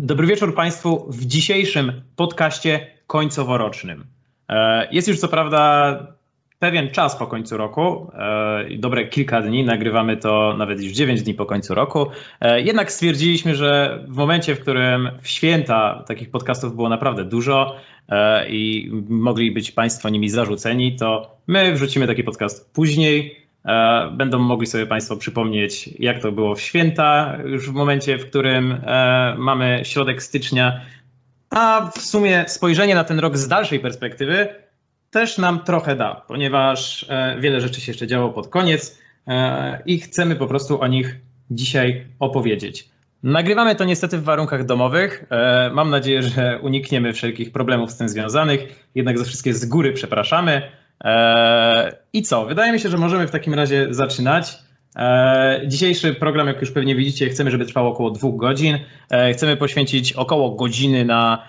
[0.00, 4.04] Dobry wieczór Państwu w dzisiejszym podcaście końcoworocznym.
[4.48, 5.98] E, jest już co prawda
[6.58, 11.34] pewien czas po końcu roku, e, dobre kilka dni, nagrywamy to nawet już 9 dni
[11.34, 12.06] po końcu roku.
[12.40, 17.76] E, jednak stwierdziliśmy, że w momencie, w którym w święta takich podcastów było naprawdę dużo
[18.48, 23.45] i mogli być Państwo nimi zarzuceni, to my wrzucimy taki podcast później
[24.12, 28.72] będą mogli sobie Państwo przypomnieć, jak to było w święta, już w momencie, w którym
[28.72, 30.80] e, mamy środek stycznia.
[31.50, 34.48] A w sumie spojrzenie na ten rok z dalszej perspektywy
[35.10, 39.06] też nam trochę da, ponieważ e, wiele rzeczy się jeszcze działo pod koniec
[39.86, 41.16] i chcemy po prostu o nich
[41.50, 42.88] dzisiaj opowiedzieć.
[43.22, 45.24] Nagrywamy to niestety w warunkach domowych.
[45.72, 48.60] Mam nadzieję, że unikniemy wszelkich problemów z tym związanych.
[48.94, 50.62] Jednak za wszystkie z góry przepraszamy.
[51.00, 52.46] Eee, I co?
[52.46, 54.58] Wydaje mi się, że możemy w takim razie zaczynać.
[54.96, 58.78] Eee, dzisiejszy program, jak już pewnie widzicie, chcemy, żeby trwał około dwóch godzin.
[59.10, 61.42] Eee, chcemy poświęcić około godziny na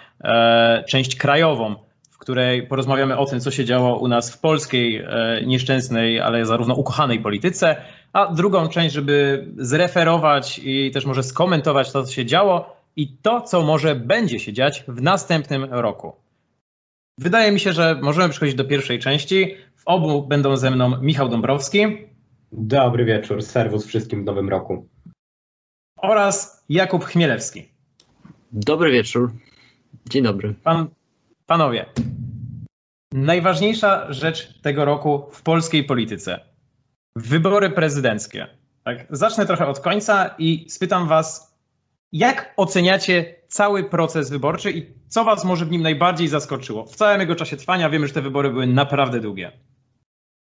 [0.88, 1.76] część krajową,
[2.12, 5.06] w której porozmawiamy o tym, co się działo u nas w polskiej
[5.46, 7.76] nieszczęsnej, ale zarówno ukochanej polityce,
[8.14, 13.42] a drugą część, żeby zreferować i też może skomentować to, co się działo i to,
[13.42, 16.14] co może będzie się dziać w następnym roku.
[17.20, 19.56] Wydaje mi się, że możemy przechodzić do pierwszej części.
[19.76, 21.80] W obu będą ze mną Michał Dąbrowski.
[22.52, 24.88] Dobry wieczór, serwus wszystkim w nowym roku.
[25.98, 27.70] Oraz Jakub Chmielewski.
[28.52, 29.32] Dobry wieczór.
[30.10, 30.54] Dzień dobry.
[30.64, 30.88] Pan,
[31.46, 31.86] panowie,
[33.14, 36.40] najważniejsza rzecz tego roku w polskiej polityce.
[37.16, 38.48] Wybory prezydenckie.
[38.84, 41.57] Tak, zacznę trochę od końca i spytam was,
[42.12, 46.86] jak oceniacie cały proces wyborczy i co Was może w nim najbardziej zaskoczyło?
[46.86, 49.52] W całym jego czasie trwania wiemy, że te wybory były naprawdę długie.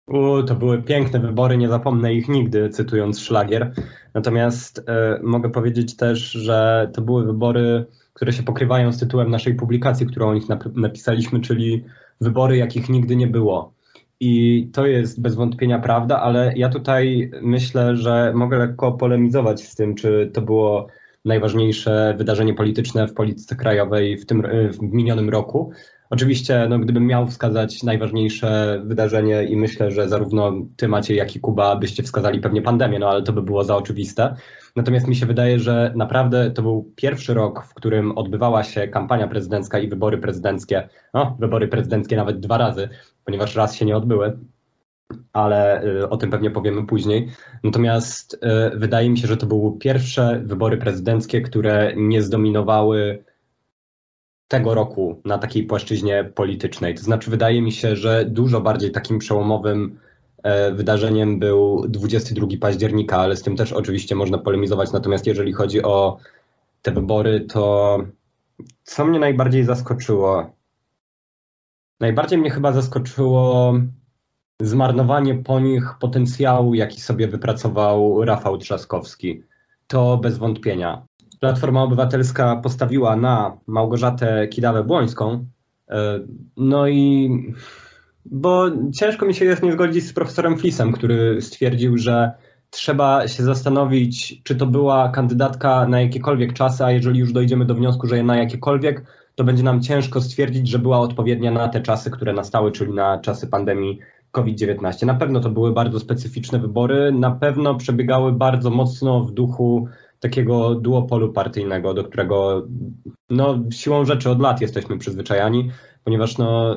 [0.07, 3.73] U, to były piękne wybory, nie zapomnę ich nigdy, cytując szlagier.
[4.13, 9.55] Natomiast e, mogę powiedzieć też, że to były wybory, które się pokrywają z tytułem naszej
[9.55, 11.83] publikacji, którą o nich napisaliśmy, czyli
[12.21, 13.73] wybory, jakich nigdy nie było.
[14.19, 19.75] I to jest bez wątpienia prawda, ale ja tutaj myślę, że mogę lekko polemizować z
[19.75, 20.87] tym, czy to było
[21.27, 25.71] najważniejsze wydarzenie polityczne w polityce krajowej w tym w minionym roku.
[26.09, 31.39] Oczywiście, no, gdybym miał wskazać najważniejsze wydarzenie i myślę, że zarówno ty Maciej, jak i
[31.39, 34.35] Kuba byście wskazali pewnie pandemię, no ale to by było za oczywiste.
[34.75, 39.27] Natomiast mi się wydaje, że naprawdę to był pierwszy rok, w którym odbywała się kampania
[39.27, 40.89] prezydencka i wybory prezydenckie.
[41.13, 42.89] No, wybory prezydenckie nawet dwa razy,
[43.25, 44.37] ponieważ raz się nie odbyły
[45.33, 47.31] ale y, o tym pewnie powiemy później.
[47.63, 53.23] Natomiast y, wydaje mi się, że to były pierwsze wybory prezydenckie, które nie zdominowały
[54.47, 56.95] tego roku na takiej płaszczyźnie politycznej.
[56.95, 59.99] To znaczy, wydaje mi się, że dużo bardziej takim przełomowym
[60.43, 64.91] e, wydarzeniem był 22 października, ale z tym też oczywiście można polemizować.
[64.91, 66.17] Natomiast jeżeli chodzi o
[66.81, 67.97] te wybory, to
[68.83, 70.57] co mnie najbardziej zaskoczyło?
[71.99, 73.73] Najbardziej mnie chyba zaskoczyło
[74.61, 79.43] zmarnowanie po nich potencjału, jaki sobie wypracował Rafał Trzaskowski.
[79.87, 81.05] To bez wątpienia.
[81.39, 85.45] Platforma Obywatelska postawiła na Małgorzatę Kidawę-Błońską.
[85.89, 86.19] E,
[86.57, 87.29] no i
[88.25, 92.31] bo ciężko mi się jest nie zgodzić z profesorem Flisem, który stwierdził, że
[92.69, 97.75] trzeba się zastanowić, czy to była kandydatka na jakiekolwiek czasy, a jeżeli już dojdziemy do
[97.75, 99.03] wniosku, że na jakiekolwiek,
[99.35, 103.19] to będzie nam ciężko stwierdzić, że była odpowiednia na te czasy, które nastały, czyli na
[103.19, 103.99] czasy pandemii
[104.31, 105.05] COVID-19.
[105.05, 109.87] Na pewno to były bardzo specyficzne wybory, na pewno przebiegały bardzo mocno w duchu
[110.19, 112.67] takiego duopolu partyjnego, do którego
[113.29, 115.71] no, siłą rzeczy od lat jesteśmy przyzwyczajani,
[116.03, 116.75] ponieważ no,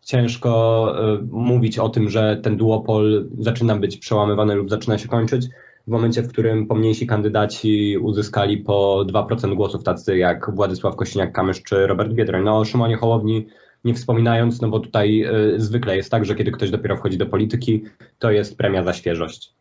[0.00, 5.48] ciężko y, mówić o tym, że ten duopol zaczyna być przełamywany lub zaczyna się kończyć
[5.86, 11.86] w momencie, w którym pomniejsi kandydaci uzyskali po 2% głosów, tacy jak Władysław Kosiniak-Kamysz czy
[11.86, 12.44] Robert Biedroń.
[12.44, 13.46] No o Szymonie Hołowni
[13.86, 15.24] nie wspominając, no bo tutaj
[15.54, 17.84] y, zwykle jest tak, że kiedy ktoś dopiero wchodzi do polityki,
[18.18, 19.52] to jest premia za świeżość.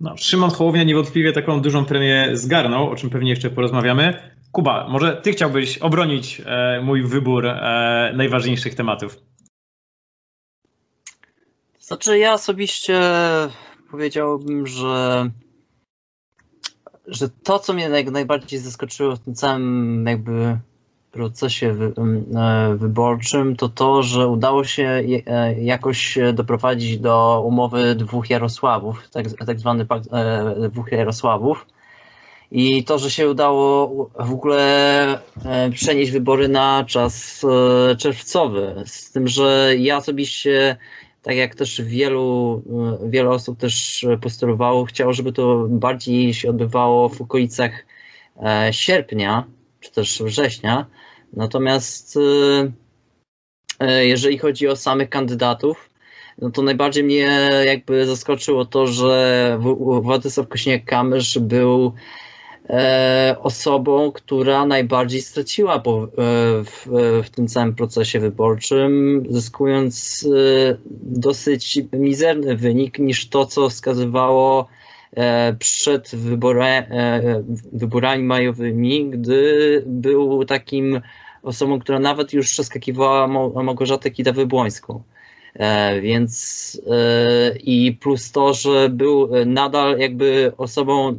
[0.00, 4.32] No, Szymon Hołownia niewątpliwie taką dużą premię zgarnął, o czym pewnie jeszcze porozmawiamy.
[4.52, 9.18] Kuba, może ty chciałbyś obronić e, mój wybór e, najważniejszych tematów?
[11.80, 13.00] Znaczy, ja osobiście
[13.90, 15.30] powiedziałbym, że,
[17.06, 20.58] że to, co mnie najbardziej zaskoczyło w tym całym jakby
[21.12, 29.10] procesie e, wyborczym, to to, że udało się e, jakoś doprowadzić do umowy dwóch Jarosławów,
[29.10, 31.66] tak, tak zwany pakt e, dwóch Jarosławów.
[32.50, 33.88] I to, że się udało
[34.18, 35.18] w ogóle
[35.72, 37.46] przenieść wybory na czas
[37.98, 38.74] czerwcowy.
[38.86, 40.76] Z tym, że ja osobiście,
[41.22, 42.62] tak jak też wielu,
[43.06, 47.86] wiele osób też postulowało, chciało, żeby to bardziej się odbywało w okolicach
[48.70, 49.44] sierpnia,
[49.80, 50.86] czy też września.
[51.32, 52.18] Natomiast
[54.02, 55.90] jeżeli chodzi o samych kandydatów,
[56.38, 59.58] no to najbardziej mnie jakby zaskoczyło to, że
[60.02, 61.92] Władysław Kośniak-Kamysz był
[62.70, 66.08] e, osobą, która najbardziej straciła po, e,
[67.22, 74.68] w, tym całym procesie wyborczym, zyskując e, dosyć mizerny wynik niż to, co wskazywało
[75.58, 76.82] przed wybora,
[77.72, 81.00] wyborami majowymi, gdy był takim
[81.42, 83.26] osobą, która nawet już przeskakiwała
[83.62, 85.00] Małgorzatę Kidawy-Błońską.
[85.54, 91.18] E, więc e, i plus to, że był nadal jakby osobą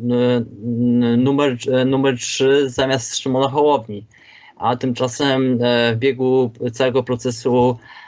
[1.18, 4.06] numer, numer 3 zamiast Szymona Hołowni.
[4.58, 5.58] A tymczasem
[5.94, 8.02] w biegu całego procesu E,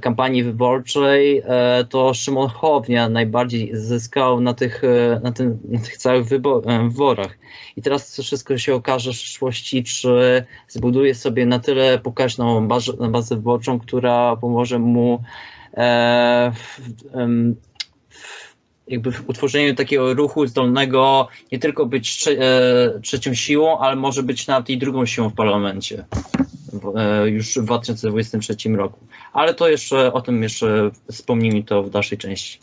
[0.00, 5.96] kampanii wyborczej, e, to Szymon Hołownia najbardziej zyskał na tych, e, na, tym, na tych
[5.96, 7.38] całych wyborach.
[7.76, 13.34] I teraz wszystko się okaże w przyszłości, czy zbuduje sobie na tyle pokaźną bazę, bazę
[13.34, 15.22] wyborczą, która pomoże mu
[16.52, 16.78] w,
[18.10, 18.38] w,
[18.88, 22.30] jakby w utworzeniu takiego ruchu zdolnego nie tylko być trze
[23.02, 26.04] trzecią siłą, ale może być nawet i drugą siłą w parlamencie
[27.26, 32.58] już w 2023 roku ale to jeszcze o tym jeszcze wspomnijmy to w dalszej części.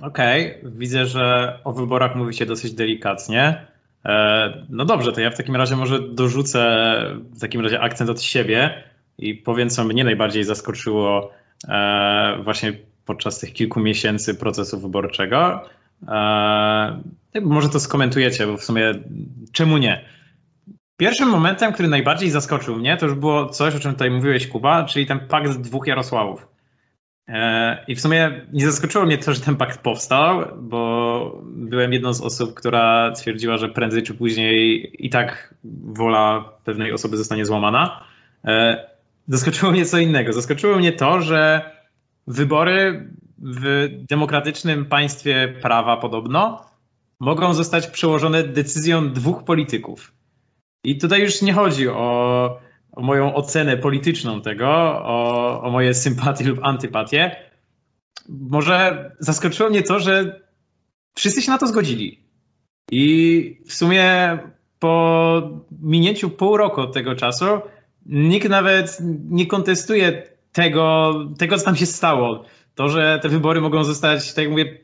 [0.00, 0.70] Okej, okay.
[0.70, 3.66] widzę, że o wyborach mówi się dosyć delikatnie.
[4.04, 6.60] E, no dobrze, to ja w takim razie może dorzucę
[7.30, 8.82] w takim razie akcent od siebie
[9.18, 11.32] i powiem, co mnie najbardziej zaskoczyło
[11.68, 12.72] e, właśnie
[13.04, 15.60] podczas tych kilku miesięcy procesu wyborczego.
[16.08, 17.02] E,
[17.42, 18.94] może to skomentujecie, bo w sumie
[19.52, 20.04] czemu nie?
[20.96, 24.84] Pierwszym momentem, który najbardziej zaskoczył mnie, to już było coś, o czym tutaj mówiłeś, Kuba,
[24.84, 26.48] czyli ten pakt dwóch Jarosławów.
[27.28, 32.14] E, I w sumie nie zaskoczyło mnie to, że ten pakt powstał, bo byłem jedną
[32.14, 35.54] z osób, która twierdziła, że prędzej czy później i tak
[35.84, 38.04] wola pewnej osoby zostanie złamana.
[38.44, 38.86] E,
[39.28, 40.32] zaskoczyło mnie co innego.
[40.32, 41.70] Zaskoczyło mnie to, że
[42.26, 43.08] wybory
[43.38, 46.64] w demokratycznym państwie prawa podobno
[47.20, 50.12] mogą zostać przełożone decyzją dwóch polityków.
[50.84, 52.60] I tutaj już nie chodzi o,
[52.92, 54.68] o moją ocenę polityczną tego,
[55.04, 57.36] o, o moje sympatie lub antypatie.
[58.28, 60.40] Może zaskoczyło mnie to, że
[61.14, 62.22] wszyscy się na to zgodzili.
[62.90, 64.38] I w sumie
[64.78, 67.44] po minięciu pół roku od tego czasu
[68.06, 68.98] nikt nawet
[69.30, 74.44] nie kontestuje tego, tego co tam się stało to, że te wybory mogą zostać, tak
[74.44, 74.78] jak mówię,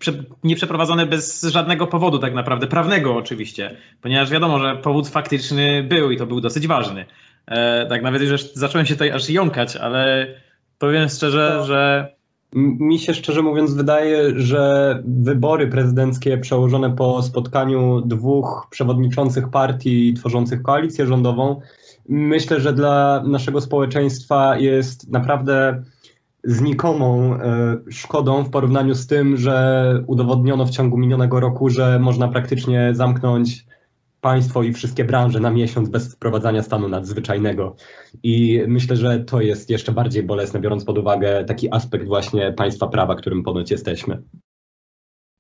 [0.44, 6.17] nieprzeprowadzone bez żadnego powodu tak naprawdę, prawnego oczywiście, ponieważ wiadomo, że powód faktyczny był i
[6.17, 7.06] to był dosyć ważny.
[7.46, 10.26] E, tak nawet już zacząłem się tutaj aż jąkać, ale
[10.79, 11.67] powiem szczerze, to...
[11.67, 12.12] że
[12.55, 20.62] mi się szczerze mówiąc wydaje, że wybory prezydenckie przełożone po spotkaniu dwóch przewodniczących partii tworzących
[20.62, 21.61] koalicję rządową,
[22.08, 25.82] myślę, że dla naszego społeczeństwa jest naprawdę
[26.44, 32.29] znikomą e, szkodą w porównaniu z tym, że udowodniono w ciągu minionego roku, że można
[32.29, 33.67] praktycznie zamknąć
[34.20, 37.76] państwo i wszystkie branże na miesiąc bez wprowadzania stanu nadzwyczajnego.
[38.23, 42.87] I myślę, że to jest jeszcze bardziej bolesne, biorąc pod uwagę taki aspekt właśnie państwa
[42.87, 44.23] prawa, którym ponoć jesteśmy.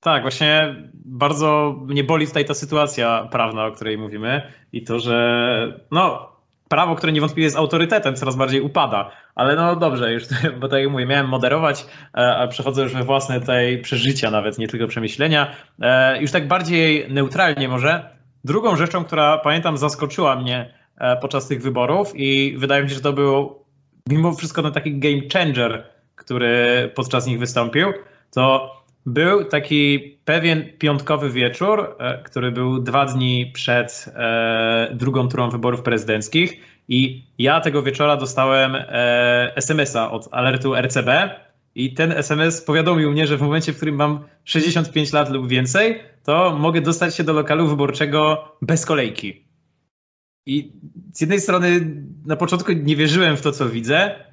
[0.00, 5.88] Tak, właśnie bardzo mnie boli tutaj ta sytuacja prawna, o której mówimy i to, że
[5.90, 6.32] no,
[6.68, 9.10] prawo, które niewątpliwie z autorytetem coraz bardziej upada.
[9.34, 10.24] Ale no dobrze, już
[10.60, 14.58] bo tak jak mówię, miałem moderować, e, a przechodzę już we własne tutaj przeżycia, nawet
[14.58, 15.56] nie tylko przemyślenia.
[15.82, 18.18] E, już tak bardziej neutralnie może.
[18.44, 23.00] Drugą rzeczą, która pamiętam zaskoczyła mnie e, podczas tych wyborów i wydaje mi się, że
[23.00, 23.64] to był
[24.08, 25.84] mimo wszystko ten taki game changer,
[26.16, 27.92] który podczas nich wystąpił,
[28.30, 28.77] to
[29.08, 35.82] był taki pewien piątkowy wieczór, e, który był dwa dni przed e, drugą turą wyborów
[35.82, 41.08] prezydenckich i ja tego wieczora dostałem e, SMS-a od alertu RCB
[41.74, 46.00] i ten SMS powiadomił mnie, że w momencie, w którym mam 65 lat lub więcej,
[46.24, 49.44] to mogę dostać się do lokalu wyborczego bez kolejki.
[50.46, 50.72] I
[51.12, 51.96] z jednej strony
[52.26, 54.27] na początku nie wierzyłem w to, co widzę,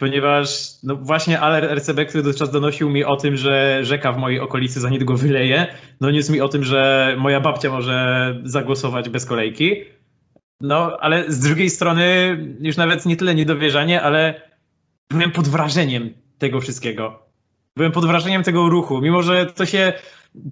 [0.00, 4.40] ponieważ no właśnie alert RCB, który dotychczas donosił mi o tym, że rzeka w mojej
[4.40, 5.66] okolicy za niedługo wyleje,
[6.00, 9.84] doniósł mi o tym, że moja babcia może zagłosować bez kolejki.
[10.60, 14.42] No, ale z drugiej strony już nawet nie tyle niedowierzanie, ale
[15.10, 17.22] byłem pod wrażeniem tego wszystkiego.
[17.76, 19.92] Byłem pod wrażeniem tego ruchu, mimo że to się...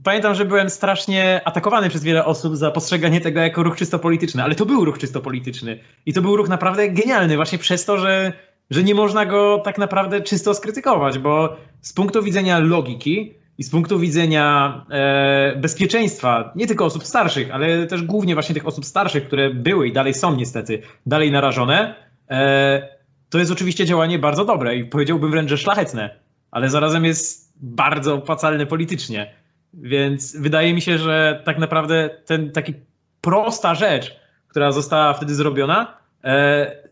[0.05, 4.43] Pamiętam, że byłem strasznie atakowany przez wiele osób za postrzeganie tego jako ruch czysto polityczny,
[4.43, 5.79] ale to był ruch czysto polityczny.
[6.07, 8.33] I to był ruch naprawdę genialny, właśnie przez to, że
[8.71, 13.71] że nie można go tak naprawdę czysto skrytykować, bo z punktu widzenia logiki i z
[13.71, 19.27] punktu widzenia e, bezpieczeństwa, nie tylko osób starszych, ale też głównie właśnie tych osób starszych,
[19.27, 21.95] które były i dalej są niestety dalej narażone,
[22.31, 22.99] e,
[23.31, 26.11] to jest oczywiście działanie bardzo dobre i powiedziałbym wręcz, że szlachetne,
[26.51, 29.35] ale zarazem jest bardzo opłacalne politycznie.
[29.75, 32.75] Więc wydaje mi się, że tak naprawdę ten taki
[33.21, 34.17] prosta rzecz,
[34.49, 35.99] która została wtedy zrobiona,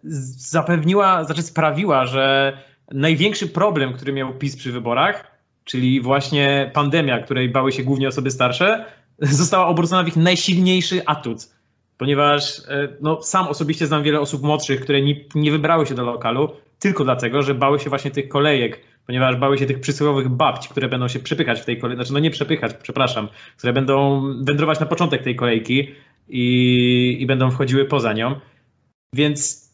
[0.02, 2.52] zapewniła, znaczy sprawiła, że
[2.92, 8.30] największy problem, który miał PiS przy wyborach, czyli właśnie pandemia, której bały się głównie osoby
[8.30, 8.84] starsze,
[9.18, 11.38] została obrócona w ich najsilniejszy atut.
[11.98, 16.04] Ponieważ e, no, sam osobiście znam wiele osób młodszych, które nie, nie wybrały się do
[16.04, 20.68] lokalu tylko dlatego, że bały się właśnie tych kolejek, ponieważ bały się tych przysłowiowych babci,
[20.68, 23.28] które będą się przepychać w tej kolejce, znaczy no nie przepychać, przepraszam,
[23.58, 25.88] które będą wędrować na początek tej kolejki
[26.28, 28.40] i, i będą wchodziły poza nią.
[29.14, 29.66] Więc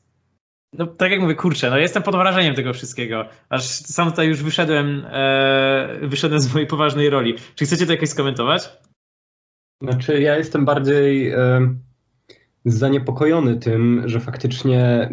[0.79, 3.29] no tak jak mówię, kurczę, no jestem pod wrażeniem tego wszystkiego.
[3.49, 7.35] Aż sam tutaj już wyszedłem, e, wyszedłem z mojej poważnej roli.
[7.55, 8.79] Czy chcecie to jakoś skomentować?
[9.83, 11.75] Znaczy, ja jestem bardziej e,
[12.65, 15.11] zaniepokojony tym, że faktycznie.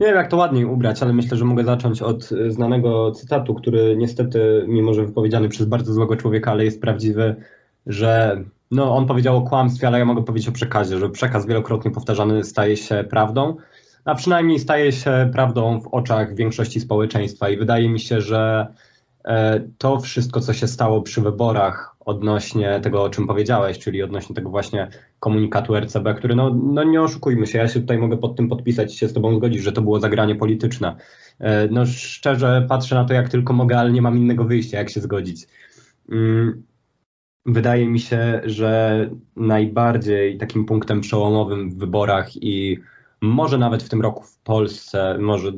[0.00, 3.96] Nie wiem, jak to ładniej ubrać, ale myślę, że mogę zacząć od znanego cytatu, który
[3.96, 7.36] niestety, mimo że wypowiedziany przez bardzo złego człowieka, ale jest prawdziwy,
[7.86, 11.90] że no, on powiedział o kłamstwie, ale ja mogę powiedzieć o przekazie, że przekaz wielokrotnie
[11.90, 13.56] powtarzany staje się prawdą
[14.04, 17.48] a przynajmniej staje się prawdą w oczach większości społeczeństwa.
[17.48, 18.66] I wydaje mi się, że
[19.24, 24.34] e, to wszystko, co się stało przy wyborach odnośnie tego, o czym powiedziałeś, czyli odnośnie
[24.34, 24.88] tego właśnie
[25.20, 28.94] komunikatu RCB, który, no, no nie oszukujmy się, ja się tutaj mogę pod tym podpisać
[28.94, 30.96] się z Tobą zgodzić, że to było zagranie polityczne.
[31.38, 34.90] E, no szczerze patrzę na to, jak tylko mogę, ale nie mam innego wyjścia, jak
[34.90, 35.46] się zgodzić.
[36.10, 36.62] Mm,
[37.46, 42.78] wydaje mi się, że najbardziej takim punktem przełomowym w wyborach i
[43.20, 45.52] może nawet w tym roku w Polsce, może,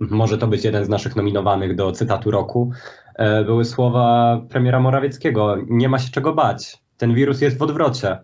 [0.00, 2.70] może to być jeden z naszych nominowanych do cytatu roku,
[3.14, 8.18] e, były słowa premiera Morawieckiego: Nie ma się czego bać, ten wirus jest w odwrocie.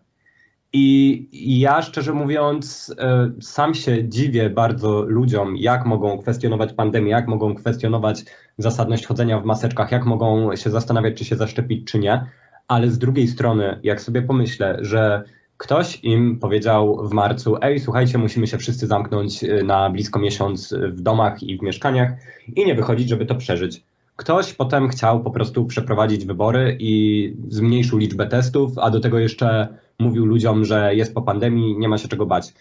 [0.76, 7.28] I ja szczerze mówiąc, e, sam się dziwię bardzo ludziom, jak mogą kwestionować pandemię, jak
[7.28, 8.25] mogą kwestionować
[8.59, 12.26] zasadność chodzenia w maseczkach, jak mogą się zastanawiać, czy się zaszczepić, czy nie.
[12.68, 15.25] Ale z drugiej strony, jak sobie pomyślę, że
[15.56, 20.75] Ktoś im powiedział w marcu: Ej, słuchajcie, musimy się wszyscy zamknąć y, na blisko miesiąc
[20.92, 22.11] w domach i w mieszkaniach
[22.56, 23.83] i nie wychodzić, żeby to przeżyć.
[24.16, 29.68] Ktoś potem chciał po prostu przeprowadzić wybory i zmniejszył liczbę testów, a do tego jeszcze
[29.99, 32.54] mówił ludziom, że jest po pandemii, nie ma się czego bać.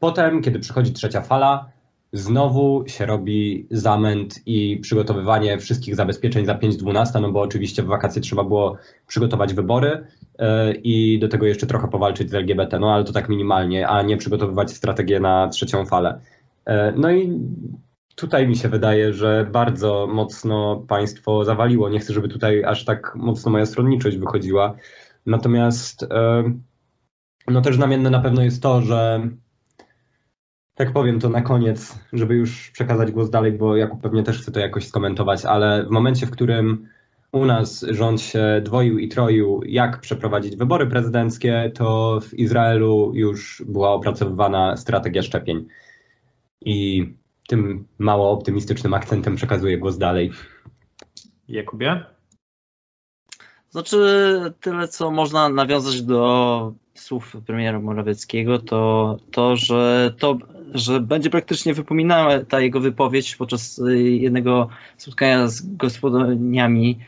[0.00, 1.70] Potem, kiedy przychodzi trzecia fala,
[2.12, 8.22] znowu się robi zamęt i przygotowywanie wszystkich zabezpieczeń za 5-12, no bo oczywiście w wakacje
[8.22, 10.06] trzeba było przygotować wybory
[10.38, 14.02] yy, i do tego jeszcze trochę powalczyć z LGBT, no ale to tak minimalnie, a
[14.02, 16.20] nie przygotowywać strategię na trzecią falę.
[16.66, 17.40] Yy, no i
[18.14, 21.88] tutaj mi się wydaje, że bardzo mocno państwo zawaliło.
[21.88, 24.74] Nie chcę, żeby tutaj aż tak mocno moja stronniczość wychodziła.
[25.26, 26.54] Natomiast yy,
[27.48, 29.28] no też znamienne na pewno jest to, że
[30.78, 34.52] tak powiem to na koniec, żeby już przekazać głos dalej, bo Jakub pewnie też chce
[34.52, 36.88] to jakoś skomentować, ale w momencie, w którym
[37.32, 43.62] u nas rząd się dwoił i troił, jak przeprowadzić wybory prezydenckie, to w Izraelu już
[43.66, 45.66] była opracowywana strategia szczepień.
[46.60, 47.06] I
[47.48, 50.32] tym mało optymistycznym akcentem przekazuję głos dalej.
[51.48, 52.04] Jakubie?
[53.70, 53.98] Znaczy,
[54.60, 60.38] tyle co można nawiązać do słów premiera Morawieckiego, to to, że to,
[60.74, 66.98] że będzie praktycznie wypominała ta jego wypowiedź podczas y, jednego spotkania z gospodyniami,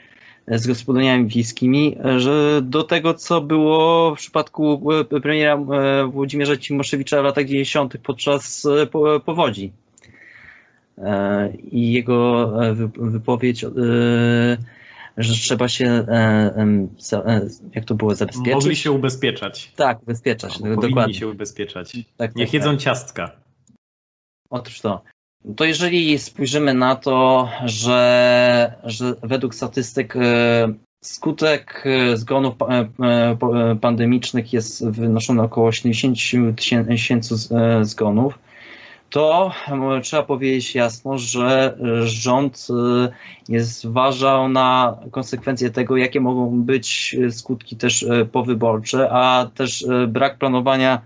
[0.49, 5.59] z gospodyniami wiejskimi, że do tego, co było w przypadku y, premiera
[6.05, 7.99] y, Włodzimierza Cimoszewicza w latach 90.
[8.03, 8.67] podczas
[9.25, 9.73] powodzi.
[11.73, 12.53] I jego
[12.97, 13.65] wypowiedź
[15.17, 16.07] że trzeba się,
[17.75, 18.55] jak to było, zabezpieczyć?
[18.55, 19.73] Mogli się ubezpieczać.
[19.77, 21.15] Tak, ubezpieczać, Albo dokładnie.
[21.15, 21.97] Się ubezpieczać.
[22.17, 22.81] Tak, Niech tak, jedzą tak.
[22.81, 23.31] ciastka.
[24.51, 25.03] Otóż to.
[25.57, 30.21] To jeżeli spojrzymy na to, że, że według statystyk e,
[31.05, 32.55] skutek zgonów
[33.81, 37.35] pandemicznych jest wynoszony około 70 tysięcy
[37.83, 38.39] zgonów,
[39.11, 39.53] to
[40.03, 47.77] trzeba powiedzieć jasno, że rząd y, jest zważał na konsekwencje tego, jakie mogą być skutki
[47.77, 51.01] też y, powyborcze, a też y, brak planowania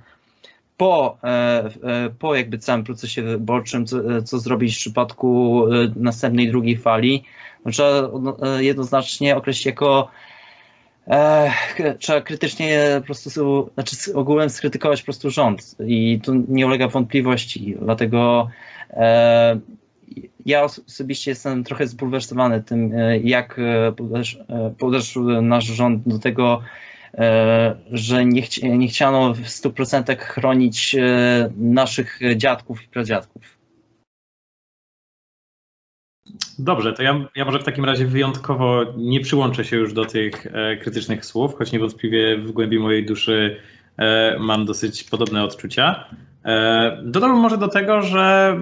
[0.76, 1.18] po,
[2.18, 5.64] po jakby całym procesie wyborczym, co, co zrobić w przypadku
[5.96, 7.24] następnej drugiej fali,
[7.64, 8.10] no, trzeba
[8.58, 10.08] jednoznacznie określić jako
[11.06, 11.52] e,
[11.98, 15.76] trzeba krytycznie po prostu, znaczy ogółem skrytykować po prostu rząd.
[15.86, 18.50] I to nie ulega wątpliwości, dlatego
[18.90, 19.60] e,
[20.46, 23.60] ja osobiście jestem trochę zbulwersowany tym, jak
[24.78, 26.62] podeszł nasz rząd do tego,
[27.92, 30.96] że nie, chci nie chciano w 100% chronić
[31.56, 33.54] naszych dziadków i pradziadków.
[36.58, 40.46] Dobrze, to ja, ja może w takim razie wyjątkowo nie przyłączę się już do tych
[40.46, 43.56] e, krytycznych słów, choć niewątpliwie w głębi mojej duszy
[43.96, 46.04] e, mam dosyć podobne odczucia.
[46.44, 48.56] E, dodam może do tego, że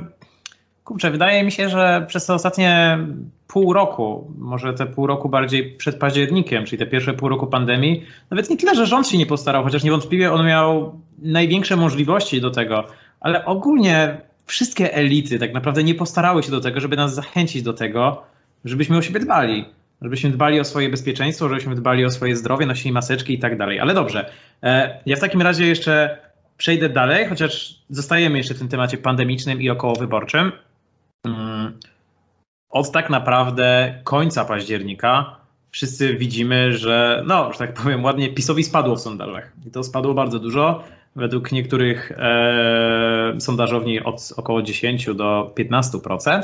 [0.85, 2.99] kurczę, wydaje mi się, że przez te ostatnie
[3.47, 8.07] pół roku, może te pół roku bardziej przed październikiem, czyli te pierwsze pół roku pandemii,
[8.31, 12.51] nawet nie tyle, że rząd się nie postarał, chociaż niewątpliwie on miał największe możliwości do
[12.51, 12.85] tego,
[13.21, 17.73] ale ogólnie wszystkie elity tak naprawdę nie postarały się do tego, żeby nas zachęcić do
[17.73, 18.23] tego,
[18.65, 19.65] żebyśmy o siebie dbali.
[20.03, 23.81] Żebyśmy dbali o swoje bezpieczeństwo, żebyśmy dbali o swoje zdrowie, nosili maseczki i tak dalej.
[23.81, 24.31] Ale dobrze,
[24.63, 26.19] e, ja w takim razie jeszcze
[26.57, 30.53] przejdę dalej, chociaż zostajemy jeszcze w tym temacie pandemicznym i okołowyborczym.
[32.71, 35.37] Od tak naprawdę końca października
[35.71, 39.53] wszyscy widzimy, że, no, że tak powiem ładnie, PiSowi spadło w sondażach.
[39.67, 40.83] I to spadło bardzo dużo
[41.17, 46.43] według niektórych e, sondażowni od około 10 do 15%.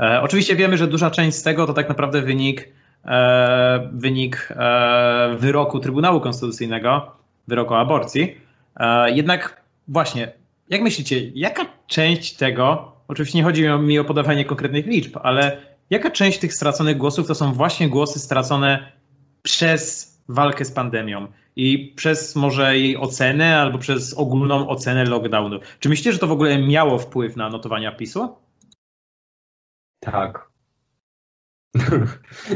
[0.00, 2.68] E, oczywiście wiemy, że duża część z tego to tak naprawdę wynik,
[3.04, 7.12] e, wynik e, wyroku Trybunału Konstytucyjnego,
[7.48, 8.36] wyroku aborcji.
[8.76, 10.32] E, jednak właśnie,
[10.68, 15.56] jak myślicie, jaka część tego, oczywiście nie chodzi mi o podawanie konkretnych liczb, ale
[15.90, 18.92] jaka część tych straconych głosów to są właśnie głosy stracone
[19.42, 25.60] przez walkę z pandemią i przez może jej ocenę albo przez ogólną ocenę lockdownu.
[25.80, 28.28] Czy myślicie, że to w ogóle miało wpływ na notowania PiSu?
[30.00, 30.48] Tak.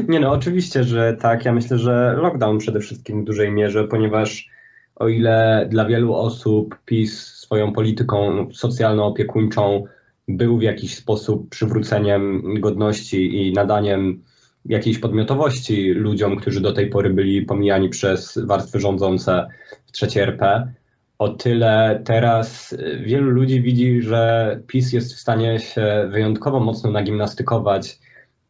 [0.09, 1.45] Nie no, oczywiście, że tak.
[1.45, 4.49] Ja myślę, że lockdown przede wszystkim w dużej mierze, ponieważ
[4.97, 9.85] o ile dla wielu osób PiS swoją polityką socjalno-opiekuńczą
[10.29, 14.23] był w jakiś sposób przywróceniem godności i nadaniem
[14.65, 19.49] jakiejś podmiotowości ludziom, którzy do tej pory byli pomijani przez warstwy rządzące
[19.87, 20.73] w trzeciej RP.
[21.19, 27.99] O tyle teraz wielu ludzi widzi, że PiS jest w stanie się wyjątkowo mocno nagimnastykować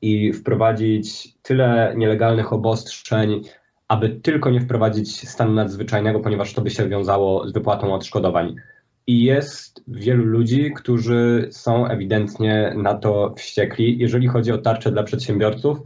[0.02, 3.42] i wprowadzić tyle nielegalnych obostrzeń,
[3.88, 8.56] aby tylko nie wprowadzić stanu nadzwyczajnego, ponieważ to by się wiązało z wypłatą odszkodowań.
[9.06, 13.98] I jest wielu ludzi, którzy są ewidentnie na to wściekli.
[13.98, 15.78] Jeżeli chodzi o tarczę dla przedsiębiorców,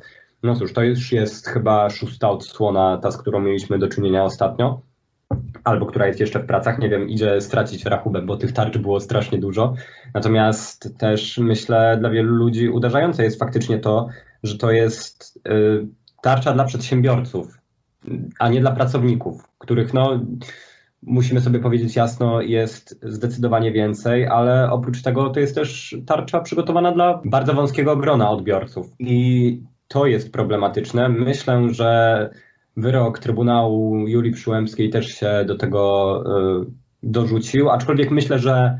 [0.42, 4.80] no cóż, to już jest chyba szósta odsłona, ta, z którą mieliśmy do czynienia ostatnio,
[5.64, 6.78] albo która jest jeszcze w pracach.
[6.78, 9.74] Nie wiem, idzie stracić rachubę, bo tych tarcz było strasznie dużo.
[10.14, 14.08] Natomiast też myślę, dla wielu ludzi uderzające jest faktycznie to,
[14.42, 15.86] że to jest y,
[16.22, 17.58] tarcza dla przedsiębiorców,
[18.38, 20.20] a nie dla pracowników, których no
[21.06, 26.92] musimy sobie powiedzieć jasno, jest zdecydowanie więcej, ale oprócz tego to jest też tarcza przygotowana
[26.92, 28.86] dla bardzo wąskiego grona odbiorców.
[28.98, 31.08] I to jest problematyczne.
[31.08, 32.30] Myślę, że
[32.76, 36.22] wyrok Trybunału Julii Przyłębskiej też się do tego
[36.62, 36.66] y,
[37.02, 38.78] dorzucił, aczkolwiek myślę, że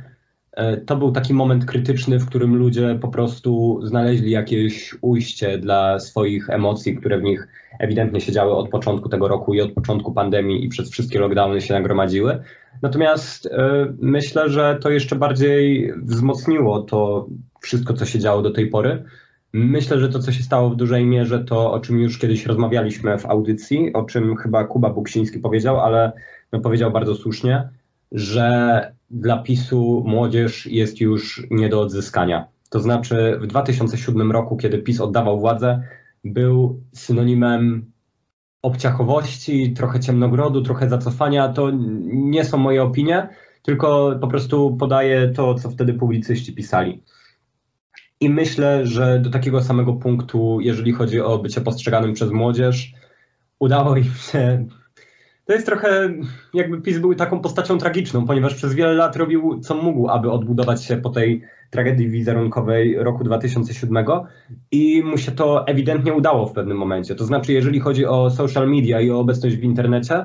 [0.87, 6.51] to był taki moment krytyczny, w którym ludzie po prostu znaleźli jakieś ujście dla swoich
[6.51, 10.69] emocji, które w nich ewidentnie siedziały od początku tego roku i od początku pandemii i
[10.69, 12.43] przez wszystkie lockdowny się nagromadziły.
[12.83, 13.51] Natomiast y,
[13.99, 17.27] myślę, że to jeszcze bardziej wzmocniło to
[17.61, 19.03] wszystko, co się działo do tej pory.
[19.53, 23.19] Myślę, że to, co się stało w dużej mierze, to o czym już kiedyś rozmawialiśmy
[23.19, 26.13] w audycji, o czym chyba Kuba Buksiński powiedział, ale
[26.53, 27.69] no powiedział bardzo słusznie,
[28.13, 32.49] że dla PiSu młodzież jest już nie do odzyskania.
[32.71, 35.83] To znaczy w 2007 roku, kiedy PiS oddawał władzę,
[36.25, 37.93] był synonimem
[38.63, 41.49] obciachowości, trochę ciemnogrodu, trochę zacofania.
[41.49, 41.71] To
[42.07, 43.29] nie są moje opinie,
[43.63, 47.03] tylko po prostu podaję to, co wtedy publicyści pisali.
[48.21, 52.93] I myślę, że do takiego samego punktu, jeżeli chodzi o bycie postrzeganym przez młodzież,
[53.59, 54.67] udało im się.
[55.47, 56.09] To jest trochę
[56.55, 60.85] jakby PiS był taką postacią tragiczną, ponieważ przez wiele lat robił co mógł, aby odbudować
[60.85, 64.05] się po tej tragedii wizerunkowej roku 2007
[64.71, 67.15] i mu się to ewidentnie udało w pewnym momencie.
[67.15, 70.25] To znaczy, jeżeli chodzi o social media i o obecność w internecie,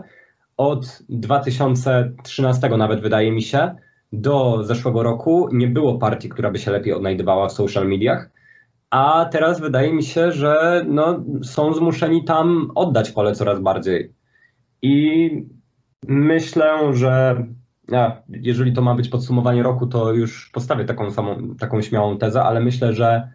[0.58, 3.76] od 2013 nawet wydaje mi się,
[4.14, 8.30] do zeszłego roku nie było partii, która by się lepiej odnajdywała w social mediach,
[8.90, 14.21] a teraz wydaje mi się, że no, są zmuszeni tam oddać pole coraz bardziej.
[14.82, 15.32] I
[16.08, 17.44] myślę, że
[18.30, 22.60] jeżeli to ma być podsumowanie roku, to już postawię taką samą, taką śmiałą tezę, ale
[22.60, 23.32] myślę, że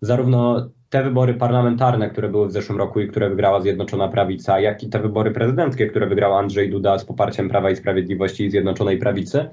[0.00, 4.82] zarówno te wybory parlamentarne, które były w zeszłym roku i które wygrała Zjednoczona Prawica, jak
[4.82, 8.98] i te wybory prezydenckie, które wygrał Andrzej Duda z poparciem Prawa i Sprawiedliwości i Zjednoczonej
[8.98, 9.50] Prawicy,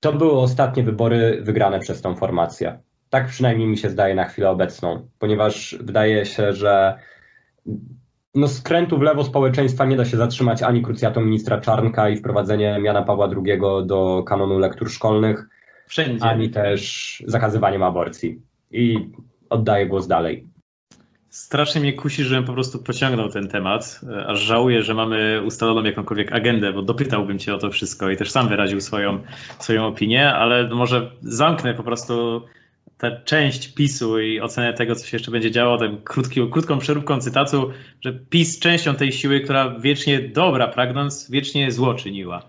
[0.00, 2.78] to były ostatnie wybory wygrane przez tą formację.
[3.10, 6.98] Tak przynajmniej mi się zdaje na chwilę obecną, ponieważ wydaje się, że
[8.36, 12.78] no skrętu w lewo społeczeństwa nie da się zatrzymać ani krucjatą ministra Czarnka i wprowadzenie
[12.82, 15.48] Jana Pawła II do kanonu lektur szkolnych,
[15.86, 16.24] Wszędzie.
[16.24, 18.40] ani też zakazywaniem aborcji.
[18.70, 19.10] I
[19.50, 20.46] oddaję głos dalej.
[21.28, 26.32] Strasznie mnie kusi, żebym po prostu pociągnął ten temat, aż żałuję, że mamy ustaloną jakąkolwiek
[26.32, 29.18] agendę, bo dopytałbym cię o to wszystko i też sam wyraził swoją,
[29.58, 32.42] swoją opinię, ale może zamknę po prostu
[32.98, 37.20] tę część PiSu i ocenę tego, co się jeszcze będzie działo, tę krótki, krótką przeróbką
[37.20, 42.42] cytatu, że PiS częścią tej siły, która wiecznie dobra pragnąc, wiecznie zło czyniła.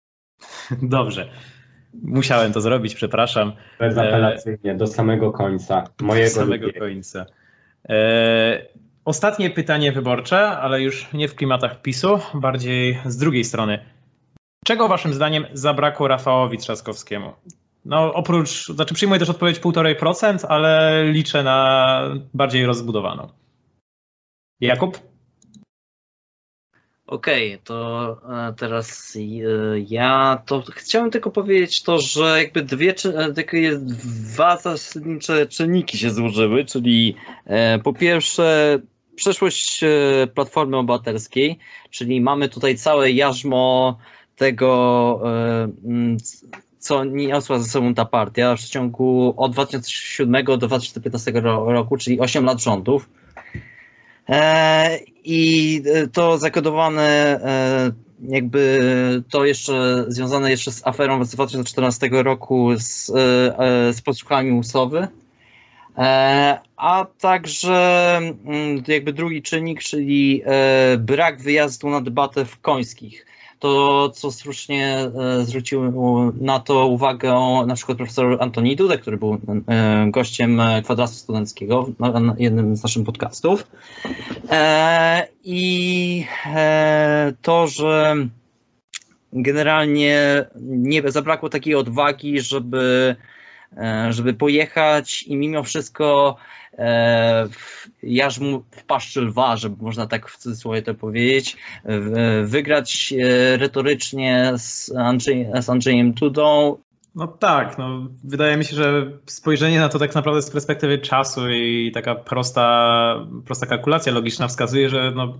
[0.82, 1.28] Dobrze.
[2.02, 3.52] Musiałem to zrobić, przepraszam.
[3.78, 5.84] Bezapelacyjnie, do samego końca.
[6.00, 6.80] Mojego do samego lubię.
[6.80, 7.26] końca.
[7.88, 8.66] E,
[9.04, 13.78] ostatnie pytanie wyborcze, ale już nie w klimatach PiSu, bardziej z drugiej strony.
[14.64, 17.32] Czego waszym zdaniem zabrakło Rafałowi Trzaskowskiemu?
[17.84, 22.00] No oprócz, znaczy przyjmuję też odpowiedź 1,5%, ale liczę na
[22.34, 23.28] bardziej rozbudowaną.
[24.60, 25.10] Jakub?
[27.10, 28.16] Okej, okay, to
[28.48, 29.20] e, teraz e,
[29.88, 32.94] ja to chciałem tylko powiedzieć to, że jakby dwie,
[33.54, 37.16] e, jest dwa zasadnicze czynniki się złożyły, czyli
[37.84, 38.78] po pierwsze
[39.16, 39.80] przeszłość
[40.34, 41.58] Platformy Obywatelskiej,
[41.90, 43.98] czyli mamy tutaj całe jarzmo
[44.36, 45.22] tego,
[46.80, 51.32] co niosła ze sobą ta partia w przeciągu od 2007 do 2015
[51.66, 53.08] roku, czyli 8 lat rządów.
[54.28, 57.92] E, I to zakodowane e,
[58.28, 58.80] jakby
[59.30, 65.08] to jeszcze związane jeszcze z aferą z 2014 roku z, e, z podsłuchami Usowy.
[66.76, 70.42] A także mm, jakby drugi czynnik, czyli
[70.98, 73.26] brak wyjazdu na debatę w Końskich
[73.60, 75.92] to co słusznie e, zwrócił
[76.40, 77.34] na to uwagę
[77.66, 83.04] na przykład profesor Antoni Dudek, który był e, gościem kwadratu studenckiego na jednym z naszych
[83.04, 83.66] podcastów.
[84.50, 86.26] E, I
[87.42, 88.16] to, że
[89.32, 93.16] generalnie nie zabrakło takiej odwagi, żeby,
[94.10, 96.36] żeby pojechać i mimo wszystko
[96.78, 97.48] E,
[98.02, 101.56] jarzmu w paszczy lwa, żeby można tak w cudzysłowie to powiedzieć,
[102.44, 106.14] wygrać e, retorycznie z, Andrzej, z Andrzejem.
[107.14, 111.50] No tak, no, wydaje mi się, że spojrzenie na to tak naprawdę z perspektywy czasu
[111.50, 115.38] i taka prosta, prosta kalkulacja logiczna wskazuje, że no,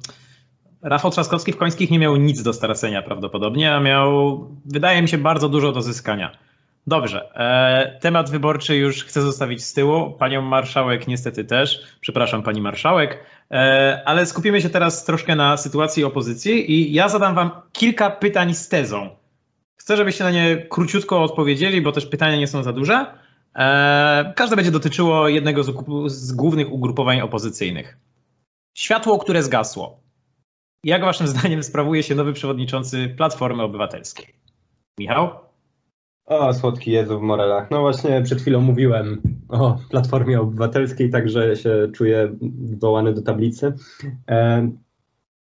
[0.83, 5.19] Rafał Trzaskowski w Końskich nie miał nic do stracenia prawdopodobnie, a miał, wydaje mi się,
[5.19, 6.50] bardzo dużo do zyskania.
[6.91, 7.35] Dobrze.
[7.35, 10.11] E, temat wyborczy już chcę zostawić z tyłu.
[10.11, 11.83] Panią marszałek niestety też.
[12.01, 13.25] Przepraszam, pani marszałek.
[13.51, 18.55] E, ale skupimy się teraz troszkę na sytuacji opozycji i ja zadam wam kilka pytań
[18.55, 19.11] z tezą.
[19.77, 23.07] Chcę, żebyście na nie króciutko odpowiedzieli, bo też pytania nie są za duże.
[23.55, 25.73] E, każde będzie dotyczyło jednego z,
[26.07, 27.99] z głównych ugrupowań opozycyjnych.
[28.75, 30.01] Światło, które zgasło.
[30.85, 34.27] Jak waszym zdaniem sprawuje się nowy przewodniczący Platformy Obywatelskiej?
[34.99, 35.50] Michał?
[36.31, 37.71] O, słodki Jezu w Morelach.
[37.71, 42.37] No właśnie przed chwilą mówiłem o Platformie Obywatelskiej, także się czuję
[42.79, 43.73] wołany do tablicy.
[44.29, 44.71] E,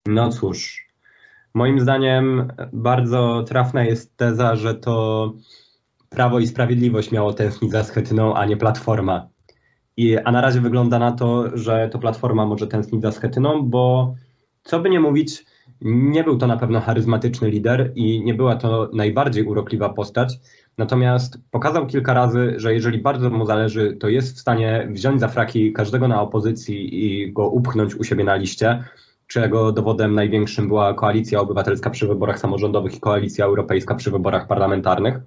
[0.06, 0.88] no cóż,
[1.54, 5.32] moim zdaniem bardzo trafna jest teza, że to
[6.08, 9.28] Prawo i Sprawiedliwość miało tęsknić za Schetyną, a nie Platforma.
[9.96, 14.14] I, a na razie wygląda na to, że to Platforma może tęsknić za Schetyną, bo
[14.62, 15.44] co by nie mówić,
[15.80, 20.38] nie był to na pewno charyzmatyczny lider i nie była to najbardziej urokliwa postać,
[20.78, 25.28] Natomiast pokazał kilka razy, że jeżeli bardzo mu zależy, to jest w stanie wziąć za
[25.28, 28.85] fraki każdego na opozycji i go upchnąć u siebie na liście,
[29.26, 35.20] czego dowodem największym była koalicja obywatelska przy wyborach samorządowych i koalicja europejska przy wyborach parlamentarnych.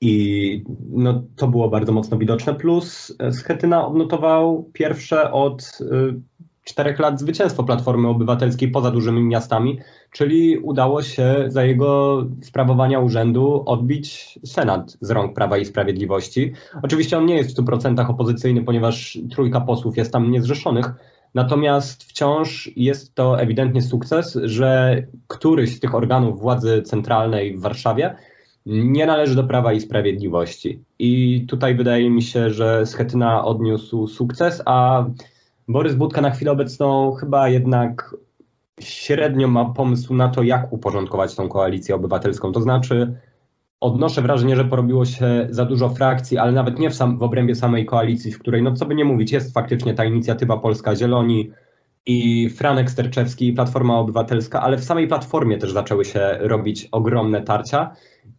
[0.00, 2.54] I no, to było bardzo mocno widoczne.
[2.54, 6.20] Plus Schetyna odnotował pierwsze od y,
[6.64, 9.78] czterech lat zwycięstwo Platformy Obywatelskiej poza dużymi miastami,
[10.10, 16.52] czyli udało się za jego sprawowania urzędu odbić Senat z rąk Prawa i Sprawiedliwości.
[16.82, 20.90] Oczywiście on nie jest w 100% opozycyjny, ponieważ trójka posłów jest tam niezrzeszonych,
[21.34, 28.14] natomiast wciąż jest to ewidentnie sukces, że któryś z tych organów władzy centralnej w Warszawie
[28.66, 30.80] nie należy do Prawa i Sprawiedliwości.
[30.98, 35.04] I tutaj wydaje mi się, że Schetyna odniósł sukces, a
[35.68, 38.16] Borys Budka na chwilę obecną chyba jednak
[38.80, 42.52] średnio ma pomysł na to, jak uporządkować tą koalicję obywatelską.
[42.52, 43.14] To znaczy,
[43.80, 47.54] odnoszę wrażenie, że porobiło się za dużo frakcji, ale nawet nie w, sam, w obrębie
[47.54, 51.50] samej koalicji, w której, no co by nie mówić, jest faktycznie ta inicjatywa Polska Zieloni
[52.06, 57.42] i Franek Sterczewski i Platforma Obywatelska, ale w samej Platformie też zaczęły się robić ogromne
[57.42, 57.96] tarcia.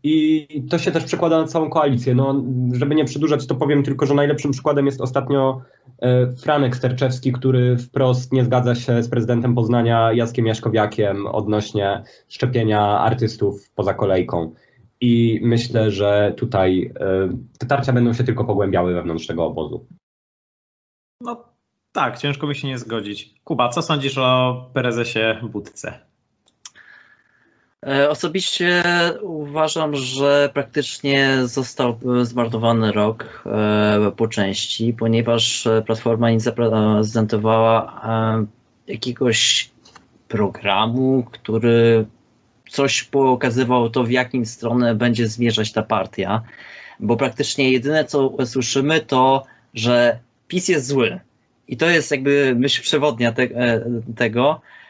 [0.08, 2.16] I to się też przekłada na całą koalicję.
[2.16, 5.62] No, żeby nie przedłużać, to powiem tylko, że najlepszym przykładem jest ostatnio
[6.00, 13.00] e, Franek Sterczewski, który wprost nie zgadza się z prezydentem Poznania Jackiem Jaśkowiakiem odnośnie szczepienia
[13.00, 14.54] artystów poza kolejką.
[15.02, 16.94] I myślę, że tutaj
[17.60, 19.86] te tarcia będą się tylko pogłębiały wewnątrz tego obozu.
[21.22, 21.44] No
[21.92, 23.36] tak, ciężko mi się nie zgodzić.
[23.44, 26.15] Kuba, co sądzisz o prezesie Budce?
[27.88, 28.84] E, osobiście
[29.22, 38.02] uważam, że praktycznie został zmarnowany rok e, po części, ponieważ Platforma nie zaprezentowała
[38.88, 39.70] e, jakiegoś
[40.28, 42.06] programu, który
[42.70, 46.42] coś pokazywał to, w jakim stronę będzie zmierzać ta partia,
[47.00, 49.44] bo praktycznie jedyne, co słyszymy, to,
[49.74, 51.20] że PiS jest zły.
[51.68, 53.48] I to jest jakby myśl przewodnia te,
[54.16, 54.85] tego, E,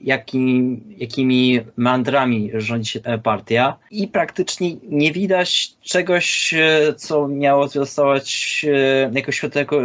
[0.00, 8.66] jakim, jakimi mandrami rządzi się partia i praktycznie nie widać czegoś, e, co miało zostać
[8.68, 9.76] e, jako światełko,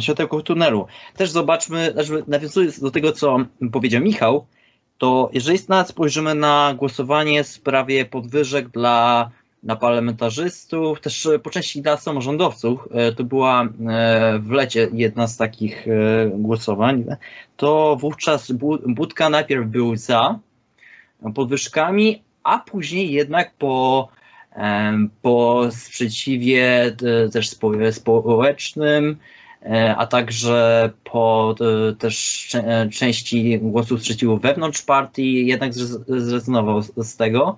[0.00, 0.86] światełko tunelu.
[1.16, 3.38] Też zobaczmy, znaczy nawiązując do tego, co
[3.72, 4.46] powiedział Michał,
[4.98, 9.30] to jeżeli spojrzymy na głosowanie w sprawie podwyżek dla
[9.62, 13.68] na parlamentarzystów, też po części dla samorządowców, e, to była e,
[14.38, 15.90] w lecie jedna z takich e,
[16.34, 17.04] głosowań,
[17.56, 18.52] to wówczas
[18.86, 20.38] Budka najpierw był za
[21.34, 24.08] podwyżkami, a później jednak po,
[25.22, 26.96] po sprzeciwie
[27.32, 27.50] też
[27.90, 29.16] społecznym,
[29.96, 31.54] a także po
[31.98, 32.48] też
[32.92, 37.56] części głosów sprzeciwu wewnątrz partii jednak zrezygnował z tego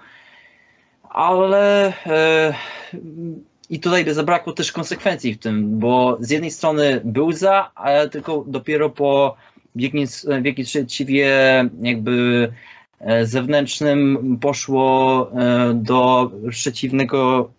[1.15, 2.55] ale e,
[3.71, 8.45] i tutaj zabrakło też konsekwencji w tym, bo z jednej strony był za, ale tylko
[8.47, 9.37] dopiero po
[9.75, 9.81] w
[10.45, 11.31] jakimś sprzeciwie
[11.83, 12.49] jakby
[13.01, 17.51] e, zewnętrznym poszło e, do przeciwnego,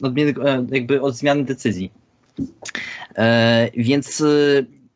[0.71, 1.91] jakby od zmiany decyzji.
[3.77, 4.23] Więc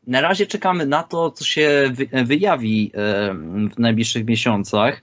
[0.07, 1.93] na razie czekamy na to, co się
[2.25, 2.91] wyjawi
[3.75, 5.01] w najbliższych miesiącach.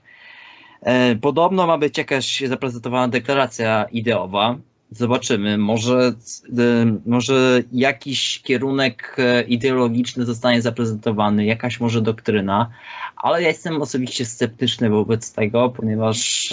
[0.87, 4.57] E, podobno ma być jakaś zaprezentowana deklaracja ideowa.
[4.91, 6.13] Zobaczymy, może,
[6.57, 12.69] e, może jakiś kierunek e, ideologiczny zostanie zaprezentowany, jakaś może doktryna,
[13.15, 16.49] ale ja jestem osobiście sceptyczny wobec tego, ponieważ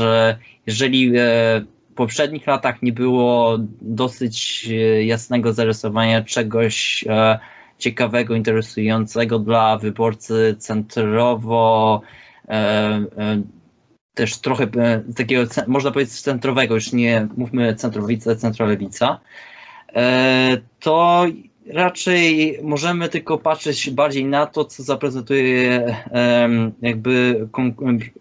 [0.66, 4.68] jeżeli w poprzednich latach nie było dosyć
[5.00, 7.04] jasnego zarysowania czegoś
[7.78, 12.00] ciekawego, interesującego dla wyborcy centrowo
[14.14, 19.20] też trochę e, takiego, można powiedzieć, centrowego, już nie mówmy centrowica, centrolewica,
[19.94, 21.26] e, to
[21.66, 25.96] raczej możemy tylko patrzeć bardziej na to, co zaprezentuje
[26.82, 27.48] jakby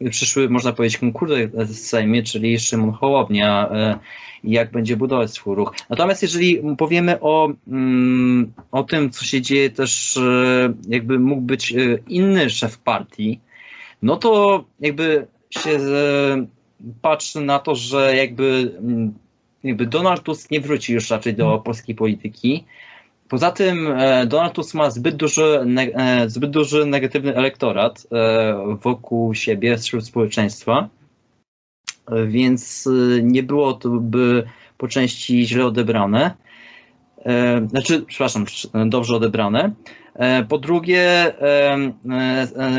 [0.09, 3.99] przyszły, można powiedzieć, konkurent w Sejmie, czyli Szymon Hołownia, e,
[4.43, 5.75] jak będzie budować swój ruch.
[5.89, 10.19] Natomiast jeżeli powiemy o, mm, o tym, co się dzieje też,
[10.87, 11.73] jakby mógł być
[12.07, 13.39] inny szef partii,
[14.01, 16.45] no to jakby się e,
[17.01, 19.13] patrzy na to, że jakby, mm,
[19.63, 22.65] jakby Donald Tusk nie wróci już raczej do polskiej polityki.
[23.29, 28.07] Poza tym e, Donald Tusk ma zbyt duży, e, zbyt duży negatywny elektorat
[28.81, 30.89] wokół siebie, wśród społeczeństwa,
[32.27, 32.89] więc
[33.21, 34.43] nie było to by
[34.77, 36.35] po części źle odebrane.
[37.67, 38.45] Znaczy, przepraszam,
[38.85, 39.71] dobrze odebrane.
[40.49, 41.33] Po drugie,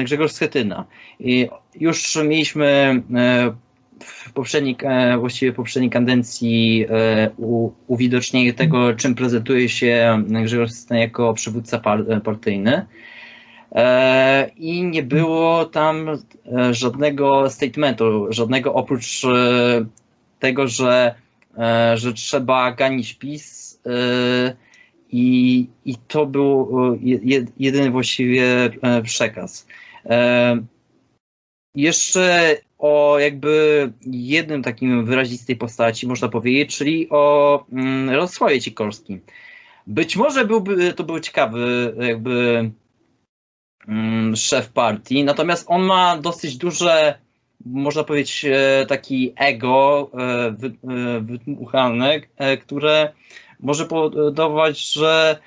[0.05, 0.85] Grzegorz Schetyna.
[1.21, 1.49] I
[1.81, 3.53] już mieliśmy e,
[4.01, 7.31] w poprzedniej, e, właściwie poprzedniej kadencji e,
[7.87, 11.81] uwidocznienie tego, czym prezentuje się Grzegorz Schetyna jako przywódca
[12.25, 12.87] partyjny.
[14.57, 16.07] I nie było tam
[16.71, 19.23] żadnego statementu, żadnego oprócz
[20.39, 21.15] tego, że,
[21.95, 23.81] że trzeba ganić PiS
[25.11, 26.69] i, i to był
[27.59, 28.71] jedyny właściwie
[29.03, 29.67] przekaz.
[31.75, 39.21] Jeszcze o jakby jednym takim wyrazistej postaci można powiedzieć, czyli o mm, Radosławie Cikorskim.
[39.87, 42.71] Być może byłby, to był ciekawy jakby
[43.89, 47.19] mm, szef partii, natomiast on ma dosyć duże,
[47.67, 52.21] można powiedzieć, e, taki ego e, wy, e, wydmuchane,
[52.63, 53.13] które
[53.61, 55.39] może powodować, że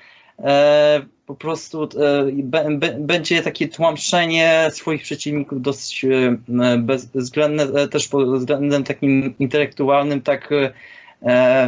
[1.28, 8.84] po prostu e, będzie takie tłamszenie swoich przeciwników dosyć e, bezwzględne, e, też pod względem
[8.84, 10.50] takim intelektualnym, tak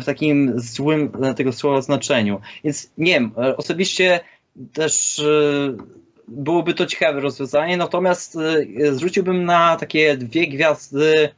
[0.00, 2.40] w takim złym tego słowa znaczeniu.
[2.64, 4.20] Więc nie wiem, osobiście
[4.72, 5.22] też
[6.28, 8.38] byłoby to ciekawe rozwiązanie, natomiast
[8.92, 11.28] zwróciłbym na takie dwie gwiazdy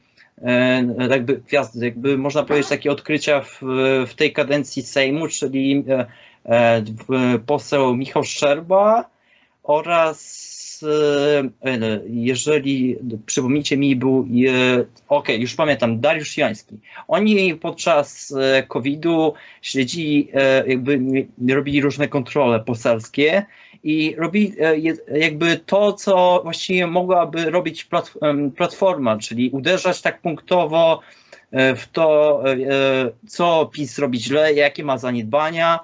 [1.09, 3.59] jakby gwiazdy, jakby można powiedzieć takie odkrycia w,
[4.07, 5.85] w tej kadencji Sejmu, czyli
[7.45, 9.09] poseł Michał Szczerba
[9.63, 10.43] oraz
[12.07, 14.27] jeżeli przypomnijcie mi, był,
[15.07, 16.79] ok, już pamiętam, Dariusz Jański.
[17.07, 18.33] Oni podczas
[18.67, 20.27] COVID-u śledzili,
[20.67, 20.99] jakby
[21.49, 23.45] robili różne kontrole poselskie
[23.83, 24.53] i robi
[25.15, 27.89] jakby to, co właściwie mogłaby robić
[28.57, 30.99] platforma, czyli uderzać tak punktowo
[31.51, 32.43] w to,
[33.27, 35.79] co PiS robi źle, jakie ma zaniedbania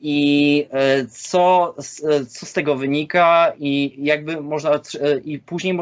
[0.00, 0.66] i
[1.10, 1.74] co,
[2.28, 4.80] co z tego wynika i jakby można
[5.24, 5.78] i później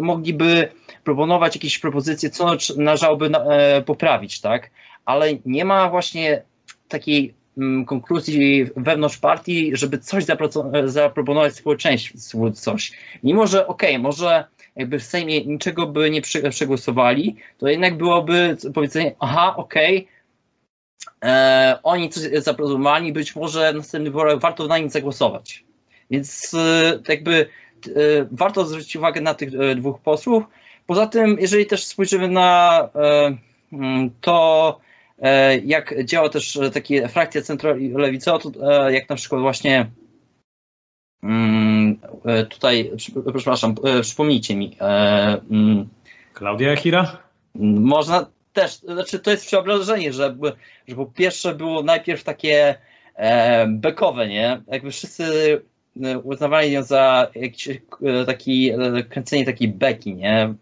[0.00, 0.68] mogliby
[1.04, 3.30] proponować jakieś propozycje, co należałoby
[3.86, 4.70] poprawić, tak?
[5.04, 6.42] Ale nie ma właśnie
[6.88, 7.34] takiej
[7.86, 10.24] konkluzji wewnątrz partii, żeby coś
[10.84, 12.92] zaproponować społeczeństwu, coś.
[13.22, 14.44] Mimo, że okej, okay, może
[14.76, 20.11] jakby w Sejmie niczego by nie przegłosowali, to jednak byłoby powiedzenie, aha, okej, okay,
[21.24, 25.64] e, oni coś zaproponowali, być może w następnych wyborach warto na nim zagłosować.
[26.10, 27.46] Więc e, jakby
[27.86, 27.90] e,
[28.30, 30.44] warto zwrócić uwagę na tych e, dwóch posłów.
[30.86, 33.36] Poza tym, jeżeli też spojrzymy na e,
[34.20, 34.80] to,
[35.22, 39.90] E, jak działa też e, takie frakcja centrolewicowa, jak na przykład właśnie
[41.22, 41.98] mm,
[42.50, 42.92] tutaj,
[43.34, 44.76] przepraszam, przypomnijcie mi.
[45.50, 45.88] Mm,
[46.32, 47.18] Klaudia Jachira?
[47.54, 50.36] Można też, znaczy to jest przeobrażenie, że,
[50.88, 52.74] że po pierwsze było najpierw takie
[53.66, 54.60] bekowe, nie?
[54.68, 55.60] Jakby wszyscy
[56.22, 57.68] uznawali ją za jakiś
[58.26, 58.72] taki,
[59.08, 60.54] kręcenie takiej beki, nie?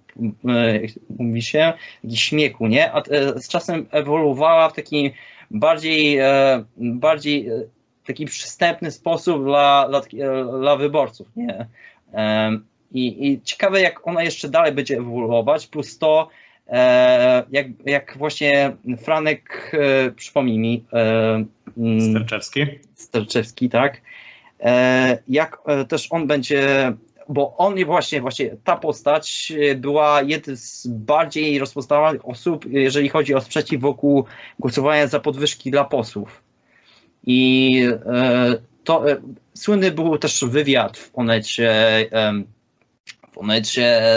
[1.19, 1.73] mówi się,
[2.05, 2.93] jakiś śmiechu, nie?
[2.93, 3.03] A
[3.37, 5.13] z czasem ewoluowała w taki
[5.51, 7.63] bardziej, e, bardziej e,
[8.07, 10.01] taki przystępny sposób dla, dla,
[10.59, 11.67] dla wyborców, nie?
[12.93, 16.50] I, I ciekawe, jak ona jeszcze dalej będzie ewoluować, plus to, e,
[17.51, 19.73] jak, jak właśnie Franek,
[20.17, 20.85] przypomnij mi.
[21.79, 22.67] Mm, Sterczewski.
[22.95, 24.01] Sterczewski, tak.
[25.29, 26.93] Jak też on będzie
[27.31, 33.35] bo on właśnie, właśnie ta postać e, była jednym z bardziej rozpoznawalnych osób, jeżeli chodzi
[33.35, 34.25] o sprzeciw wokół
[34.59, 36.43] głosowania za podwyżki dla posłów.
[37.27, 39.17] I e, to e,
[39.55, 41.73] słynny był też wywiad w Onecie,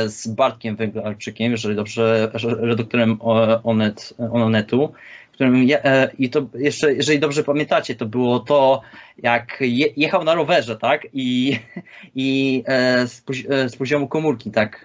[0.08, 3.18] Z Bartkiem Węglarczykiem, jeżeli dobrze, redaktorem
[3.64, 4.94] Onet, Onetu,
[5.34, 5.82] którym je,
[6.20, 8.82] i to jeszcze, jeżeli dobrze pamiętacie, to było to,
[9.18, 11.08] jak je, jechał na rowerze, tak?
[11.14, 11.60] I,
[12.16, 14.84] i e, z, e, z, poziomu komórki, tak,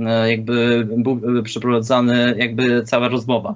[0.00, 3.54] e, jakby był przeprowadzany, jakby cała rozmowa.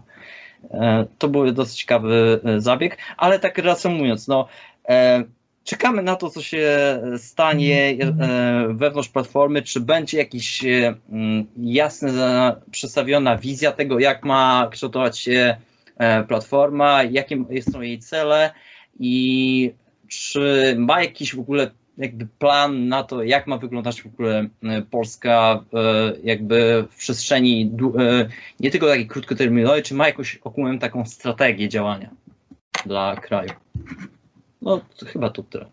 [1.18, 4.48] To był dosyć ciekawy zabieg, ale tak reasumując, no,
[5.68, 7.96] czekamy na to, co się stanie
[8.68, 10.64] wewnątrz platformy, czy będzie jakaś
[11.56, 15.56] jasna, przedstawiona wizja tego, jak ma kształtować się
[15.98, 18.50] E, platforma, jakie są jej cele
[19.00, 19.72] i
[20.08, 24.82] czy ma jakiś w ogóle jakby plan na to, jak ma wyglądać w ogóle e,
[24.82, 27.72] Polska e, jakby w przestrzeni
[28.60, 32.10] nie tylko takiej krótkoterminowej, czy ma jakąś ogółem taką strategię działania
[32.86, 33.50] dla kraju.
[34.68, 35.66] No chyba to tyle.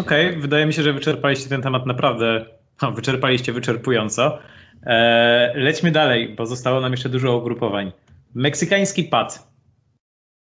[0.00, 2.44] Okej, okay, wydaje mi się, że wyczerpaliście ten temat naprawdę,
[2.82, 4.38] no, wyczerpaliście wyczerpująco.
[4.86, 7.92] Eee, lećmy dalej, bo zostało nam jeszcze dużo ugrupowań.
[8.34, 9.50] Meksykański pad.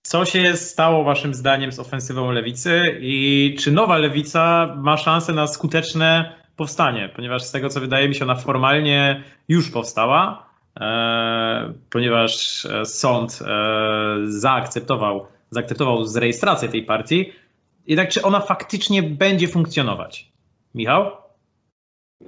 [0.02, 5.46] Co się stało Waszym zdaniem z ofensywą lewicy i czy nowa lewica ma szansę na
[5.46, 7.10] skuteczne powstanie?
[7.16, 10.46] Ponieważ z tego, co wydaje mi się, ona formalnie już powstała,
[10.80, 17.32] e, ponieważ e, sąd e, zaakceptował, zaakceptował zrejestrację tej partii.
[17.88, 20.32] Jednak czy ona faktycznie będzie funkcjonować?
[20.74, 21.10] Michał?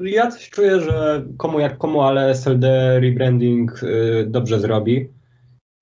[0.00, 5.08] Ja coś czuję, że komu jak komu, ale SLD rebranding y, dobrze zrobi.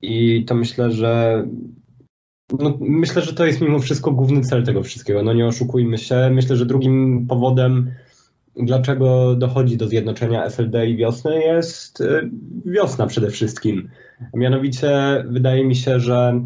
[0.02, 1.44] I to myślę, że
[2.58, 5.22] no, myślę, że to jest mimo wszystko główny cel tego wszystkiego.
[5.22, 6.30] No nie oszukujmy się.
[6.30, 7.90] Myślę, że drugim powodem,
[8.56, 12.30] dlaczego dochodzi do zjednoczenia SLD i wiosny, jest y,
[12.64, 13.88] wiosna przede wszystkim.
[14.34, 16.40] Mianowicie wydaje mi się, że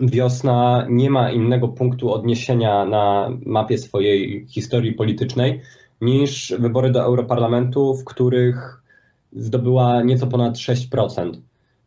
[0.00, 5.60] wiosna nie ma innego punktu odniesienia na mapie swojej historii politycznej
[6.00, 8.82] niż wybory do Europarlamentu, w których
[9.32, 11.32] zdobyła nieco ponad 6%.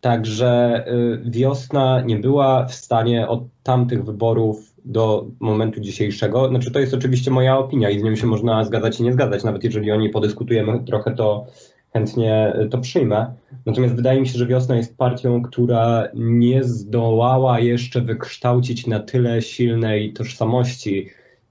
[0.02, 6.48] Także y, wiosna nie była w stanie od tamtych wyborów do momentu dzisiejszego.
[6.48, 9.44] Znaczy, to jest oczywiście moja opinia i z nią się można zgadzać i nie zgadzać.
[9.44, 11.46] Nawet jeżeli o niej podyskutujemy trochę, to
[11.94, 13.34] chętnie to przyjmę.
[13.66, 19.42] Natomiast wydaje mi się, że wiosna jest partią, która nie zdołała jeszcze wykształcić na tyle
[19.42, 21.10] silnej tożsamości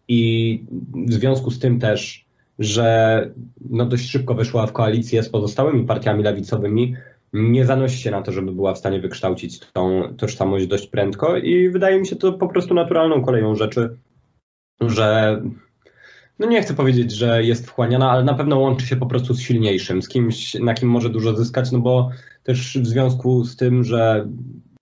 [0.08, 0.64] i
[0.94, 2.26] w związku z tym też,
[2.58, 3.30] że
[3.70, 6.94] no dość szybko weszła w koalicję z pozostałymi partiami lewicowymi,
[7.32, 11.70] nie zanosi się na to, żeby była w stanie wykształcić tą tożsamość dość prędko i
[11.70, 13.96] wydaje mi się to po prostu naturalną koleją rzeczy,
[14.80, 15.40] że
[16.40, 19.40] no nie chcę powiedzieć, że jest wchłaniana, ale na pewno łączy się po prostu z
[19.40, 22.10] silniejszym, z kimś, na kim może dużo zyskać, no bo
[22.42, 24.28] też w związku z tym, że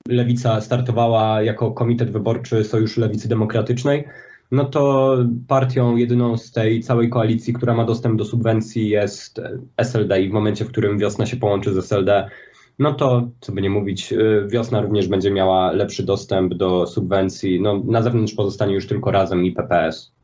[0.09, 4.05] Lewica startowała jako komitet wyborczy Sojuszu Lewicy Demokratycznej,
[4.51, 5.17] no to
[5.49, 9.41] partią jedyną z tej całej koalicji, która ma dostęp do subwencji jest
[9.77, 12.31] SLD i w momencie, w którym wiosna się połączy z SLD,
[12.79, 17.61] no to co by nie mówić, y, wiosna również będzie miała lepszy dostęp do subwencji.
[17.61, 20.18] No, na zewnątrz pozostanie już tylko razem i PPS.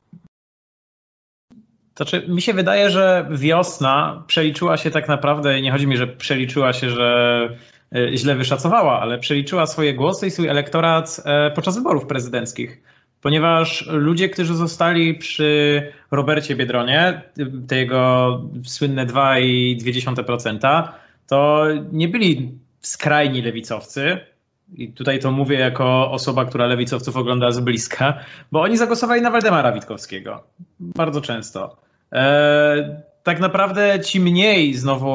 [1.97, 6.73] Znaczy, mi się wydaje, że wiosna przeliczyła się tak naprawdę, nie chodzi mi, że przeliczyła
[6.73, 7.49] się, że
[7.97, 12.83] y, źle wyszacowała, ale przeliczyła swoje głosy i swój elektorat e, podczas wyborów prezydenckich
[13.25, 17.23] ponieważ ludzie, którzy zostali przy Robercie Biedronie,
[17.69, 20.89] te jego słynne 2,2%,
[21.27, 24.19] to nie byli skrajni lewicowcy.
[24.75, 28.15] I tutaj to mówię jako osoba, która lewicowców ogląda z bliska,
[28.53, 30.43] bo oni zagłosowali na Waldemara Witkowskiego.
[30.81, 31.77] Bardzo często.
[32.13, 35.07] E, tak naprawdę ci mniej znowu,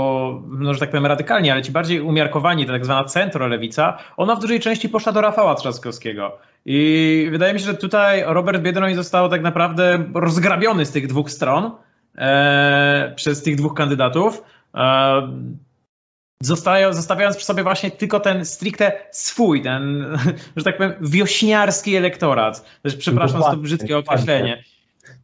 [0.47, 4.39] no, że tak powiem radykalnie, ale ci bardziej umiarkowani, ta tak zwana centrolewica, ona w
[4.39, 6.37] dużej części poszła do Rafała Trzaskowskiego.
[6.65, 11.31] I wydaje mi się, że tutaj Robert Biedroń został tak naprawdę rozgrabiony z tych dwóch
[11.31, 11.71] stron
[12.17, 14.43] e, przez tych dwóch kandydatów.
[14.75, 15.59] E,
[16.43, 20.05] zostają, zostawiając przy sobie właśnie tylko ten stricte swój, ten,
[20.57, 22.65] że tak powiem, wiośniarski elektorat.
[22.97, 24.63] Przepraszam za to brzydkie określenie.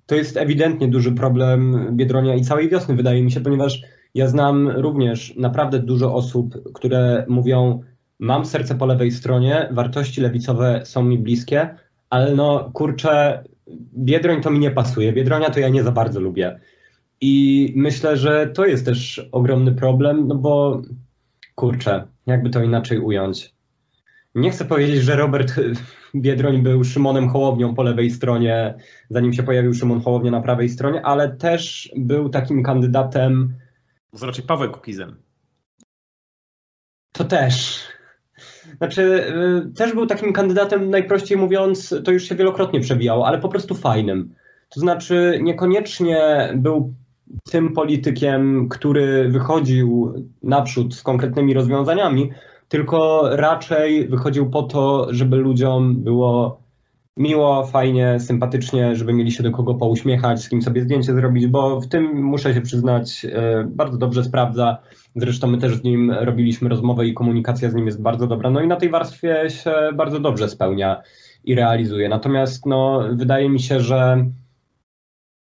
[0.05, 3.81] To jest ewidentnie duży problem Biedronia i całej wiosny, wydaje mi się, ponieważ
[4.13, 7.83] ja znam również naprawdę dużo osób, które mówią,
[8.19, 11.75] mam serce po lewej stronie, wartości lewicowe są mi bliskie,
[12.09, 13.43] ale no kurczę,
[13.97, 16.59] Biedroń to mi nie pasuje, Biedronia to ja nie za bardzo lubię.
[17.21, 20.81] I myślę, że to jest też ogromny problem, no bo
[21.55, 23.55] kurczę, jakby to inaczej ująć.
[24.35, 25.53] Nie chcę powiedzieć, że Robert
[26.15, 28.75] Biedroń był Szymonem Hołownią po lewej stronie,
[29.09, 33.53] zanim się pojawił Szymon Hołownia na prawej stronie, ale też był takim kandydatem.
[34.19, 35.15] To raczej Paweł Kukizem.
[37.11, 37.85] To też.
[38.77, 39.01] Znaczy,
[39.67, 43.75] y, też był takim kandydatem, najprościej mówiąc, to już się wielokrotnie przebijało, ale po prostu
[43.75, 44.35] fajnym.
[44.69, 46.93] To znaczy, niekoniecznie był
[47.51, 50.13] tym politykiem, który wychodził
[50.43, 52.31] naprzód z konkretnymi rozwiązaniami,
[52.69, 56.65] tylko raczej wychodził po to, żeby ludziom było
[57.17, 61.81] miło, fajnie, sympatycznie, żeby mieli się do kogo pouśmiechać, z kim sobie zdjęcie zrobić, bo
[61.81, 64.77] w tym muszę się przyznać, e, bardzo dobrze sprawdza.
[65.15, 68.49] Zresztą my też z nim robiliśmy rozmowę i komunikacja z nim jest bardzo dobra.
[68.49, 71.01] No i na tej warstwie się bardzo dobrze spełnia
[71.43, 72.09] i realizuje.
[72.09, 74.25] Natomiast no, wydaje mi się, że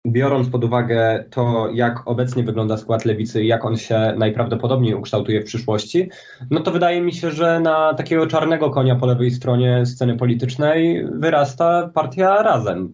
[0.08, 5.42] biorąc pod uwagę to, jak obecnie wygląda skład lewicy i jak on się najprawdopodobniej ukształtuje
[5.42, 6.10] w przyszłości,
[6.52, 11.06] no to wydaje mi się, że na takiego czarnego konia po lewej stronie sceny politycznej
[11.12, 12.94] wyrasta partia razem.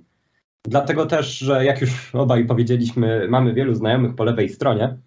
[0.63, 4.97] Dlatego też, że jak już obaj powiedzieliśmy, mamy wielu znajomych po lewej stronie,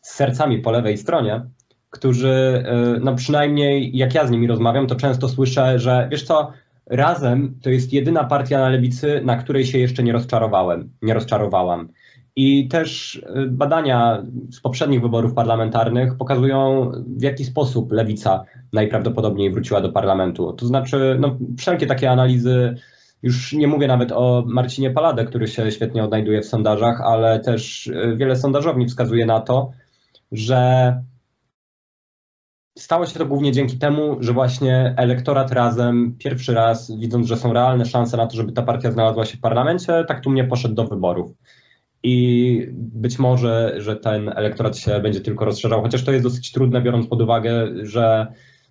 [0.00, 1.42] z sercami po lewej stronie,
[1.90, 2.64] którzy,
[2.96, 6.52] y, no przynajmniej jak ja z nimi rozmawiam, to często słyszę, że wiesz co,
[6.90, 11.88] Razem to jest jedyna partia na lewicy, na której się jeszcze nie rozczarowałem, nie rozczarowałam.
[12.36, 19.80] I też y, badania z poprzednich wyborów parlamentarnych pokazują, w jaki sposób lewica najprawdopodobniej wróciła
[19.80, 20.52] do parlamentu.
[20.52, 22.74] To znaczy, no, wszelkie takie analizy,
[23.22, 27.86] już nie mówię nawet o Marcinie Paladę, który się świetnie odnajduje w sondażach, ale też
[27.86, 29.70] y, wiele sondażowni wskazuje na to,
[30.32, 30.92] że
[32.78, 37.52] Stało się to głównie dzięki temu, że właśnie elektorat razem pierwszy raz, widząc, że są
[37.52, 40.74] realne szanse na to, żeby ta partia znalazła się w parlamencie, tak tu mnie poszedł
[40.74, 41.30] do wyborów.
[42.02, 46.82] I być może, że ten elektorat się będzie tylko rozszerzał, chociaż to jest dosyć trudne,
[46.82, 48.26] biorąc pod uwagę, że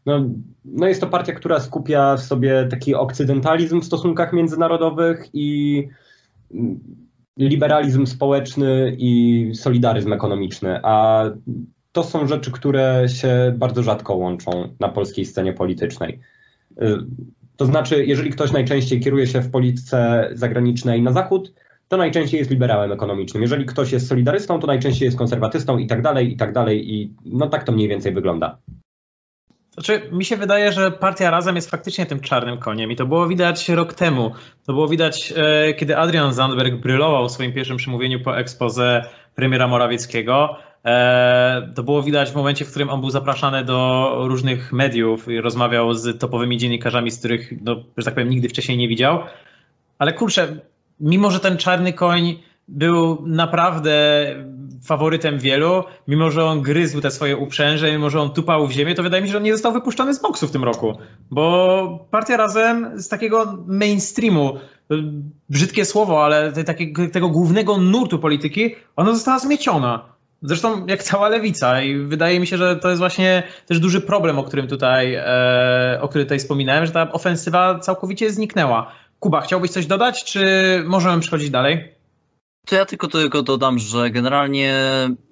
[0.06, 0.26] no,
[0.66, 5.88] no jest to partia, która skupia w sobie taki okcydentalizm w stosunkach międzynarodowych i
[7.38, 11.24] liberalizm społeczny i solidaryzm ekonomiczny, a
[11.98, 16.20] to są rzeczy, które się bardzo rzadko łączą na polskiej scenie politycznej.
[16.82, 16.98] Y,
[17.56, 21.54] to znaczy, jeżeli ktoś najczęściej kieruje się w polityce zagranicznej na zachód,
[21.88, 23.44] to najczęściej jest liberałem ekonomicznym.
[23.44, 26.94] Jeżeli ktoś jest solidarystą, to najczęściej jest konserwatystą i tak dalej, i tak dalej.
[26.94, 28.58] I no tak to mniej więcej wygląda.
[29.74, 33.28] Znaczy, mi się wydaje, że partia Razem jest faktycznie tym czarnym koniem i to było
[33.28, 34.32] widać rok temu.
[34.66, 39.02] To było widać, e, kiedy Adrian Zandberg brylował w swoim pierwszym przemówieniu po ekspoze
[39.36, 40.58] premiera Morawieckiego.
[40.88, 45.42] E, to było widać w momencie, w którym on był zapraszany do różnych mediów i
[45.42, 49.20] rozmawiał z topowymi dziennikarzami, z których, no, że tak powiem, nigdy wcześniej nie widział.
[50.00, 50.48] Ale kurczę,
[51.00, 54.26] mimo że ten czarny koń był naprawdę
[54.84, 58.96] faworytem wielu, mimo że on gryzł te swoje uprzęże, mimo że on tupał w ziemię,
[58.96, 60.98] to wydaje mi się, że on nie został wypuszczony z boksu w tym roku.
[61.32, 64.58] Bo partia razem z takiego mainstreamu,
[65.50, 70.17] brzydkie słowo, ale te, takiego, tego głównego nurtu polityki, ona została zmieciona.
[70.42, 74.40] Zresztą jak cała lewica i wydaje mi się, że to jest właśnie też duży problem,
[74.40, 78.92] o którym tutaj, e, o którym tutaj wspominałem, że ta ofensywa całkowicie zniknęła.
[79.20, 80.44] Kuba, chciałbyś coś dodać, czy
[80.86, 81.92] możemy przechodzić dalej?
[82.68, 84.74] To ja tylko tylko dodam, że generalnie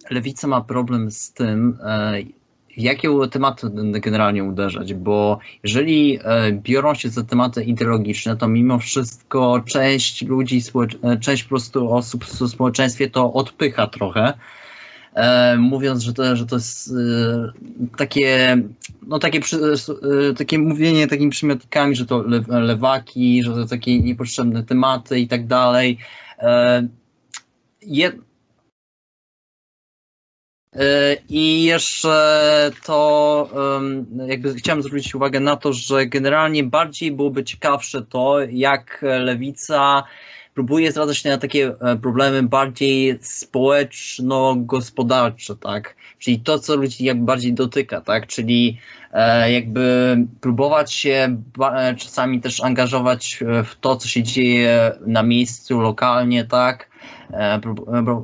[0.10, 2.14] lewica ma problem z tym, e,
[2.78, 9.64] jakie tematy generalnie uderzać, bo jeżeli e, biorą się za tematy ideologiczne, to mimo wszystko
[9.66, 10.62] część ludzi,
[11.04, 14.34] e, część po prostu osób w społeczeństwie to odpycha trochę.
[15.58, 16.94] Mówiąc, że to, że to jest
[17.98, 18.58] takie,
[19.08, 19.40] no takie,
[20.38, 25.98] takie mówienie takimi przymiotnikami, że to lewaki, że to takie niepotrzebne tematy i tak dalej.
[27.82, 28.12] Je...
[30.74, 33.50] E, I jeszcze to
[34.28, 40.04] jakby chciałem zwrócić uwagę na to, że generalnie bardziej byłoby ciekawsze to, jak lewica
[40.56, 45.96] próbuje zwracać się na takie e, problemy bardziej społeczno-gospodarcze, tak?
[46.20, 48.28] Czyli to, co ludzi jakby bardziej dotyka, tak?
[48.28, 48.78] Czyli
[49.14, 51.38] e, jakby próbować się
[51.98, 56.96] czasami też angażować w to, co się dzieje na miejscu, lokalnie, tak?
[57.34, 57.60] E,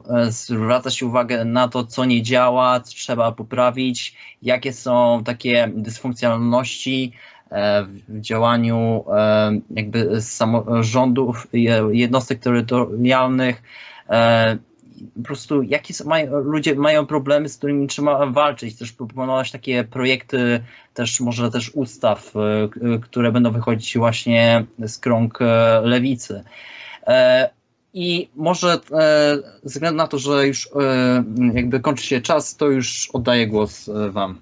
[0.10, 7.14] e, zwracać uwagę na to, co nie działa, co trzeba poprawić, jakie są takie dysfunkcjonalności
[7.14, 7.31] e,
[8.08, 9.04] w działaniu
[9.70, 11.47] jakby samorządów,
[11.91, 13.62] jednostek terytorialnych,
[15.16, 19.84] po prostu jakie są, mają, ludzie mają problemy, z którymi trzeba walczyć, też proponować takie
[19.84, 22.34] projekty, też może też ustaw,
[23.02, 25.39] które będą wychodzić właśnie z krąg
[25.84, 26.43] lewicy.
[27.93, 28.80] I może e,
[29.64, 31.24] ze względu na to, że już e,
[31.54, 34.41] jakby kończy się czas, to już oddaję głos e, Wam.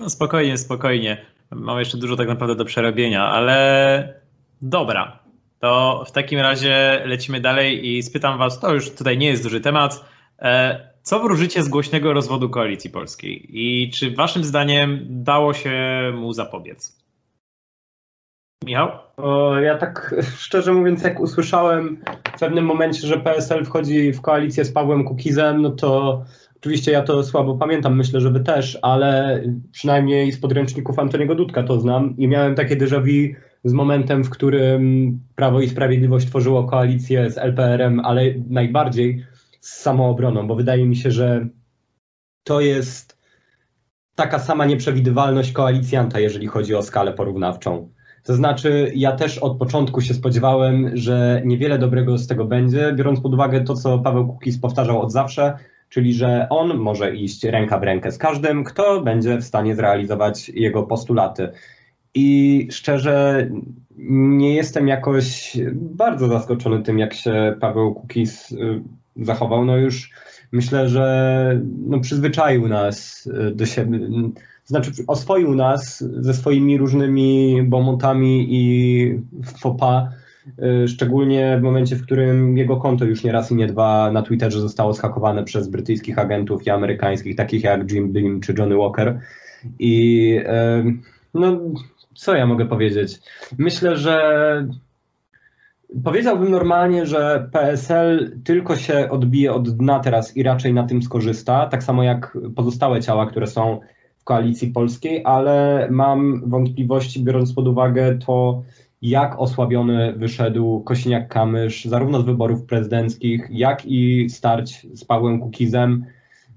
[0.00, 1.31] No spokojnie, spokojnie.
[1.54, 4.14] Mam jeszcze dużo tak naprawdę do przerobienia, ale
[4.62, 5.18] dobra.
[5.60, 9.60] To w takim razie lecimy dalej i spytam Was, to już tutaj nie jest duży
[9.60, 10.04] temat.
[11.02, 15.72] Co wróżycie z głośnego rozwodu koalicji polskiej i czy Waszym zdaniem dało się
[16.14, 17.02] mu zapobiec?
[18.64, 18.88] Michał?
[19.62, 22.04] Ja tak szczerze mówiąc, jak usłyszałem
[22.36, 26.22] w pewnym momencie, że PSL wchodzi w koalicję z Pawłem Kukizem, no to
[26.62, 29.42] oczywiście ja to słabo pamiętam, myślę, że wy też, ale
[29.72, 33.34] przynajmniej z podręczników Antoniego Dudka to znam i miałem takie déjà vu
[33.64, 39.24] z momentem, w którym Prawo i Sprawiedliwość tworzyło koalicję z LPR-em, ale najbardziej
[39.60, 41.46] z samoobroną, bo wydaje mi się, że
[42.44, 43.18] to jest
[44.14, 47.88] taka sama nieprzewidywalność koalicjanta, jeżeli chodzi o skalę porównawczą.
[48.24, 53.20] To znaczy, ja też od początku się spodziewałem, że niewiele dobrego z tego będzie, biorąc
[53.20, 55.58] pod uwagę to, co Paweł Kukiz powtarzał od zawsze,
[55.92, 60.48] czyli że on może iść ręka w rękę z każdym, kto będzie w stanie zrealizować
[60.48, 61.48] jego postulaty.
[62.14, 63.48] I szczerze
[63.96, 68.82] nie jestem jakoś bardzo zaskoczony tym, jak się Paweł Kukiz y,
[69.16, 69.64] zachował.
[69.64, 70.10] No już
[70.52, 73.98] myślę, że no przyzwyczaił nas y, do siebie
[74.64, 79.20] znaczy oswoił nas ze swoimi różnymi bomontami i
[79.60, 80.21] fopa, y,
[80.86, 84.60] szczególnie w momencie, w którym jego konto już nie raz i nie dwa na Twitterze
[84.60, 89.20] zostało schakowane przez brytyjskich agentów i amerykańskich, takich jak Jim Beam czy Johnny Walker.
[89.78, 90.38] I
[91.34, 91.60] no,
[92.14, 93.20] co ja mogę powiedzieć?
[93.58, 94.66] Myślę, że
[96.04, 101.66] Powiedziałbym normalnie, że PSL tylko się odbije od dna teraz i raczej na tym skorzysta,
[101.66, 103.80] tak samo jak pozostałe ciała, które są
[104.18, 108.62] w koalicji polskiej, ale mam wątpliwości, biorąc pod uwagę to,
[109.02, 116.04] jak osłabiony wyszedł Kosiniak-Kamysz, zarówno z wyborów prezydenckich, jak i starć z Pawłem Kukizem.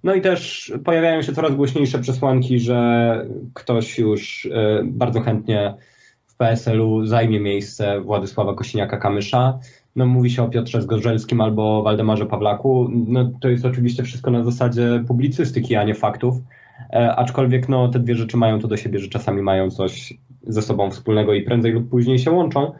[0.03, 3.21] No i też pojawiają się coraz głośniejsze przesłanki, że
[3.53, 5.73] ktoś już e, bardzo chętnie
[6.27, 9.53] w PSL-u zajmie miejsce Władysława Kosiniaka-Kamysza.
[9.95, 12.87] No, mówi się o Piotrze Zgorzelskim albo Waldemarze Pawlaku.
[12.91, 16.35] No, to jest oczywiście wszystko na zasadzie publicystyki, a nie faktów.
[16.93, 20.13] E, aczkolwiek no, te dwie rzeczy mają to do siebie, że czasami mają coś
[20.43, 22.73] ze sobą wspólnego i prędzej lub później się łączą.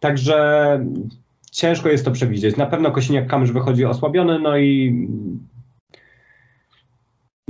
[0.00, 0.80] Także
[1.52, 2.56] ciężko jest to przewidzieć.
[2.56, 5.08] Na pewno Kosiniak-Kamysz wychodzi osłabiony, no i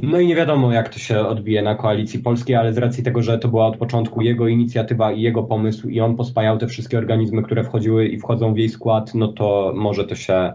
[0.03, 3.22] no i nie wiadomo, jak to się odbije na koalicji polskiej, ale z racji tego,
[3.22, 6.99] że to była od początku jego inicjatywa i jego pomysł, i on pospajał te wszystkie
[6.99, 10.53] organizmy, które wchodziły i wchodzą w jej skład, no to może to się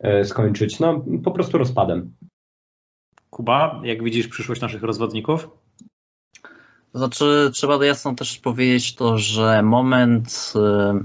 [0.00, 2.12] e, skończyć no, po prostu rozpadem.
[3.42, 5.48] Kuba, jak widzisz przyszłość naszych rozwodników?
[6.94, 11.04] Znaczy, trzeba jasno też powiedzieć to, że moment y,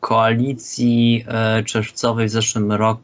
[0.00, 1.24] koalicji
[1.60, 3.02] y, czerwcowej w zeszłym roku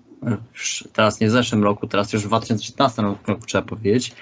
[0.92, 4.14] teraz nie w zeszłym roku, teraz już w 2019 roku trzeba powiedzieć,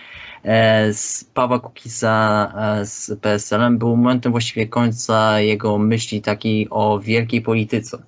[0.93, 2.53] z Pawła Kukisa
[2.85, 8.03] z PSL-em był momentem właściwie końca jego myśli takiej o wielkiej polityce.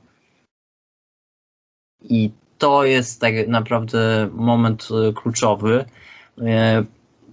[2.03, 2.31] I
[2.63, 5.85] to jest tak naprawdę moment kluczowy,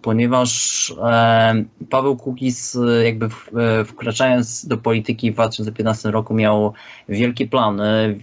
[0.02, 6.74] ponieważ e, Paweł Kukiz jakby e, wkraczając do polityki w 2015 roku miał
[7.10, 8.20] wielkie plany,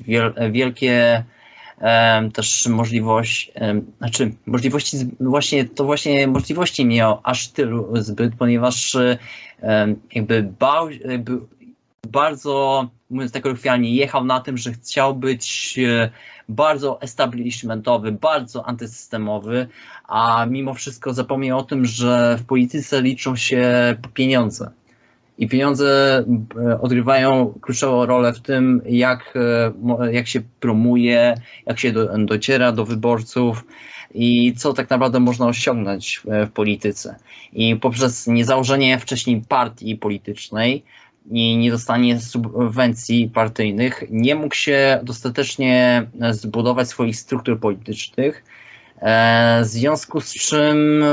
[0.51, 1.25] wielkie
[1.81, 3.53] e, też możliwości,
[3.99, 8.97] znaczy możliwości, właśnie to właśnie możliwości miał aż tylu zbyt, ponieważ
[10.15, 11.39] jakby bał, jakby
[12.13, 15.79] bardzo, mówiąc tak kolokwialnie, jechał na tym, że chciał być
[16.49, 19.67] bardzo establishmentowy, bardzo antysystemowy,
[20.09, 24.71] a mimo wszystko zapomniał o tym, że w polityce liczą się pieniądze.
[25.39, 26.25] I pieniądze
[26.57, 29.35] e, odgrywają kluczową rolę w tym, jak,
[30.01, 31.35] e, jak się promuje,
[31.67, 33.65] jak się do, dociera do wyborców
[34.15, 37.17] i co tak naprawdę można osiągnąć w polityce.
[37.53, 40.83] I poprzez niezałożenie wcześniej partii politycznej,
[41.31, 48.45] i nie dostanie subwencji partyjnych, nie mógł się dostatecznie zbudować swoich struktur politycznych,
[48.99, 51.05] e, w związku z czym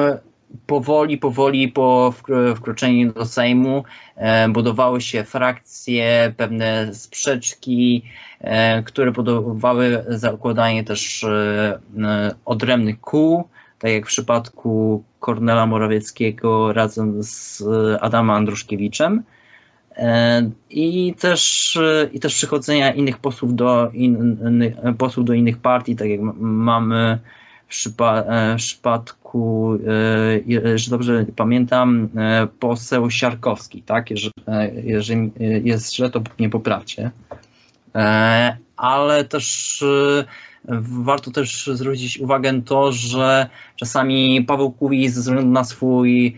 [0.68, 2.14] powoli, powoli po
[2.56, 3.84] wkroczeniu do Sejmu
[4.16, 8.04] e, budowały się frakcje, pewne sprzeczki,
[8.42, 11.26] e, które powodowały zakładanie też
[12.46, 13.44] odrębnych kół,
[13.80, 17.64] tak jak w przypadku Kornela Morawieckiego razem z
[18.02, 19.24] Adamem Andruszkiewiczem.
[19.98, 24.38] E, I też, e, I też przychodzenia innych posłów do, in,
[24.98, 27.20] posłów do innych partii, tak jak mamy
[27.68, 29.78] w, przypa e, w przypadku,
[30.76, 32.10] że dobrze pamiętam,
[32.60, 34.10] poseł Siarkowski, tak?
[34.84, 35.32] Jeżeli
[35.64, 37.12] jest źle, to nie poprawcie.
[38.78, 39.84] Ale też
[40.90, 46.38] warto też zwrócić uwagę to, że czasami Paweł Kuwis ze względu na swój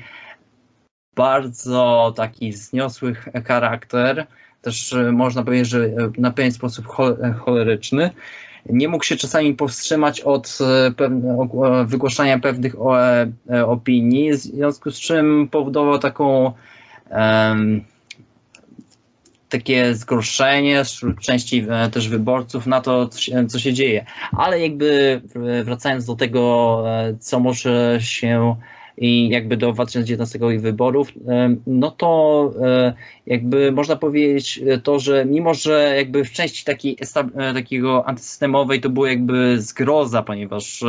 [1.16, 4.28] bardzo taki wzniosły charakter,
[4.66, 6.86] też e, można powiedzieć, że e, na pewien sposób
[7.24, 8.10] e, choleryczny.
[8.70, 10.58] Nie mógł się czasami powstrzymać od
[11.86, 12.76] wygłaszania pewnych
[13.66, 16.52] opinii, w związku z czym powodował taką
[19.50, 24.06] takie zgorszenie wśród części też wyborców na to, co się, co się dzieje.
[24.32, 25.22] Ale jakby
[25.64, 26.84] wracając do tego,
[27.20, 28.56] co może się
[28.98, 31.12] i jakby do 2019 wyborów,
[31.68, 32.94] no to e,
[33.26, 36.98] jakby można powiedzieć to, że mimo, że jakby w części takiej,
[37.36, 40.84] e, takiego antysystemowej to było jakby zgroza, ponieważ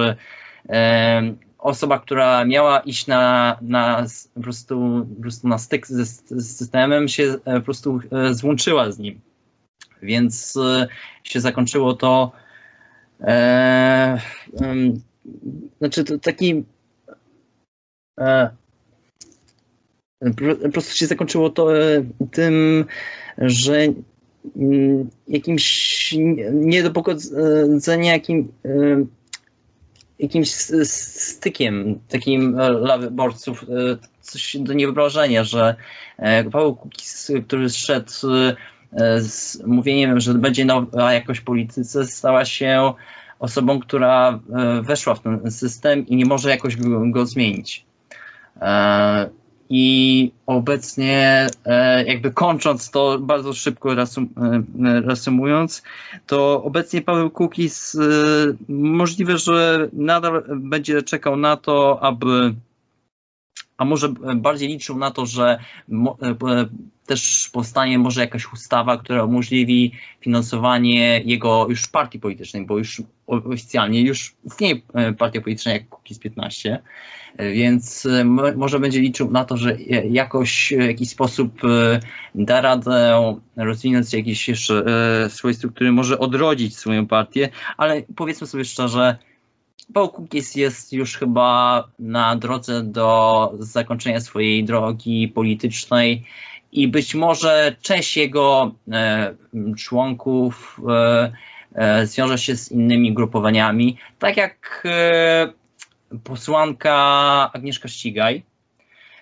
[0.69, 6.57] e, osoba, która miała iść na, na, po, prostu, po prostu na styk z, z
[6.57, 8.01] systemem się po prostu
[8.31, 9.21] złączyła z nim.
[10.03, 10.59] Więc
[11.25, 12.33] się zakończyło to
[13.21, 14.21] e,
[15.79, 16.76] znaczy to taki E,
[20.63, 22.85] po prostu się zakończyło to e, tym,
[23.39, 23.87] że
[24.57, 26.15] mm, jakimś
[26.53, 28.69] nie do pogodzenia jakim, e,
[30.19, 30.51] jakimś
[30.85, 32.53] stykiem takim
[32.83, 33.65] dla wyborców,
[34.21, 35.77] coś do niewyobrażenia, że
[36.53, 38.13] Paweł Kukiz, który szedł
[39.19, 42.93] z mówieniem, że będzie nowa jakość polityce, stała się
[43.39, 44.41] osobą, która
[44.83, 46.77] weszła w ten system i nie może jakoś
[47.11, 47.86] go zmienić.
[48.61, 49.31] E,
[49.71, 57.97] I obecnie, e, jakby kończąc to bardzo szybko reasum, e, to obecnie Paweł Kukis
[58.69, 62.55] możliwe, że nadal będzie czekał na to, aby
[63.77, 65.59] a może bardziej liczył na to, że
[67.07, 74.01] też powstanie może jakaś ustawa, która umożliwi finansowanie jego już partii politycznej, bo już oficjalnie
[74.01, 74.81] już istnieje
[75.19, 76.83] partia polityczna jak Kukiz 15
[77.39, 78.25] więc e,
[78.57, 79.77] może będzie liczył na to, że
[80.11, 82.01] jakoś w jakiś sposób e,
[82.35, 83.19] da radę
[83.57, 84.85] rozwinąć jakieś jeszcze
[85.25, 89.17] e, swoje struktury, może odrodzić swoją partię, ale powiedzmy sobie szczerze,
[89.95, 96.25] Paul Kukis jest już chyba na drodze do zakończenia swojej drogi politycznej
[96.73, 98.75] i być może część jego
[99.77, 100.81] członków
[102.05, 104.87] zwiąże się z innymi grupowaniami, tak jak
[106.25, 106.95] posłanka
[107.53, 108.43] Agnieszka Ścigaj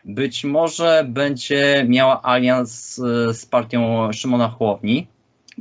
[0.04, 2.94] być może będzie miała alians
[3.32, 5.06] z partią Szymona Chłowni,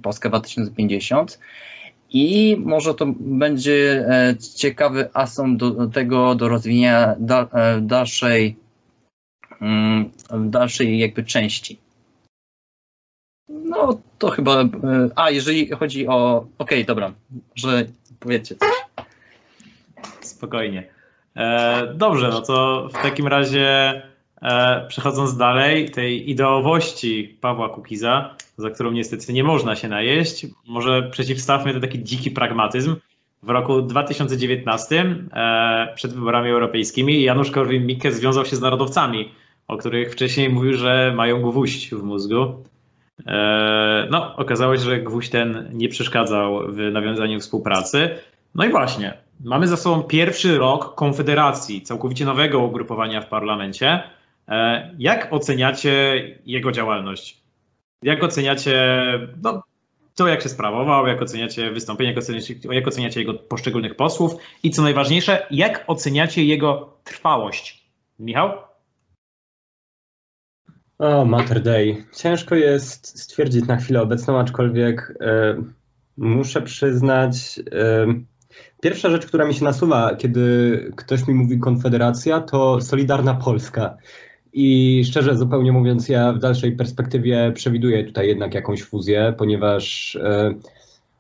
[0.04, 1.40] Polska 2050
[2.14, 8.56] i może to będzie e, ciekawy asom do tego, do rozwijania e, dalszej,
[9.62, 11.80] mm, dalszej jakby części.
[13.50, 14.68] No to chyba, e,
[15.16, 17.14] a jeżeli chodzi o, okej, okay, dobra,
[17.56, 17.86] że
[18.20, 18.70] powiedzcie coś.
[20.22, 20.84] Spokojnie.
[21.36, 24.02] E, dobrze, no to w takim razie
[24.44, 31.04] e, przechodząc dalej, tej ideowości Pawła Kukiza, za którą niestety nie można się najeść, może
[31.04, 32.96] przeciwstawmy to taki dziki pragmatyzm.
[33.44, 39.32] W roku 2019 e, przed wyborami europejskimi Janusz Korwin-Mikke związał się z narodowcami,
[39.68, 42.64] o których wcześniej mówił, że mają gwóźdź w mózgu.
[43.28, 48.10] E, no, okazało się, że gwóźdź ten nie przeszkadzał w nawiązaniu współpracy.
[48.56, 49.14] No i właśnie,
[49.44, 54.04] mamy za sobą pierwszy rok Konfederacji, całkowicie nowego ugrupowania w parlamencie.
[54.48, 57.44] E, jak oceniacie jego działalność?
[58.02, 59.04] Jak oceniacie
[59.44, 59.64] no,
[60.16, 64.72] to, jak się sprawował, jak oceniacie wystąpienie, jak oceniacie, jak oceniacie jego poszczególnych posłów i
[64.72, 67.84] co najważniejsze, jak oceniacie jego trwałość?
[68.20, 68.52] Michał?
[71.00, 72.06] O, Mater Day.
[72.16, 75.56] Ciężko jest stwierdzić na chwilę obecną, aczkolwiek e,
[76.18, 78.06] muszę przyznać, e,
[78.82, 83.98] pierwsza rzecz, która mi się nasuwa, kiedy ktoś mi mówi Konfederacja, to Solidarna Polska.
[84.54, 90.54] I szczerze zupełnie mówiąc, ja w dalszej perspektywie przewiduję tutaj jednak jakąś fuzję, ponieważ e,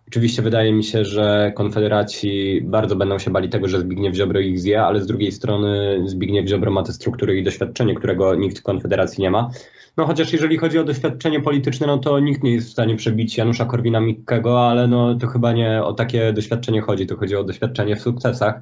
[0.08, 4.60] oczywiście wydaje mi się, że konfederaci bardzo będą się bali tego, że Zbigniew Ziobro ich
[4.60, 8.64] zje, ale z drugiej strony Zbigniew Ziobro ma te struktury i doświadczenie, którego nikt w
[8.64, 9.50] konfederacji nie ma.
[9.98, 13.38] No chociaż jeżeli chodzi o doświadczenie polityczne, no to nikt nie jest w stanie przebić
[13.38, 17.96] Janusza Korwina-Mikkego, ale no to chyba nie o takie doświadczenie chodzi, to chodzi o doświadczenie
[17.96, 18.62] w sukcesach.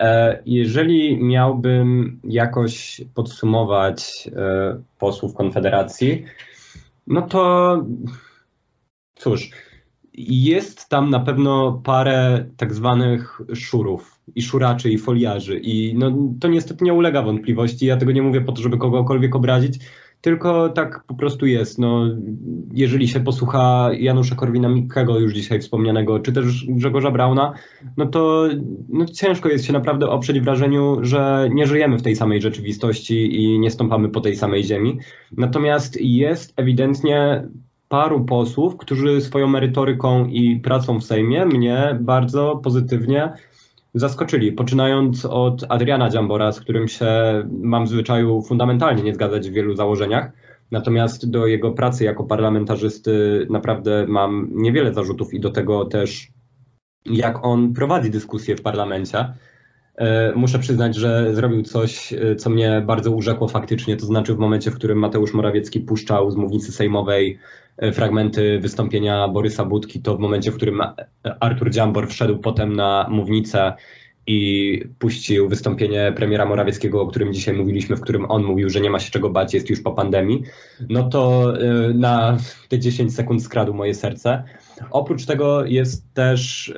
[0.00, 6.24] E, jeżeli miałbym jakoś podsumować e, posłów Konfederacji,
[7.06, 7.76] no to
[9.14, 9.50] cóż,
[10.18, 16.48] jest tam na pewno parę tak zwanych szurów i szuraczy i foliarzy i no, to
[16.48, 17.86] niestety nie ulega wątpliwości.
[17.86, 19.78] Ja tego nie mówię po to, żeby kogokolwiek obrazić,
[20.20, 21.78] tylko tak po prostu jest.
[21.78, 22.04] No,
[22.72, 27.52] jeżeli się posłucha Janusza Korwina-Mikkego, już dzisiaj wspomnianego, czy też Grzegorza Brauna,
[27.96, 28.48] no to
[28.88, 33.58] no, ciężko jest się naprawdę oprzeć wrażeniu, że nie żyjemy w tej samej rzeczywistości i
[33.58, 34.98] nie stąpamy po tej samej ziemi.
[35.36, 37.48] Natomiast jest ewidentnie
[37.88, 43.32] paru posłów, którzy swoją merytoryką i pracą w Sejmie mnie bardzo pozytywnie
[43.96, 44.52] zaskoczyli.
[44.52, 47.08] Poczynając od Adriana Dziambora, z którym się
[47.50, 50.32] mam w zwyczaju fundamentalnie nie zgadzać w wielu założeniach.
[50.70, 56.28] Natomiast do jego pracy jako parlamentarzysty naprawdę mam niewiele zarzutów i do tego też,
[57.06, 59.24] jak on prowadzi dyskusję w parlamencie.
[59.96, 64.38] E, muszę przyznać, że zrobił coś, e, co mnie bardzo urzekło faktycznie, to znaczy w
[64.38, 67.38] momencie, w którym Mateusz Morawiecki puszczał z mównicy sejmowej
[67.92, 70.82] fragmenty wystąpienia Borysa Budki, to w momencie, w którym
[71.40, 73.72] Artur Dziambor wszedł potem na mównicę
[74.26, 78.90] i puścił wystąpienie premiera Morawieckiego, o którym dzisiaj mówiliśmy, w którym on mówił, że nie
[78.90, 80.42] ma się czego bać, jest już po pandemii,
[80.88, 81.52] no to
[81.94, 82.36] na
[82.68, 84.42] te 10 sekund skradł moje serce.
[84.90, 86.74] Oprócz tego jest też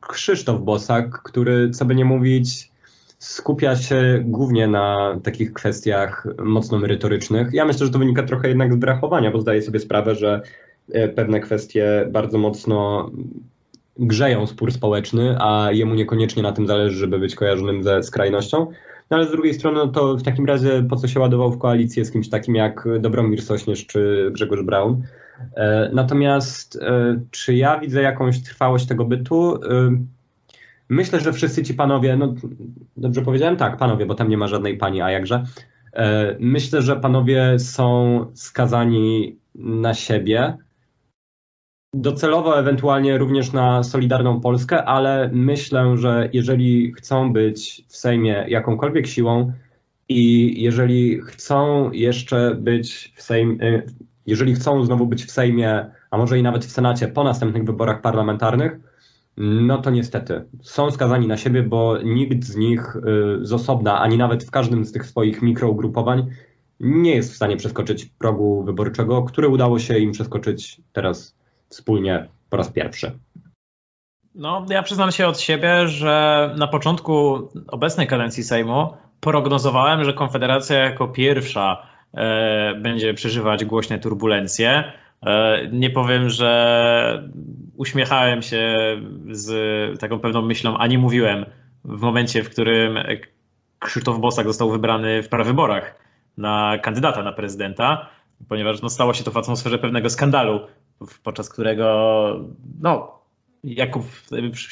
[0.00, 2.70] Krzysztof Bosak, który, co by nie mówić,
[3.18, 7.48] skupia się głównie na takich kwestiach mocno merytorycznych.
[7.52, 10.42] Ja myślę, że to wynika trochę jednak z brachowania, bo zdaję sobie sprawę, że
[11.14, 13.10] pewne kwestie bardzo mocno
[13.98, 18.66] grzeją spór społeczny, a jemu niekoniecznie na tym zależy, żeby być kojarzonym ze skrajnością.
[19.10, 21.58] No ale z drugiej strony, no to w takim razie po co się ładował w
[21.58, 25.02] koalicję z kimś takim jak Dobromir Sośnierz czy Grzegorz Braun?
[25.56, 29.58] E, natomiast e, czy ja widzę jakąś trwałość tego bytu?
[30.90, 32.34] E, myślę, że wszyscy ci panowie, no
[32.96, 33.56] dobrze powiedziałem?
[33.56, 35.44] Tak, panowie, bo tam nie ma żadnej pani, a jakże.
[36.38, 40.58] Myślę, że panowie są skazani na siebie,
[41.96, 49.06] docelowo ewentualnie również na Solidarną Polskę, ale myślę, że jeżeli chcą być w Sejmie jakąkolwiek
[49.06, 49.52] siłą
[50.08, 53.82] i jeżeli chcą jeszcze być w Sejmie,
[54.26, 58.00] jeżeli chcą znowu być w Sejmie, a może i nawet w Senacie po następnych wyborach
[58.00, 58.78] parlamentarnych,
[59.36, 63.00] no to niestety są skazani na siebie, bo nikt z nich y,
[63.46, 66.30] z osobna, ani nawet w każdym z tych swoich mikrougrupowań
[66.80, 71.36] nie jest w stanie przeskoczyć progu wyborczego, który udało się im przeskoczyć teraz
[71.68, 73.18] wspólnie po raz pierwszy.
[74.34, 78.88] No, ja przyznam się od siebie, że na początku obecnej kadencji Sejmu
[79.20, 84.92] prognozowałem, że Konfederacja jako pierwsza e, będzie przeżywać głośne turbulencje.
[85.26, 87.30] E, nie powiem, że
[87.76, 88.76] uśmiechałem się
[89.30, 91.46] z taką pewną myślą, a nie mówiłem
[91.84, 92.98] w momencie, w którym
[93.78, 95.98] Krzysztof Bosak został wybrany w prawyborach
[96.36, 98.08] na kandydata na prezydenta,
[98.48, 100.60] ponieważ no, stało się to w atmosferze pewnego skandalu
[101.22, 102.40] podczas którego
[102.80, 103.16] no,
[103.64, 104.04] Jakub,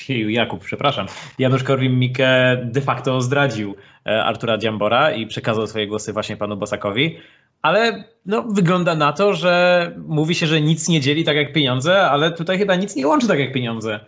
[0.09, 1.07] Jakub, przepraszam,
[1.39, 3.75] Janusz Korwin-Mikke de facto zdradził
[4.07, 7.19] e, Artura Dziambora i przekazał swoje głosy właśnie panu Bosakowi,
[7.65, 12.11] ale no, wygląda na to, że mówi się, że nic nie dzieli tak jak pieniądze,
[12.11, 14.01] ale tutaj chyba nic nie łączy tak jak pieniądze.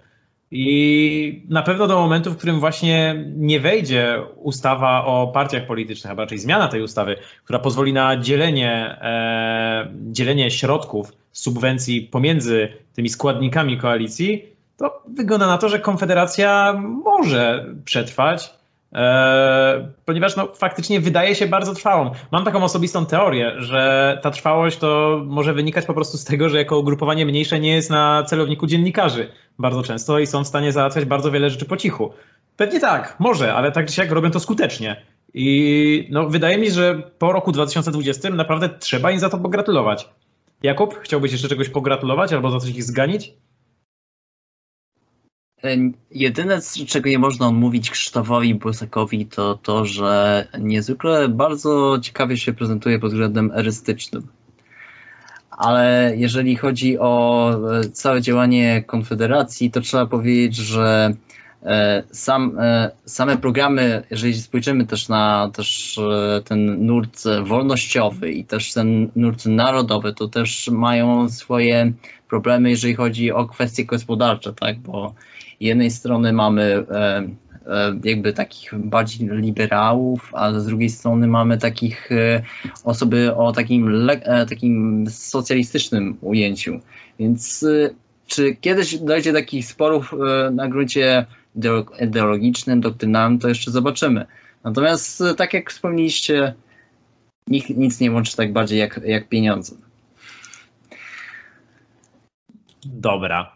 [0.51, 6.17] I na pewno do momentu, w którym właśnie nie wejdzie ustawa o partiach politycznych, a
[6.17, 13.79] raczej zmiana tej ustawy, która pozwoli na dzielenie, e, dzielenie środków subwencji pomiędzy tymi składnikami
[13.79, 14.45] koalicji,
[14.77, 16.73] to wygląda na to, że Konfederacja
[17.05, 18.56] może przetrwać
[20.05, 22.11] ponieważ no, faktycznie wydaje się bardzo trwałą.
[22.33, 26.59] Mam taką osobistą teorię, że ta trwałość to może wynikać po prostu z tego, że
[26.59, 29.29] jako ugrupowanie mniejsze nie jest na celowniku dziennikarzy
[29.59, 32.13] bardzo często i są w stanie załatwiać bardzo wiele rzeczy po cichu.
[32.57, 35.03] Pewnie tak, może, ale tak czy siak robią to skutecznie.
[35.35, 40.09] I no, wydaje mi się, że po roku 2020 naprawdę trzeba im za to pogratulować.
[40.63, 43.33] Jakub, chciałbyś jeszcze czegoś pogratulować albo za coś ich zganić?
[45.67, 45.77] E,
[46.11, 52.99] jedyne, czego nie można odmówić Krzysztofowi Bosakowi, to to, że niezwykle bardzo ciekawie się prezentuje
[52.99, 54.27] pod względem erystycznym.
[55.51, 57.51] Ale jeżeli chodzi o
[57.81, 61.15] e, całe działanie Konfederacji, to trzeba powiedzieć, że
[61.63, 62.59] e, sam,
[63.05, 66.01] same programy, jeżeli spojrzymy też na też
[66.45, 71.93] ten nurt wolnościowy i też ten nurt narodowy, to też mają swoje
[72.29, 74.79] problemy, jeżeli chodzi o kwestie gospodarcze, tak?
[74.79, 75.15] Bo
[75.61, 77.29] jednej strony mamy e,
[77.67, 82.43] e, jakby takich bardziej liberałów, a z drugiej strony mamy takich e,
[82.85, 84.09] osoby o takim,
[84.49, 86.81] takim socjalistycznym ujęciu.
[87.19, 87.67] Więc
[88.27, 90.15] czy kiedyś dojdzie do takich sporów
[90.53, 91.27] na gruncie
[92.01, 94.27] ideologicznym, doktrynalnym, to jeszcze zobaczymy.
[94.65, 96.55] Natomiast tak jak wspomnieliście,
[97.47, 99.77] nikt nic nie łączy tak bardziej jak, jak pieniądze.
[102.85, 103.56] Dobra.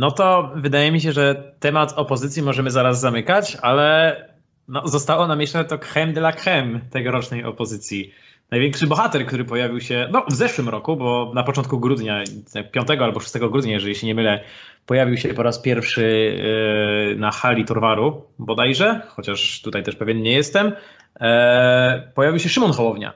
[0.00, 4.16] No to wydaje mi się, że temat opozycji możemy zaraz zamykać, ale
[4.68, 8.14] no, zostało nam jeszcze to creme de la creme tegorocznej opozycji.
[8.50, 12.24] Największy bohater, który pojawił się no, w zeszłym roku, bo na początku grudnia,
[12.72, 14.44] 5 albo 6 grudnia, jeżeli się nie mylę,
[14.86, 16.02] pojawił się po raz pierwszy
[17.08, 20.72] yy, na hali Torwaru bodajże, chociaż tutaj też pewien nie jestem.
[21.20, 23.12] E, pojawił się Szymon Hołownia.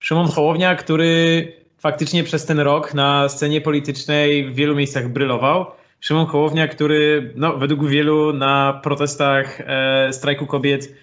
[0.00, 5.66] Szymon Hołownia, który faktycznie przez ten rok na scenie politycznej w wielu miejscach brylował.
[6.00, 10.94] Szymon Hołownia, który no, według wielu na protestach e, strajku kobiet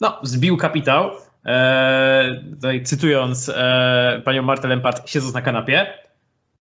[0.00, 1.10] no, zbił kapitał.
[1.46, 5.86] E, tutaj cytując e, panią Martę Lempart, siedząc na kanapie.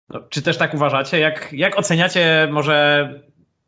[0.09, 1.19] No, czy też tak uważacie?
[1.19, 3.09] Jak, jak oceniacie może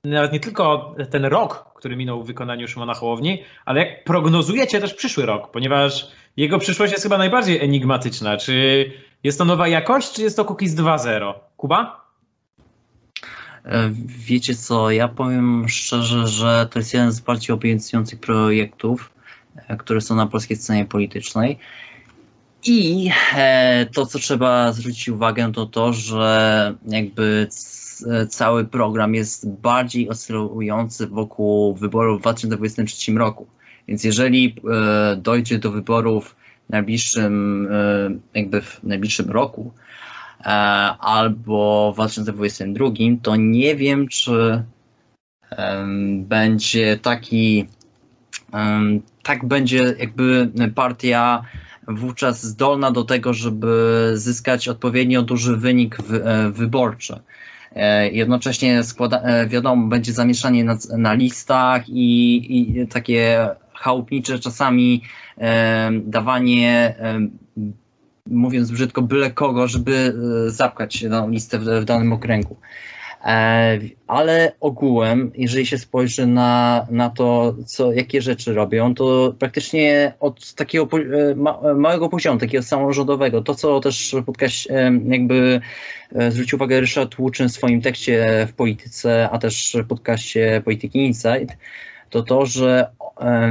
[0.04, 4.94] nawet nie tylko ten rok, który minął w wykonaniu Szymona Hołowni, ale jak prognozujecie też
[4.94, 6.08] przyszły rok, ponieważ
[6.38, 8.38] jego przyszłość jest chyba najbardziej enigmatyczna.
[8.38, 8.86] Czy
[9.24, 11.34] jest to nowa jakość, czy jest to Cookies 2.0?
[11.58, 12.01] Kuba?
[13.66, 19.12] E, wiecie co, ja powiem szczerze, że to jest jeden z bardziej obiecujących projektów,
[19.68, 21.58] e, które są na polskiej scenie politycznej.
[22.66, 27.48] I e, to, co trzeba zwrócić uwagę, to to, że jakby
[28.30, 33.48] cały program jest bardziej oscylujący wokół wyborów w 2023 roku.
[33.88, 34.56] Więc jeżeli
[35.18, 36.36] dojdzie do wyborów
[36.70, 37.68] w najbliższym,
[38.34, 39.74] jakby w najbliższym roku,
[41.00, 42.90] albo w 2022,
[43.22, 44.64] to nie wiem, czy
[46.18, 47.68] będzie taki,
[49.24, 51.44] tak będzie jakby partia
[51.88, 57.20] wówczas zdolna do tego, żeby zyskać odpowiednio duży wynik e, wyborczy.
[57.76, 65.02] E, jednocześnie składa, wiadomo, będzie zamieszanie na, na listach i, i takie chałupnicze czasami
[66.04, 66.96] dawanie
[68.28, 70.14] mówiąc brzydko, byle kogo, żeby
[70.48, 72.58] e, zapchać na listę w, w danym okręgu.
[73.26, 80.14] E, ale ogółem, jeżeli się spojrzy na, na to, co, jakie rzeczy robią, to praktycznie
[80.20, 84.68] od takiego e, ma, małego poziomu, takiego samorządowego, to co też podkaś,
[85.06, 85.62] jakby
[86.30, 91.58] zwrócił uwagę Ryszard Łuczyn w swoim tekście w polityce, a też w podcaście Polityki Insight,
[92.12, 92.88] to to, że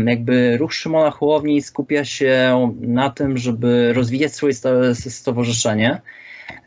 [0.07, 4.55] jakby ruch Szymona Hołowni skupia się na tym, żeby rozwijać swoje
[4.95, 6.01] stowarzyszenie,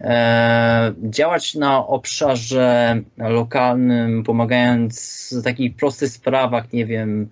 [0.02, 7.30] e, działać na obszarze lokalnym, pomagając w takich prostych sprawach, nie wiem,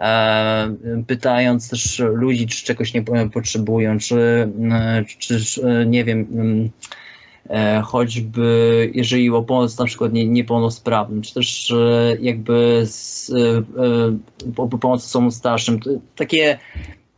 [0.00, 0.74] e,
[1.06, 4.48] pytając też ludzi, czy czegoś nie potrzebują, czy,
[5.18, 7.01] czy nie wiem, E,
[7.84, 15.04] choćby jeżeli o pomoc na przykład nie, niepełnosprawnym, czy też e, jakby z, e, pomoc
[15.04, 15.80] osobom starszym.
[16.16, 16.58] Takie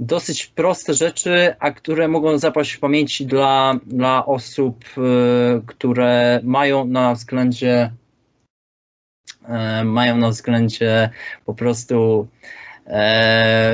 [0.01, 4.85] dosyć proste rzeczy, a które mogą zapaść w pamięci dla, dla osób,
[5.67, 7.91] które mają na względzie
[9.85, 11.11] mają na względzie
[11.47, 12.27] po prostu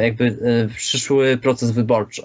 [0.02, 0.38] jakby
[0.76, 2.22] przyszły proces wyborczy.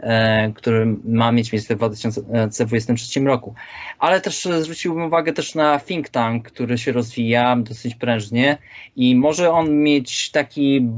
[0.00, 3.54] E, który ma mieć miejsce w 2023 roku.
[3.98, 8.58] Ale też zwróciłbym uwagę też na think tank, który się rozwija dosyć prężnie
[8.96, 10.88] i może on mieć taki,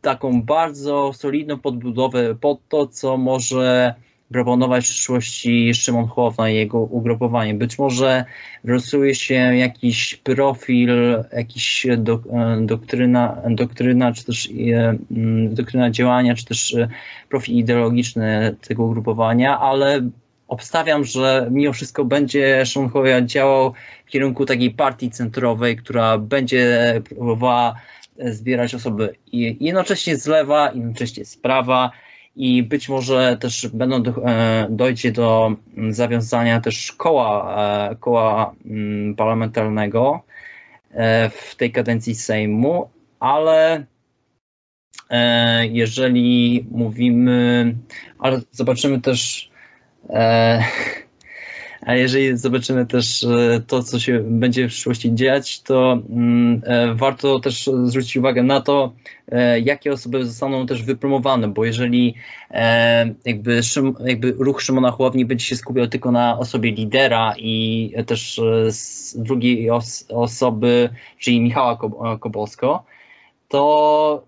[0.00, 3.94] taką bardzo solidną podbudowę pod to, co może
[4.32, 7.54] proponować w przyszłości Szymon Hołownia i jego ugrupowanie.
[7.54, 8.24] Być może
[8.64, 10.90] rysuje się jakiś profil,
[11.32, 16.88] jakiś do, e, doktryna, doktryna, czy też e, mm, doktryna działania, czy też e,
[17.28, 20.10] profil ideologiczny tego ugrupowania, ale
[20.48, 23.72] obstawiam, że mimo wszystko będzie Szymon Hołownia działał
[24.06, 27.74] w kierunku takiej partii centrowej, która będzie próbowała
[28.18, 29.14] zbierać osoby
[29.60, 31.90] jednocześnie z lewa, jednocześnie z prawa,
[32.38, 35.56] i być może też będą do, e, dojdzie do
[35.90, 37.56] zawiązania też koła,
[37.90, 40.22] e, koła mm, parlamentarnego
[40.90, 43.84] e, w tej kadencji Sejmu, ale
[45.70, 47.74] jeżeli mówimy,
[48.18, 49.50] ale zobaczymy też
[51.80, 56.94] a jeżeli zobaczymy też e, to, co się będzie w przyszłości dziać, to mm, e,
[56.94, 58.92] warto też zwrócić uwagę na to,
[59.28, 62.14] e, jakie osoby zostaną też wypromowane, bo jeżeli
[63.24, 63.60] jakby,
[64.04, 68.40] jakby ruch Szymona Hołowni będzie się skupiał tylko na osobie lidera i też
[69.14, 71.78] drugiej os osoby, czyli Michała
[72.20, 72.84] Kobolsko,
[73.48, 74.26] to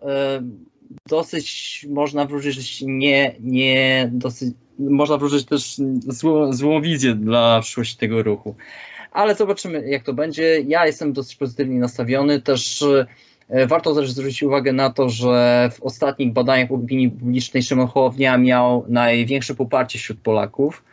[1.08, 5.76] dosyć można wróżyć nie, nie dosyć można wróżyć też
[6.06, 8.54] złą, złą wizję dla przyszłości tego ruchu.
[9.12, 10.60] Ale zobaczymy, jak to będzie.
[10.60, 12.40] Ja jestem dosyć pozytywnie nastawiony.
[12.40, 12.84] Też
[13.48, 18.38] e, warto też zwrócić uwagę na to, że w ostatnich badaniach opinii publicznej Szymon Hołownia
[18.38, 20.84] miał największe poparcie wśród Polaków.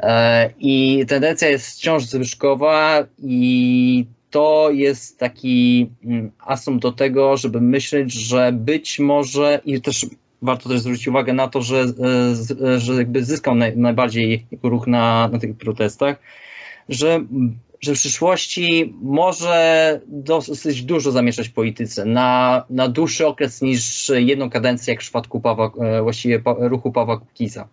[0.00, 7.60] E, I tendencja jest wciąż zwyżkowa i to jest taki mm, asum do tego, żeby
[7.60, 10.06] myśleć, że być może i też
[10.42, 11.84] warto też zwrócić uwagę na to, że,
[12.74, 16.16] e, że jakby zyskał naj, najbardziej ruch na, na tych protestach,
[16.88, 17.20] że,
[17.80, 24.50] że w przyszłości może dosyć dużo zamieszać w polityce na, na dłuższy okres niż jedną
[24.50, 27.68] kadencję, jak w przypadku Pawła, e, właściwie ruchu Pawła Kukiza.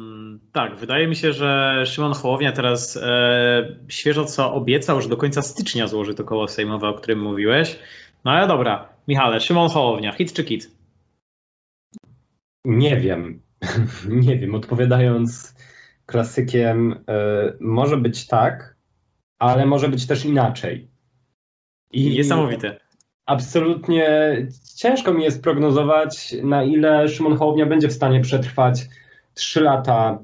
[0.00, 5.16] Mm, tak, wydaje mi się, że Szymon Hołownia teraz e, świeżo co obiecał, że do
[5.16, 7.78] końca stycznia złoży to koło sejmowe, o którym mówiłeś.
[8.24, 10.70] No ale dobra, Michale, Szymon Hołownia, hit czy kit?
[12.64, 13.42] Nie wiem.
[14.26, 14.54] nie wiem.
[14.54, 15.54] Odpowiadając
[16.06, 16.96] klasykiem, y,
[17.60, 18.76] może być tak,
[19.38, 20.88] ale może być też inaczej.
[21.90, 22.80] I Niesamowite.
[23.26, 24.36] Absolutnie
[24.76, 28.86] ciężko mi jest prognozować, na ile Szymon Hołownia będzie w stanie przetrwać
[29.34, 30.18] trzy lata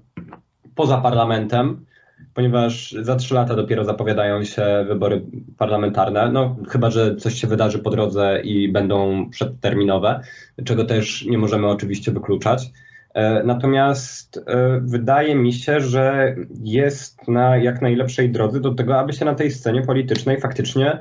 [0.75, 1.87] poza parlamentem
[2.35, 5.25] ponieważ za trzy lata dopiero zapowiadają się wybory
[5.59, 6.33] parlamentarne.
[6.33, 10.21] No, chyba, że coś się wydarzy po drodze i będą przedterminowe,
[10.65, 12.71] czego też nie możemy oczywiście wykluczać.
[13.15, 19.13] E, natomiast e, wydaje mi się, że jest na jak najlepszej drodze do tego, aby
[19.13, 20.99] się na tej scenie politycznej faktycznie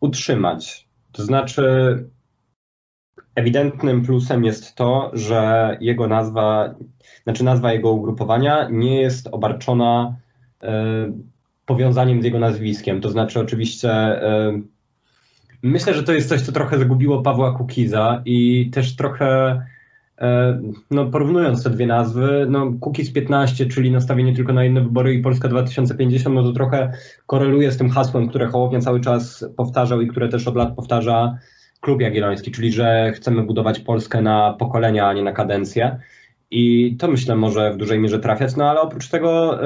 [0.00, 0.88] utrzymać.
[1.12, 1.64] To znaczy,
[3.34, 6.74] ewidentnym plusem jest to, że jego nazwa,
[7.22, 10.16] znaczy nazwa jego ugrupowania nie jest obarczona
[11.66, 13.00] powiązaniem z jego nazwiskiem.
[13.00, 14.60] To znaczy, oczywiście, e,
[15.62, 19.62] myślę, że to jest coś, co trochę zagubiło Pawła Kukiza i też trochę.
[20.20, 20.60] E,
[20.90, 25.22] no, porównując te dwie nazwy, no, Kukiz 15, czyli nastawienie tylko na jedne wybory i
[25.22, 26.92] Polska 2050, no to trochę
[27.26, 31.38] koreluje z tym hasłem, które Hołownia cały czas powtarzał i które też od lat powtarza
[31.80, 35.98] Klub Jagielloński, czyli że chcemy budować Polskę na pokolenia, a nie na kadencję.
[36.50, 39.58] I to myślę może w dużej mierze trafiać, no ale oprócz tego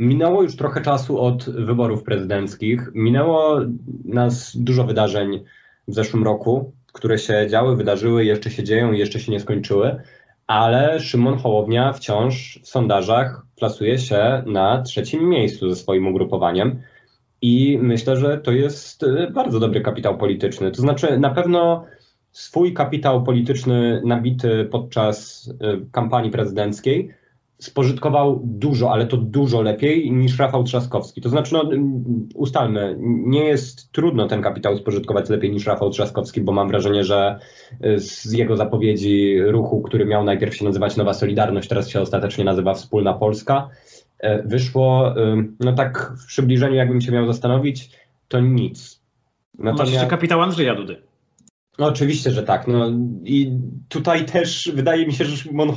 [0.00, 2.90] Minęło już trochę czasu od wyborów prezydenckich.
[2.94, 3.60] Minęło
[4.04, 5.44] nas dużo wydarzeń
[5.88, 10.00] w zeszłym roku, które się działy, wydarzyły, jeszcze się dzieją i jeszcze się nie skończyły,
[10.46, 16.82] ale Szymon Hołownia wciąż w sondażach plasuje się na trzecim miejscu ze swoim ugrupowaniem.
[17.42, 20.70] I myślę, że to jest bardzo dobry kapitał polityczny.
[20.70, 21.84] To znaczy, na pewno
[22.32, 27.19] swój kapitał polityczny nabity podczas y, kampanii prezydenckiej
[27.60, 31.20] spożytkował dużo, ale to dużo lepiej niż Rafał Trzaskowski.
[31.20, 31.70] To znaczy, no,
[32.34, 37.38] ustalmy, nie jest trudno ten kapitał spożytkować lepiej niż Rafał Trzaskowski, bo mam wrażenie, że
[37.84, 42.44] y, z jego zapowiedzi ruchu, który miał najpierw się nazywać Nowa Solidarność, teraz się ostatecznie
[42.44, 43.68] nazywa Wspólna Polska,
[44.24, 47.90] y, wyszło, y, no tak w przybliżeniu, jakbym się miał zastanowić,
[48.28, 49.00] to nic.
[49.58, 49.94] Natomiast...
[49.94, 51.09] Masz kapitał Andrzeja Dudy.
[51.78, 52.68] No oczywiście, że tak.
[52.68, 52.90] No,
[53.24, 53.58] I
[53.88, 55.72] tutaj też wydaje mi się, że Szymon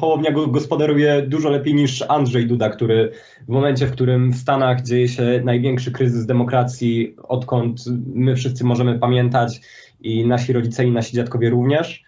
[0.47, 3.11] gospodaruje dużo lepiej niż Andrzej Duda, który
[3.47, 8.99] w momencie, w którym w Stanach dzieje się największy kryzys demokracji, odkąd my wszyscy możemy
[8.99, 9.61] pamiętać
[10.01, 12.03] i nasi rodzice i nasi dziadkowie również,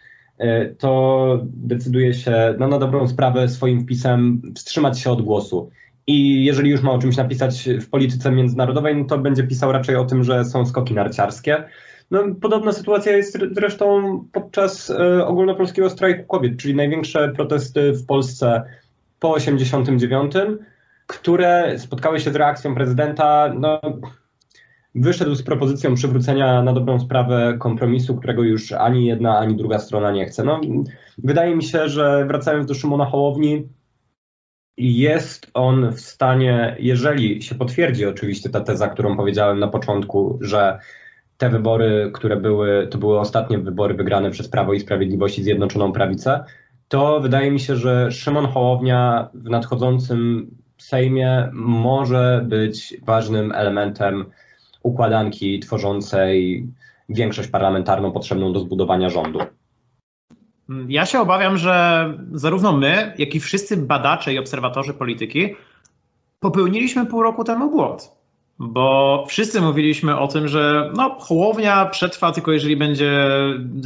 [0.77, 5.69] to decyduje się no, na dobrą sprawę swoim wpisem wstrzymać się od głosu.
[6.07, 9.95] I jeżeli już ma o czymś napisać w polityce międzynarodowej, no to będzie pisał raczej
[9.95, 11.63] o tym, że są skoki narciarskie.
[12.11, 18.63] No, podobna sytuacja jest zresztą podczas e, ogólnopolskiego strajku kobiet, czyli największe protesty w Polsce
[19.19, 20.33] po 89,
[21.07, 23.53] które spotkały się z reakcją prezydenta.
[23.59, 23.81] No,
[24.95, 30.11] wyszedł z propozycją przywrócenia na dobrą sprawę kompromisu, którego już ani jedna, ani druga strona
[30.11, 30.43] nie chce.
[30.43, 30.61] No,
[31.17, 33.67] wydaje mi się, że wracając do Szymona Hołowni,
[34.77, 40.79] jest on w stanie, jeżeli się potwierdzi oczywiście ta teza, którą powiedziałem na początku, że
[41.37, 45.91] te wybory, które były, to były ostatnie wybory wygrane przez Prawo i Sprawiedliwość i Zjednoczoną
[45.91, 46.43] Prawicę,
[46.87, 54.25] to wydaje mi się, że Szymon Hołownia w nadchodzącym Sejmie może być ważnym elementem
[54.83, 56.67] układanki tworzącej
[57.09, 59.39] większość parlamentarną potrzebną do zbudowania rządu.
[60.87, 65.55] Ja się obawiam, że zarówno my, jak i wszyscy badacze i obserwatorzy polityki
[66.39, 68.11] popełniliśmy pół roku temu błąd.
[68.59, 73.29] Bo wszyscy mówiliśmy o tym, że no, Hołownia przetrwa tylko jeżeli będzie,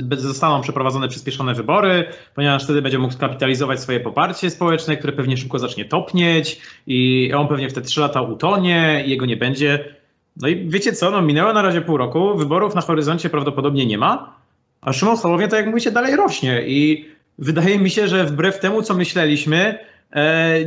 [0.10, 2.06] zostaną przeprowadzone przyspieszone wybory,
[2.36, 7.48] ponieważ wtedy będzie mógł skapitalizować swoje poparcie społeczne, które pewnie szybko zacznie topnieć i on
[7.48, 9.96] pewnie w te trzy lata utonie i jego nie będzie.
[10.42, 13.98] No i wiecie co, no minęło na razie pół roku, wyborów na horyzoncie prawdopodobnie nie
[13.98, 14.36] ma,
[14.82, 18.82] a Szymon Hołownia, tak jak mówicie, dalej rośnie i wydaje mi się, że wbrew temu,
[18.82, 19.80] co myśleliśmy,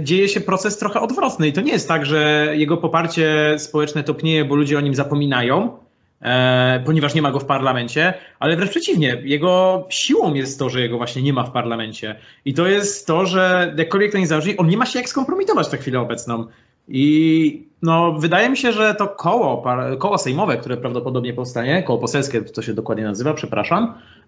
[0.03, 1.49] dzieje się proces trochę odwrotny.
[1.49, 5.79] I to nie jest tak, że jego poparcie społeczne topnieje, bo ludzie o nim zapominają,
[6.23, 10.81] e, ponieważ nie ma go w parlamencie, ale wręcz przeciwnie, jego siłą jest to, że
[10.81, 12.17] jego właśnie nie ma w parlamencie.
[12.45, 15.73] I to jest to, że jakkolwiek to nie zależy, on nie ma się jak skompromitować
[15.73, 16.47] na chwilę obecną.
[16.89, 19.65] I no, wydaje mi się, że to koło,
[19.99, 24.22] koło sejmowe, które prawdopodobnie powstanie, koło poselskie, to się dokładnie nazywa, przepraszam, e,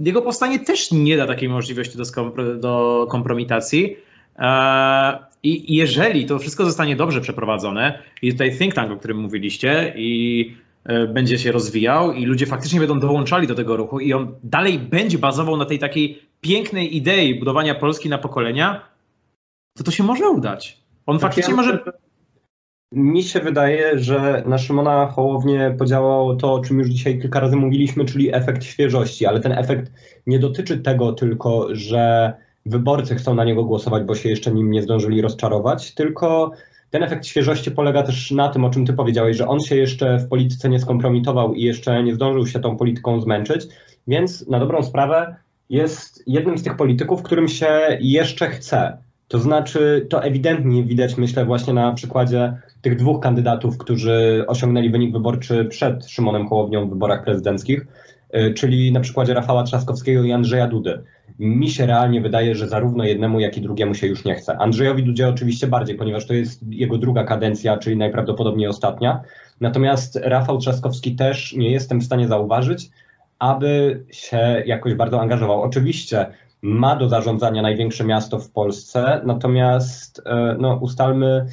[0.00, 2.04] jego powstanie też nie da takiej możliwości do,
[2.56, 3.96] do kompromitacji.
[4.38, 9.92] E, I jeżeli to wszystko zostanie dobrze przeprowadzone, i tutaj think tank, o którym mówiliście,
[9.96, 14.34] i e, będzie się rozwijał, i ludzie faktycznie będą dołączali do tego ruchu, i on
[14.44, 18.80] dalej będzie bazował na tej takiej pięknej idei budowania Polski na pokolenia,
[19.78, 20.80] to to się może udać.
[21.06, 21.84] On tak faktycznie ja może.
[22.92, 27.56] Mi się wydaje, że na Szymona Hołownię podziałało to, o czym już dzisiaj kilka razy
[27.56, 29.92] mówiliśmy, czyli efekt świeżości, ale ten efekt
[30.26, 32.32] nie dotyczy tego tylko, że
[32.66, 36.50] wyborcy chcą na niego głosować, bo się jeszcze nim nie zdążyli rozczarować, tylko
[36.90, 40.18] ten efekt świeżości polega też na tym, o czym ty powiedziałeś, że on się jeszcze
[40.18, 43.66] w polityce nie skompromitował i jeszcze nie zdążył się tą polityką zmęczyć,
[44.08, 45.36] więc na dobrą sprawę
[45.68, 48.98] jest jednym z tych polityków, którym się jeszcze chce.
[49.30, 55.12] To znaczy, to ewidentnie widać, myślę, właśnie na przykładzie tych dwóch kandydatów, którzy osiągnęli wynik
[55.12, 57.86] wyborczy przed Szymonem Hołownią w wyborach prezydenckich,
[58.36, 61.02] y, czyli na przykładzie Rafała Trzaskowskiego i Andrzeja Dudy.
[61.38, 64.58] Mi się realnie wydaje, że zarówno jednemu, jak i drugiemu się już nie chce.
[64.58, 69.20] Andrzejowi Dudzie oczywiście bardziej, ponieważ to jest jego druga kadencja, czyli najprawdopodobniej ostatnia.
[69.60, 72.90] Natomiast Rafał Trzaskowski też nie jestem w stanie zauważyć,
[73.38, 75.62] aby się jakoś bardzo angażował.
[75.62, 76.26] Oczywiście
[76.62, 81.46] ma do zarządzania największe miasto w Polsce, natomiast e, no, ustalmy,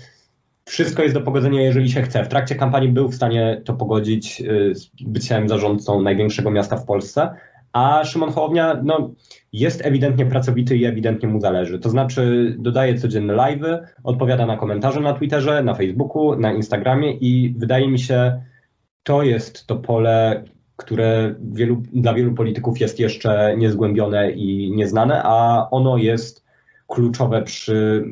[0.66, 2.24] wszystko jest do pogodzenia, jeżeli się chce.
[2.24, 6.86] W trakcie kampanii był w stanie to pogodzić e, z byciem zarządcą największego miasta w
[6.86, 7.30] Polsce,
[7.74, 9.12] a Szymon Hołownia no,
[9.54, 11.80] jest ewidentnie pracowity i ewidentnie mu zależy.
[11.80, 17.54] To znaczy dodaje codzienne live'y, odpowiada na komentarze na Twitterze, na Facebooku, na Instagramie i
[17.58, 18.42] wydaje mi się,
[19.04, 20.44] to jest to pole,
[20.78, 26.46] które wielu, dla wielu polityków jest jeszcze niezgłębione i nieznane, a ono jest
[26.88, 28.04] kluczowe przy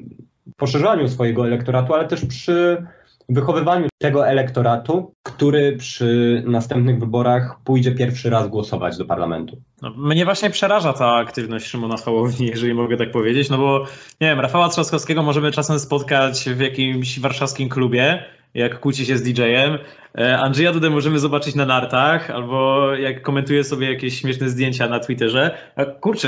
[0.57, 2.85] poszerzaniu swojego elektoratu, ale też przy
[3.29, 9.57] wychowywaniu tego elektoratu, który przy następnych wyborach pójdzie pierwszy raz głosować do parlamentu.
[9.81, 13.85] No, mnie właśnie przeraża ta aktywność Szymona Hołowni, jeżeli mogę tak powiedzieć, no bo
[14.21, 18.23] nie wiem, Rafała Trzaskowskiego możemy czasem spotkać w jakimś warszawskim klubie,
[18.55, 19.77] jak kłóci się z DJ-em.
[20.17, 24.99] E, Andrzeja Dudę możemy zobaczyć na nartach, albo jak komentuje sobie jakieś śmieszne zdjęcia na
[24.99, 25.57] Twitterze.
[25.75, 26.27] A kurczę,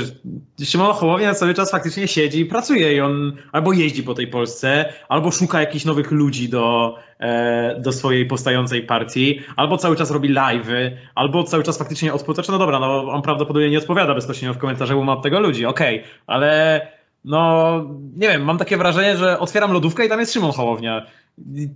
[0.64, 4.92] Szymon Hołownia cały czas faktycznie siedzi i pracuje i on albo jeździ po tej Polsce,
[5.08, 10.34] albo szuka jakichś nowych ludzi do, e, do swojej powstającej partii, albo cały czas robi
[10.34, 12.34] live'y, albo cały czas faktycznie odpowiada.
[12.34, 15.40] Znaczy, no dobra, no on prawdopodobnie nie odpowiada bezpośrednio w komentarzach, bo ma od tego
[15.40, 16.80] ludzi, okej, okay, ale
[17.24, 17.72] no
[18.16, 21.06] nie wiem, mam takie wrażenie, że otwieram lodówkę i tam jest Szymon Hołownia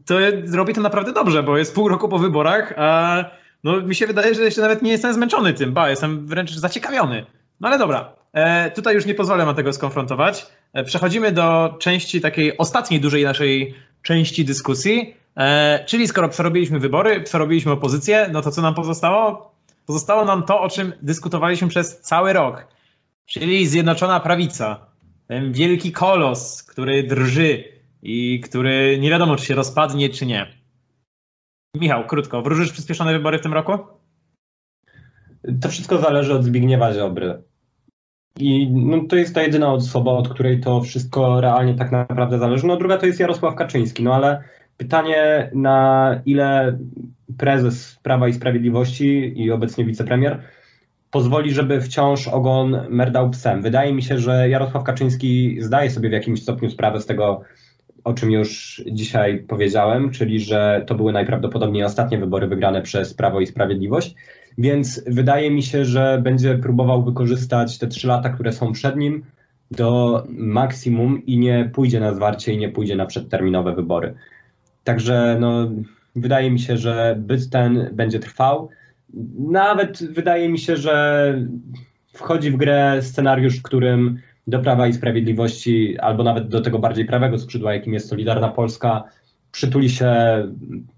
[0.07, 0.15] to
[0.53, 3.25] robi to naprawdę dobrze, bo jest pół roku po wyborach, a
[3.65, 7.27] no, mi się wydaje, że jeszcze nawet nie jestem zmęczony tym, ba, jestem wręcz zaciekawiony.
[7.61, 10.47] No ale dobra, e, tutaj już nie pozwolę wam tego skonfrontować.
[10.73, 17.21] E, przechodzimy do części takiej ostatniej dużej naszej części dyskusji, e, czyli skoro przerobiliśmy wybory,
[17.21, 19.53] przerobiliśmy opozycję, no to co nam pozostało?
[19.87, 22.67] pozostało nam to, o czym dyskutowaliśmy przez cały rok,
[23.27, 24.87] czyli Zjednoczona Prawica.
[25.29, 27.65] Ten wielki kolos, który drży
[28.03, 30.47] i który nie wiadomo, czy się rozpadnie, czy nie.
[31.77, 33.73] Michał, krótko, wróżysz przyspieszone wybory w tym roku?
[35.61, 37.43] To wszystko zależy od Zbigniewa Ziobry.
[38.39, 42.67] I no, to jest ta jedyna osoba, od której to wszystko realnie tak naprawdę zależy.
[42.67, 44.43] No druga to jest Jarosław Kaczyński, no ale
[44.77, 46.79] pytanie na ile
[47.39, 50.43] prezes Prawa i Sprawiedliwości i obecnie wicepremier
[51.11, 53.63] pozwoli, żeby wciąż ogon merdał psem.
[53.63, 57.43] Wydaje mi się, że Jarosław Kaczyński zdaje sobie w jakimś stopniu sprawę z tego,
[58.05, 63.41] o czym już dzisiaj powiedziałem, czyli że to były najprawdopodobniej ostatnie wybory wygrane przez Prawo
[63.41, 64.15] i Sprawiedliwość.
[64.59, 69.25] Więc wydaje mi się, że będzie próbował wykorzystać te trzy lata, które są przed nim,
[69.71, 74.15] do maksimum i nie pójdzie na zwarcie i nie pójdzie na przedterminowe wybory.
[74.85, 75.71] Także no,
[76.17, 78.69] wydaje mi się, że byt ten będzie trwał.
[79.39, 81.35] Nawet wydaje mi się, że
[82.13, 87.05] wchodzi w grę scenariusz, w którym do Prawa i Sprawiedliwości, albo nawet do tego bardziej
[87.05, 89.05] prawego skrzydła, jakim jest Solidarna Polska,
[89.53, 90.15] przytuli się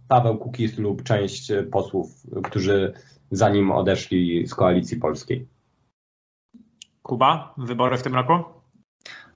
[0.08, 2.10] Paweł Kukiz lub część posłów,
[2.42, 2.92] którzy
[3.30, 5.46] zanim odeszli z koalicji polskiej.
[7.02, 8.32] Kuba, wybory w tym roku?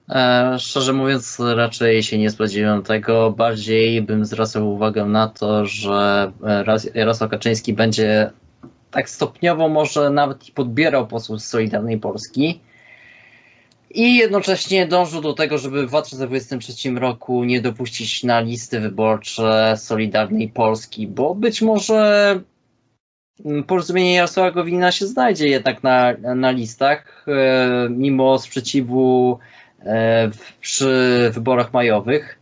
[0.09, 3.31] E, szczerze mówiąc, raczej się nie spodziewam tego.
[3.31, 6.31] Bardziej bym zwracał uwagę na to, że
[6.93, 8.31] Jarosław Kaczyński będzie
[8.91, 12.59] tak stopniowo może nawet podbierał posłów z Solidarnej Polski
[13.89, 20.49] i jednocześnie dążył do tego, żeby w 2023 roku nie dopuścić na listy wyborcze Solidarnej
[20.49, 22.39] Polski, bo być może
[23.45, 29.39] Mm, porozumienie Jarosława Gowina się znajdzie jednak na, na listach, e, mimo sprzeciwu
[29.79, 30.29] e,
[30.61, 32.39] przy wyborach majowych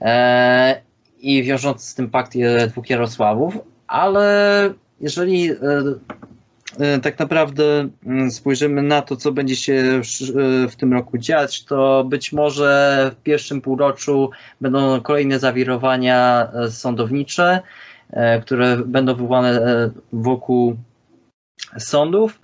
[0.00, 0.82] e,
[1.20, 2.32] i wiążący z tym pakt
[2.68, 5.50] dwóch Jarosławów, ale jeżeli
[7.02, 10.00] tak naprawdę mm, spojrzymy na to, co będzie się
[10.70, 14.30] w tym roku dziać, to być może w pierwszym półroczu
[14.60, 17.62] będą kolejne zawirowania sądownicze,
[18.12, 20.76] E, które będą wywołane e, wokół
[21.78, 22.40] sądów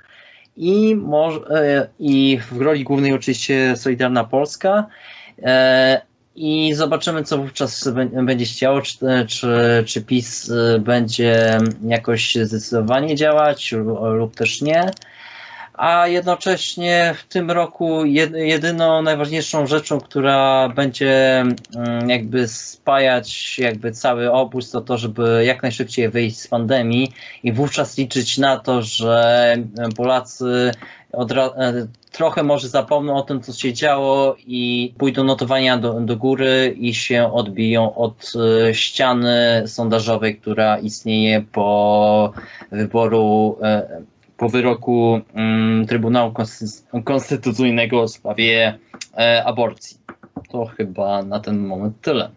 [0.56, 4.86] i, może, e, i w roli głównej oczywiście Solidarna Polska.
[6.40, 7.88] I zobaczymy, co wówczas
[8.22, 8.98] będzie się działo, czy,
[9.28, 13.72] czy, czy PiS będzie jakoś zdecydowanie działać
[14.12, 14.90] lub też nie.
[15.78, 18.04] A jednocześnie w tym roku
[18.34, 21.44] jedyną najważniejszą rzeczą, która będzie
[21.76, 27.12] mm, jakby spajać jakby cały obóz, to to, żeby jak najszybciej wyjść z pandemii
[27.42, 29.56] i wówczas liczyć na to, że
[29.96, 30.72] Polacy
[32.10, 36.94] trochę może zapomną o tym, co się działo i pójdą notowania do, do góry i
[36.94, 38.32] się odbiją od
[38.68, 42.32] e, ściany sondażowej, która istnieje po
[42.72, 44.02] wyboru e,
[44.36, 46.32] po wyroku mm, Trybunału
[47.04, 48.78] Konstytucyjnego w sprawie
[49.18, 49.98] e, aborcji.
[50.50, 52.30] To chyba na ten moment tyle.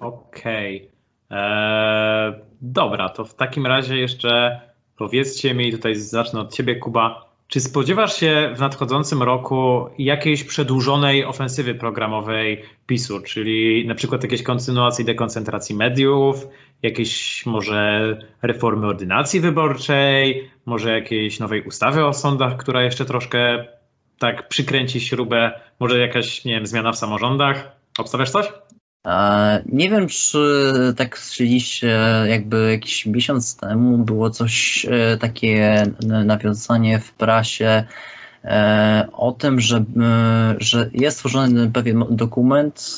[0.00, 0.88] Okej.
[1.30, 2.48] Okay.
[2.60, 4.60] Dobra, to w takim razie jeszcze
[4.96, 7.27] powiedzcie mi, tutaj zacznę od ciebie, Kuba.
[7.48, 14.42] Czy spodziewasz się w nadchodzącym roku jakiejś przedłużonej ofensywy programowej PiSu, czyli na przykład jakiejś
[14.42, 16.46] kontynuacji dekoncentracji mediów,
[16.82, 23.64] jakiejś może reformy ordynacji wyborczej, może jakiejś nowej ustawy o sądach, która jeszcze troszkę
[24.18, 27.76] tak przykręci śrubę, może jakaś, nie wiem, zmiana w samorządach?
[27.98, 28.46] Obstawiasz coś?
[29.66, 30.38] Nie wiem, czy
[30.96, 37.84] tak słyszeliście, jakby jakiś miesiąc temu było coś e, takie nawiązanie w prasie
[38.44, 39.84] e, o tym, że, e,
[40.58, 42.96] że jest stworzony pewien dokument,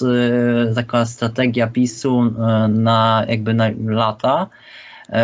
[0.75, 2.23] taka strategia PiSu
[2.69, 4.47] na jakby na lata,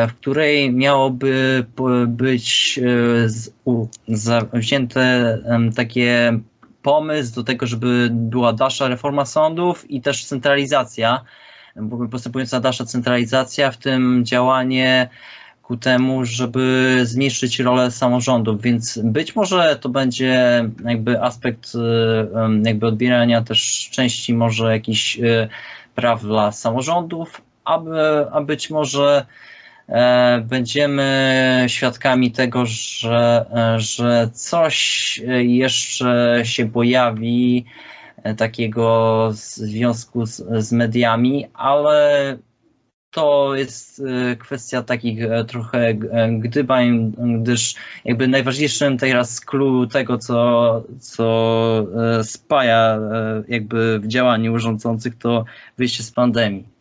[0.08, 1.64] w której miałoby
[2.06, 2.80] być
[4.52, 5.38] wzięte
[5.76, 6.38] takie
[6.86, 11.24] pomysł do tego, żeby była dalsza reforma sądów i też centralizacja,
[12.10, 15.08] postępująca dalsza centralizacja, w tym działanie
[15.62, 21.72] ku temu, żeby zmniejszyć rolę samorządów, więc być może to będzie jakby aspekt
[22.64, 25.48] jakby odbierania też części może jakichś e,
[25.94, 29.26] praw dla samorządów, aby, a być może
[30.42, 37.64] będziemy świadkami tego, że, e, że coś jeszcze się pojawi
[38.22, 42.38] e, takiego w związku z, z mediami, ale
[43.10, 44.02] to jest
[44.38, 45.18] kwestia takich
[45.48, 45.94] trochę
[46.38, 51.86] gdybań, gdyż jakby najważniejszym teraz clue tego, co, co
[52.22, 52.98] spaja
[53.48, 55.44] jakby w działaniu rządzących, to
[55.78, 56.75] wyjście z pandemii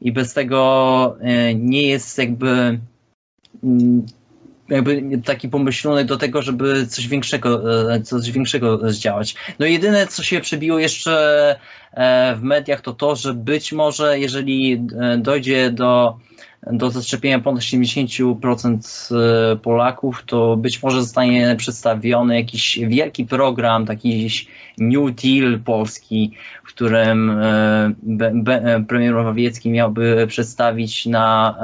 [0.00, 2.78] i bez tego e, nie jest jakby
[3.64, 4.06] mm,
[4.68, 9.34] jakby taki pomyślony do tego, żeby coś większego, e, coś większego zdziałać.
[9.58, 11.56] No jedyne, co się przebiło jeszcze
[11.92, 14.86] e, w mediach, to to, że być może, jeżeli
[15.18, 16.18] dojdzie do
[16.66, 24.28] do zaszczepienia ponad 70% e, Polaków, to być może zostanie przedstawiony jakiś wielki program, taki
[24.78, 26.32] New Deal polski,
[26.64, 27.92] w którym e,
[28.48, 31.54] e, premier Morawiecki miałby przedstawić na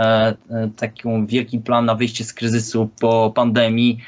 [0.76, 3.98] taki wielki plan na wyjście z kryzysu po pandemii,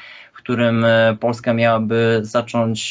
[0.47, 2.81] którym e, Polska miałaby zacząć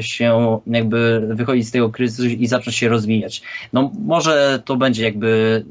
[0.00, 3.42] się jakby wychodzić z tego kryzysu i zacząć się rozwijać.
[3.72, 5.64] No może to będzie jakby,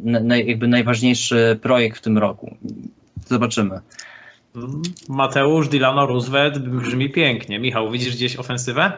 [0.46, 2.56] jakby najważniejszy projekt w tym roku.
[3.28, 3.80] Zobaczymy.
[5.10, 7.60] Mateusz Dilano Roosevelt brzmi pięknie.
[7.60, 8.92] Michał, widzisz gdzieś ofensywę?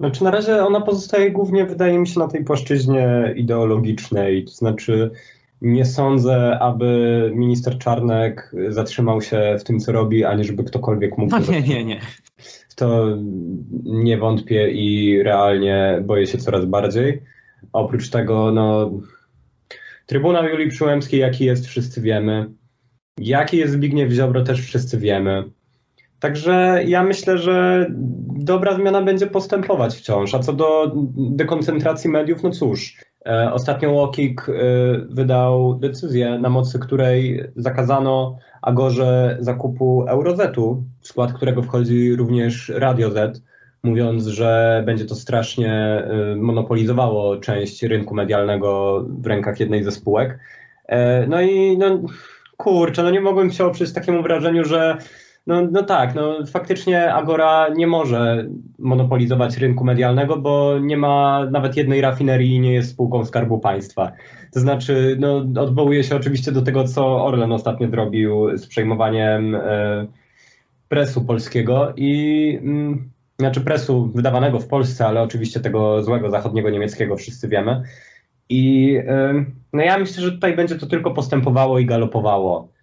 [0.00, 5.10] Znaczy na razie ona pozostaje głównie, wydaje mi się, na tej płaszczyźnie ideologicznej, to znaczy
[5.64, 11.30] nie sądzę, aby minister Czarnek zatrzymał się w tym, co robi, ani żeby ktokolwiek mógł.
[11.30, 12.00] No nie, nie, nie.
[12.76, 13.06] To
[13.84, 17.22] nie wątpię i realnie boję się coraz bardziej.
[17.72, 18.90] Oprócz tego, no,
[20.06, 22.50] Trybunał Julii Przyłębskiej, jaki jest, wszyscy wiemy.
[23.18, 25.44] Jaki jest Zbigniew Ziobro, też wszyscy wiemy.
[26.20, 27.86] Także ja myślę, że
[28.36, 30.34] dobra zmiana będzie postępować wciąż.
[30.34, 32.96] A co do dekoncentracji mediów, no cóż,
[33.52, 34.52] ostatnio Łokik e,
[35.08, 43.10] wydał decyzję, na mocy której zakazano Agorze zakupu Eurozetu, w skład którego wchodzi również Radio
[43.10, 43.42] Z,
[43.82, 50.38] mówiąc, że będzie to strasznie e, monopolizowało część rynku medialnego w rękach jednej ze spółek.
[51.28, 52.00] No i no,
[52.56, 54.96] kurczę, no nie mogłem się oprzeć takiemu wrażeniu, że
[55.46, 58.48] no, no tak, no faktycznie Agora nie może
[58.78, 64.12] monopolizować rynku medialnego, bo nie ma nawet jednej rafinerii i nie jest spółką Skarbu Państwa.
[64.52, 70.06] To znaczy, no, odwołuje się oczywiście do tego, co Orlen ostatnio zrobił z przejmowaniem e,
[70.88, 77.16] presu polskiego i mm, znaczy presu wydawanego w Polsce, ale oczywiście tego złego zachodniego niemieckiego
[77.16, 77.82] wszyscy wiemy.
[78.48, 82.73] I e, no ja myślę, że tutaj będzie to tylko postępowało i galopowało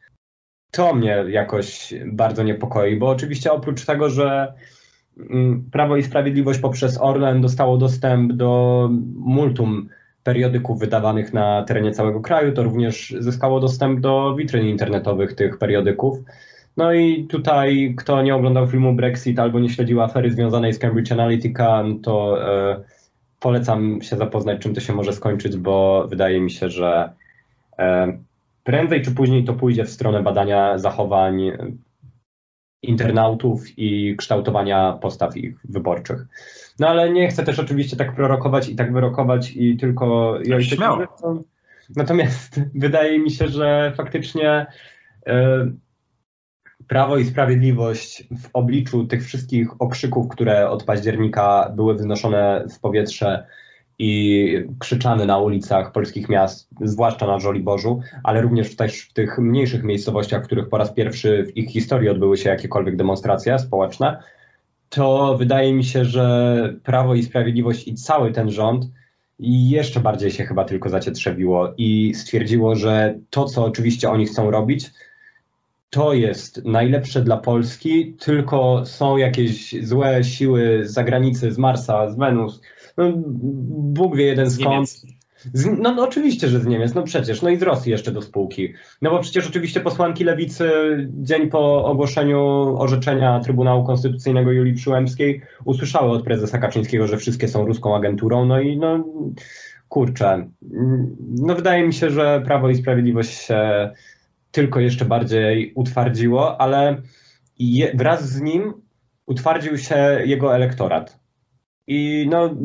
[0.72, 4.53] to mnie jakoś bardzo niepokoi, bo oczywiście oprócz tego, że
[5.18, 9.89] mm, Prawo i Sprawiedliwość poprzez Orlen dostało dostęp do multum
[10.23, 16.18] periodyków wydawanych na terenie całego kraju, to również zyskało dostęp do witryn internetowych tych periodyków.
[16.77, 21.11] No i tutaj, kto nie oglądał filmu Brexit albo nie śledził afery związanej z Cambridge
[21.11, 22.84] Analytica, to e,
[23.39, 27.10] polecam się zapoznać, czym to się może skończyć, bo wydaje mi się, że
[27.80, 28.18] e,
[28.63, 31.51] prędzej czy później to pójdzie w stronę badania zachowań
[32.81, 36.25] internautów i kształtowania postaw ich wyborczych.
[36.79, 40.38] No ale nie chcę też oczywiście tak prorokować i tak wyrokować i tylko...
[40.43, 40.99] Ja śmiało.
[41.95, 44.65] Natomiast wydaje mi się, że faktycznie
[45.27, 45.31] y,
[46.88, 53.45] Prawo i Sprawiedliwość w obliczu tych wszystkich okrzyków, które od października były wynoszone w powietrze
[54.03, 59.84] i krzyczany na ulicach polskich miast, zwłaszcza na Żoliborzu, ale również też w tych mniejszych
[59.84, 64.23] miejscowościach, w których po raz pierwszy w ich historii odbyły się jakiekolwiek demonstracje społeczne,
[64.90, 68.86] to wydaje mi się, że Prawo i Sprawiedliwość i cały ten rząd
[69.40, 74.91] jeszcze bardziej się chyba tylko zacietrzewiło i stwierdziło, że to, co oczywiście oni chcą robić,
[75.91, 82.18] to jest najlepsze dla Polski, tylko są jakieś złe siły z zagranicy, z Marsa, z
[82.18, 82.61] Wenus,
[82.97, 84.89] no, Bóg wie jeden skąd.
[85.53, 88.22] Z, no, no, oczywiście, że z Niemiec, no przecież, no i z Rosji jeszcze do
[88.22, 88.73] spółki.
[89.01, 90.72] No bo przecież oczywiście posłanki lewicy
[91.09, 92.39] dzień po ogłoszeniu
[92.77, 98.59] orzeczenia Trybunału Konstytucyjnego Julii Przyłębskiej usłyszały od prezesa Kaczyńskiego, że wszystkie są ruską agenturą, no
[98.59, 99.03] i no
[99.89, 100.47] kurczę,
[101.41, 103.91] no wydaje mi się, że Prawo i Sprawiedliwość się
[104.52, 107.02] tylko jeszcze bardziej utwardziło, ale
[107.60, 108.73] je, wraz z nim
[109.26, 111.19] utwardził się jego elektorat.
[111.88, 112.56] I no,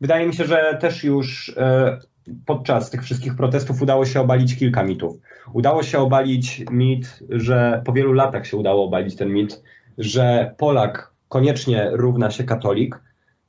[0.00, 1.98] wydaje mi się, że też już e,
[2.46, 5.16] podczas tych wszystkich protestów udało się obalić kilka mitów.
[5.52, 9.62] Udało się obalić mit, że po wielu latach się udało obalić ten mit,
[9.98, 13.00] że Polak koniecznie równa się katolik.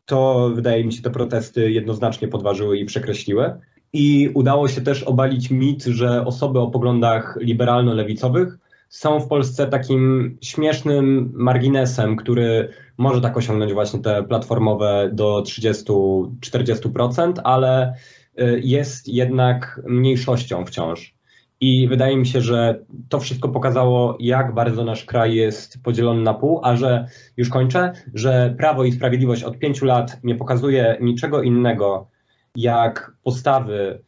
[0.05, 3.59] To wydaje mi się, te protesty jednoznacznie podważyły i przekreśliły.
[3.93, 8.57] I udało się też obalić mit, że osoby o poglądach liberalno-lewicowych
[8.89, 17.33] są w Polsce takim śmiesznym marginesem, który może tak osiągnąć właśnie te platformowe do 30-40%,
[17.43, 17.93] ale
[18.41, 21.19] y, jest jednak mniejszością wciąż.
[21.61, 22.79] I wydaje mi się, że
[23.09, 27.07] to wszystko pokazało, jak bardzo nasz kraj jest podzielony na pół, a że
[27.37, 32.07] już kończę, że Prawo i Sprawiedliwość od pięciu lat nie pokazuje niczego innego
[32.55, 34.03] jak postawy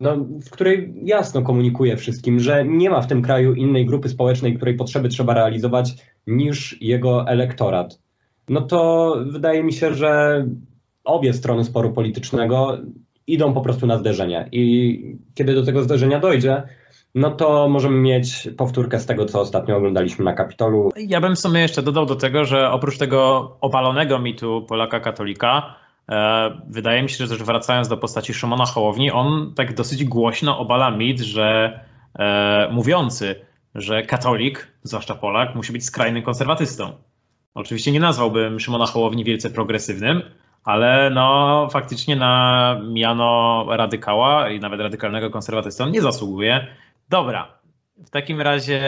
[0.00, 4.56] no, w której jasno komunikuje wszystkim, że nie ma w tym kraju innej grupy społecznej,
[4.56, 5.94] której potrzeby trzeba realizować
[6.26, 8.00] niż jego elektorat.
[8.48, 10.44] No to wydaje mi się, że
[11.04, 12.78] obie strony sporu politycznego
[13.26, 14.48] idą po prostu na zderzenie.
[14.52, 15.00] I
[15.34, 16.62] kiedy do tego zderzenia dojdzie,
[17.14, 20.90] no to możemy mieć powtórkę z tego, co ostatnio oglądaliśmy na Kapitolu.
[20.96, 25.62] Ja bym w sumie jeszcze dodał do tego, że oprócz tego opalonego mitu Polaka katolika,
[25.62, 25.89] e,
[26.68, 30.90] wydaje mi się, że też wracając do postaci Szymona Hołowni, on tak dosyć głośno obala
[30.90, 31.80] mit, że
[32.18, 33.34] e, mówiący,
[33.74, 36.92] że katolik, zwłaszcza Polak, musi być skrajnym konserwatystą.
[37.54, 40.22] Oczywiście nie nazwałbym Szymona Hołowni wielce progresywnym,
[40.64, 46.66] ale no faktycznie na miano radykała i nawet radykalnego konserwatystą nie zasługuje.
[47.08, 47.60] Dobra,
[48.06, 48.80] w takim razie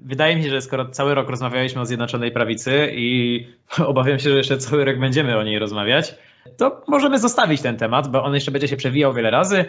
[0.00, 3.46] wydaje mi się, że skoro cały rok rozmawialiśmy o Zjednoczonej Prawicy i
[3.86, 6.14] obawiam się, że jeszcze cały rok będziemy o niej rozmawiać,
[6.56, 9.64] to możemy zostawić ten temat, bo on jeszcze będzie się przewijał wiele razy.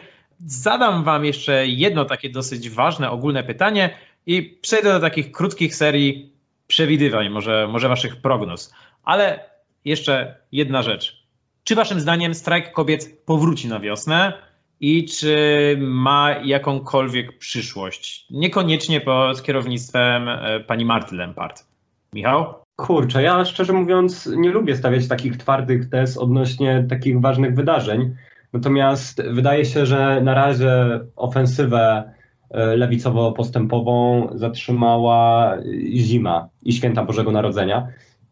[0.45, 6.34] Zadam Wam jeszcze jedno takie dosyć ważne, ogólne pytanie i przejdę do takich krótkich serii
[6.68, 8.73] przewidywań, może, może Waszych prognoz.
[9.03, 9.49] Ale
[9.85, 11.26] jeszcze jedna rzecz.
[11.64, 14.34] Czy Waszym zdaniem strajk kobiet powróci na wiosnę?
[14.81, 18.26] i czy ma jakąkolwiek przyszłość.
[18.30, 21.65] Niekoniecznie pod kierownictwem e, pani Marty Lempart.
[22.14, 22.61] Michał?
[22.82, 28.16] Kurczę, ja szczerze mówiąc nie lubię stawiać takich twardych tez odnośnie takich ważnych wydarzeń.
[28.53, 32.14] Natomiast wydaje się, że na razie ofensywę
[32.49, 35.58] e, lewicowo-postępową zatrzymała
[35.95, 37.88] zima i święta Bożego Narodzenia.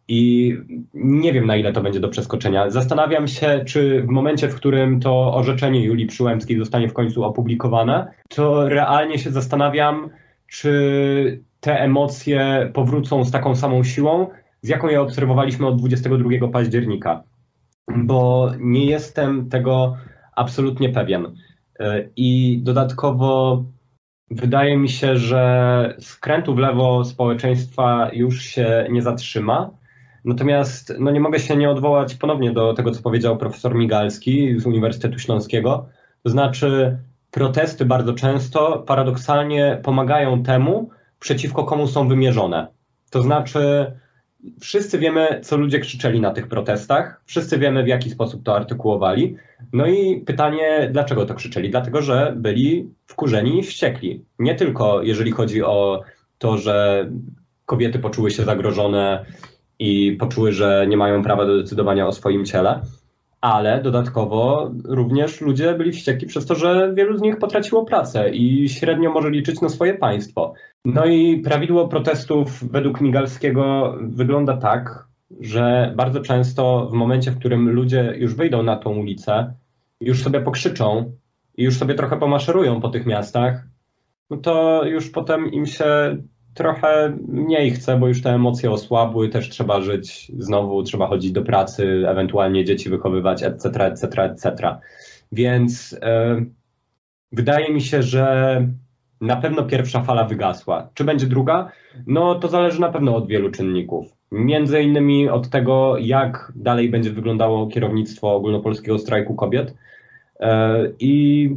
[0.08, 0.56] I
[0.94, 2.70] nie wiem, na ile to będzie do przeskoczenia.
[2.70, 8.12] Zastanawiam się, czy w momencie, w którym to orzeczenie Julii Przyłębskiej zostanie w końcu opublikowane,
[8.30, 10.10] to realnie się zastanawiam,
[10.48, 14.28] czy te emocje powrócą z taką samą siłą,
[14.62, 17.24] z jaką je obserwowaliśmy od 22 października.
[17.98, 19.98] Bo nie jestem tego
[20.36, 21.36] absolutnie pewien.
[22.16, 23.64] I dodatkowo
[24.32, 29.80] wydaje mi się, że skrętu w lewo społeczeństwa już się nie zatrzyma
[30.26, 34.66] Natomiast no nie mogę się nie odwołać ponownie do tego, co powiedział profesor Migalski z
[34.66, 35.86] Uniwersytetu Śląskiego.
[36.24, 36.98] To znaczy,
[37.32, 40.90] protesty bardzo często paradoksalnie pomagają temu,
[41.20, 42.68] przeciwko komu są wymierzone.
[43.10, 43.92] To znaczy,
[44.60, 49.36] wszyscy wiemy, co ludzie krzyczeli na tych protestach, wszyscy wiemy, w jaki sposób to artykułowali.
[49.74, 51.70] No i pytanie, dlaczego to krzyczeli?
[51.70, 54.26] Dlatego, że byli wkurzeni i wściekli.
[54.40, 56.02] Nie tylko jeżeli chodzi o
[56.38, 57.06] to, że
[57.66, 59.26] kobiety poczuły się zagrożone
[59.80, 62.82] i poczuły, że nie mają prawa do decydowania o swoim ciele,
[63.42, 68.70] ale dodatkowo również ludzie byli wściekli przez to, że wielu z nich potraciło pracę i
[68.70, 70.54] średnio może liczyć na swoje państwo.
[70.86, 75.08] No i prawidło protestów według Migalskiego wygląda tak,
[75.40, 79.54] że bardzo często w momencie, w którym ludzie już wyjdą na tą ulicę,
[80.02, 81.12] już sobie pokrzyczą
[81.58, 83.64] i już sobie trochę pomaszerują po tych miastach,
[84.30, 86.18] no to już potem im się
[86.54, 91.42] trochę mniej chcę, bo już te emocje osłabły, też trzeba żyć znowu, trzeba chodzić do
[91.42, 94.78] pracy, ewentualnie dzieci wychowywać, etc., etc., etc.
[95.32, 96.42] Więc e,
[97.32, 98.68] wydaje mi się, że
[99.22, 100.90] na pewno pierwsza fala wygasła.
[100.94, 101.72] Czy będzie druga?
[102.08, 104.20] No to zależy na pewno od wielu czynników.
[104.32, 109.76] Między innymi od tego, jak dalej będzie wyglądało kierownictwo ogólnopolskiego strajku kobiet
[110.40, 111.50] e, i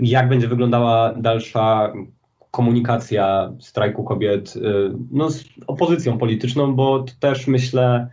[0.00, 1.92] jak będzie wyglądała dalsza
[2.52, 4.60] komunikacja strajku kobiet y,
[5.10, 8.10] no, z opozycją polityczną, bo to też myślę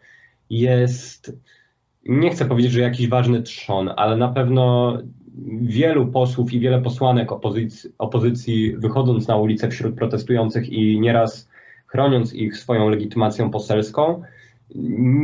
[0.50, 1.38] jest,
[2.06, 4.98] nie chcę powiedzieć, że jakiś ważny trzon, ale na pewno
[5.62, 11.50] wielu posłów i wiele posłanek opozycji, opozycji wychodząc na ulicę wśród protestujących i nieraz
[11.88, 14.22] chroniąc ich swoją legitymacją poselską,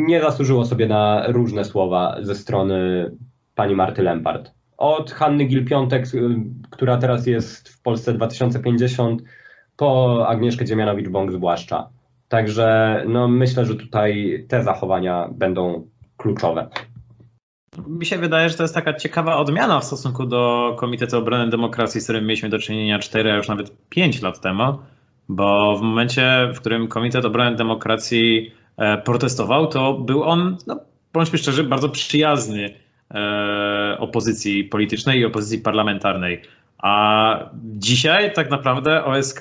[0.08, 3.12] nie zasłużyło sobie na różne słowa ze strony
[3.56, 6.36] pani Marty Lempart od Hanny Gil-Piątek, y,
[6.70, 9.22] która teraz jest w Polsce 2050,
[9.78, 11.90] po Agnieszkę Dziemianowicz-Bąk zwłaszcza.
[12.28, 15.88] Także no, myślę, że tutaj te zachowania będą
[16.18, 16.70] kluczowe.
[17.88, 22.02] Mi się wydaje, że to jest taka ciekawa odmiana w stosunku do Komitetu Obrony Demokracji,
[22.02, 24.64] z którym mieliśmy do czynienia 4, a już nawet 5 lat temu,
[25.30, 30.80] bo w momencie, w którym Komitet Obrony Demokracji e, protestował, to był on, no,
[31.14, 32.74] bądźmy szczerzy, bardzo przyjazny
[33.98, 36.42] opozycji politycznej i opozycji parlamentarnej.
[36.78, 39.40] A dzisiaj tak naprawdę OSK,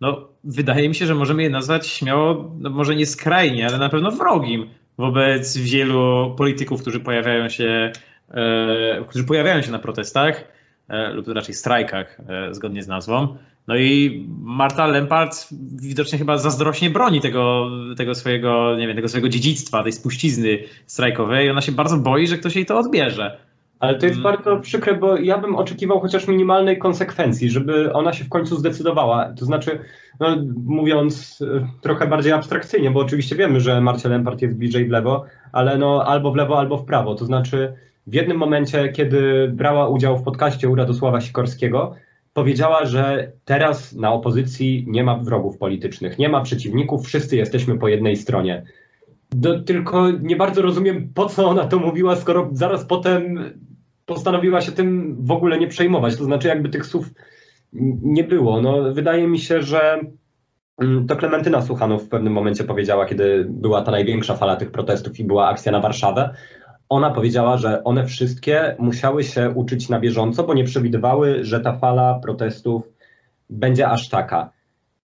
[0.00, 3.88] no, wydaje mi się, że możemy je nazwać śmiało, no może nie skrajnie, ale na
[3.88, 7.92] pewno wrogim wobec wielu polityków, którzy pojawiają się,
[8.30, 10.44] e, którzy pojawiają się na protestach
[10.88, 12.18] e, lub raczej strajkach,
[12.50, 13.36] zgodnie z nazwą.
[13.68, 15.48] No i Marta Lempart
[15.82, 21.50] widocznie chyba zazdrośnie broni tego, tego swojego, nie wiem, tego swojego dziedzictwa, tej spuścizny strajkowej.
[21.50, 23.38] Ona się bardzo boi, że ktoś jej to odbierze.
[23.80, 24.22] Ale to jest mm.
[24.22, 29.32] bardzo przykre, bo ja bym oczekiwał chociaż minimalnej konsekwencji, żeby ona się w końcu zdecydowała.
[29.38, 29.78] To znaczy,
[30.20, 34.90] no, mówiąc e, trochę bardziej abstrakcyjnie, bo oczywiście wiemy, że Marcia Lempart jest bliżej w
[34.90, 37.14] lewo, ale no albo w lewo, albo w prawo.
[37.14, 37.72] To znaczy,
[38.06, 41.94] w jednym momencie, kiedy brała udział w podcaście u Radosława Sikorskiego,
[42.32, 47.88] powiedziała, że teraz na opozycji nie ma wrogów politycznych, nie ma przeciwników, wszyscy jesteśmy po
[47.88, 48.64] jednej stronie.
[49.30, 53.38] Do, tylko nie bardzo rozumiem, po co ona to mówiła, skoro zaraz potem
[54.06, 56.16] postanowiła się tym w ogóle nie przejmować.
[56.16, 57.10] To znaczy, jakby tych słów
[58.02, 58.62] nie było.
[58.62, 60.00] No, wydaje mi się, że
[60.78, 65.20] mm, to Klementyna Suchanow w pewnym momencie powiedziała, kiedy była ta największa fala tych protestów
[65.20, 66.34] i była akcja na Warszawę.
[66.92, 71.78] Ona powiedziała, że one wszystkie musiały się uczyć na bieżąco, bo nie przewidywały, że ta
[71.78, 72.82] fala protestów
[73.50, 74.50] będzie aż taka.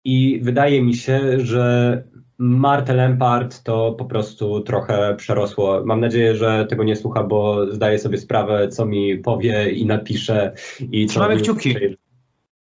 [0.03, 2.03] I wydaje mi się, że
[2.37, 5.81] Martę Lempart to po prostu trochę przerosło.
[5.85, 10.53] Mam nadzieję, że tego nie słucha, bo zdaję sobie sprawę, co mi powie i napisze.
[10.91, 11.75] I Trzymamy kciuki.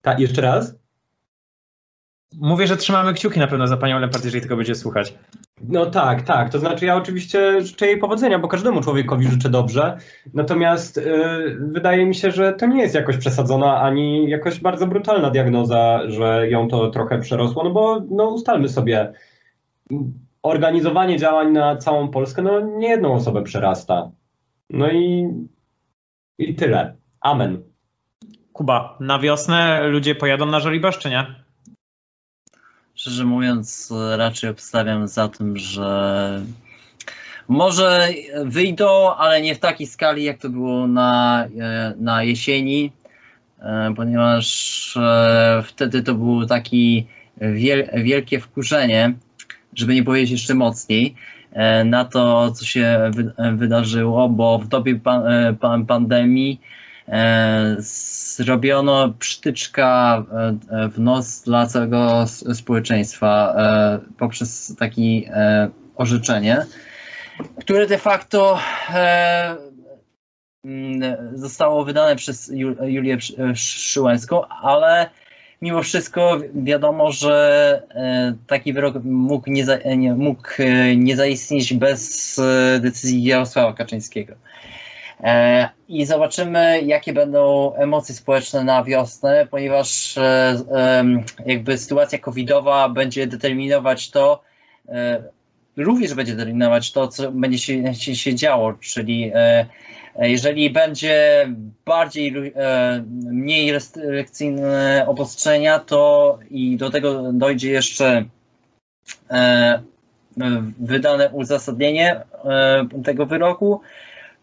[0.02, 0.74] Tak, jeszcze raz?
[2.34, 5.14] Mówię, że trzymamy kciuki na pewno za panią Lempart, jeżeli tego będzie słuchać.
[5.62, 6.50] No tak, tak.
[6.50, 9.98] To znaczy ja oczywiście życzę jej powodzenia, bo każdemu człowiekowi życzę dobrze.
[10.34, 15.30] Natomiast yy, wydaje mi się, że to nie jest jakoś przesadzona ani jakoś bardzo brutalna
[15.30, 19.12] diagnoza, że ją to trochę przerosło, no bo no ustalmy sobie,
[20.42, 24.10] organizowanie działań na całą Polskę, no nie jedną osobę przerasta.
[24.70, 25.28] No i,
[26.38, 26.96] i tyle.
[27.20, 27.62] Amen.
[28.52, 31.45] Kuba, na wiosnę ludzie pojadą na Żoliborz, czy nie?
[32.96, 36.42] Szczerze mówiąc, raczej obstawiam za tym, że
[37.48, 38.08] może
[38.44, 41.44] wyjdą, ale nie w takiej skali, jak to było na,
[41.96, 42.92] na jesieni,
[43.58, 47.02] e, ponieważ e, wtedy to było takie
[47.94, 49.14] wielkie wkurzenie
[49.76, 51.14] żeby nie powiedzieć jeszcze mocniej,
[51.52, 56.60] e, na to, co się e, wydarzyło, bo w dobie e, pandemii
[57.78, 60.24] zrobiono przytyczka
[60.92, 62.24] w nos dla całego
[62.54, 63.56] społeczeństwa
[64.18, 65.02] poprzez takie
[65.96, 66.66] orzeczenie,
[67.60, 68.58] które de facto
[70.64, 72.52] mm, zostało wydane przez
[72.84, 73.18] Julię
[73.54, 75.10] Szyłańską, ale
[75.62, 81.74] mimo wszystko wiadomo, że e, taki wyrok mógł nie, za, nie, mógł e, nie zaistnieć
[81.74, 84.34] bez e, decyzji Jarosława Kaczyńskiego.
[85.88, 90.18] I zobaczymy, jakie będą emocje społeczne na wiosnę, ponieważ
[91.46, 94.42] jakby sytuacja covidowa będzie determinować to,
[95.76, 99.32] również będzie determinować to, co będzie się, się działo, czyli
[100.18, 101.48] jeżeli będzie
[101.84, 108.24] bardziej, e, mniej restrykcyjne obostrzenia, to i do tego dojdzie jeszcze
[109.30, 109.82] e,
[110.80, 113.80] wydane uzasadnienie e, tego wyroku,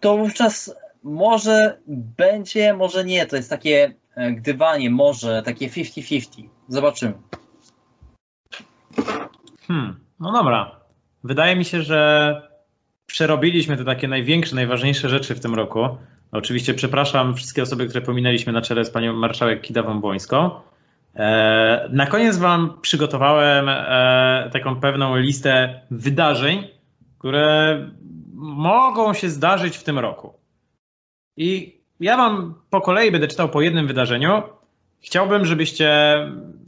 [0.04, 3.26] to wówczas może będzie, może nie.
[3.26, 3.94] To jest takie
[4.32, 6.44] gdywanie, może takie 50-50.
[6.68, 7.14] Zobaczymy.
[9.68, 10.76] Hmm, no dobra.
[11.24, 12.42] Wydaje mi się, że
[13.06, 15.98] przerobiliśmy te takie największe, najważniejsze rzeczy w tym roku.
[16.32, 20.50] Oczywiście przepraszam wszystkie osoby, które pominęliśmy na czele z panią marszałek Kidawą-Błońską.
[21.16, 26.68] E, na koniec wam przygotowałem e, taką pewną listę wydarzeń,
[27.20, 27.78] które
[28.44, 30.34] mogą się zdarzyć w tym roku.
[31.38, 34.44] I ja wam po kolei będę czytał po jednym wydarzeniu.
[35.02, 36.18] Chciałbym, żebyście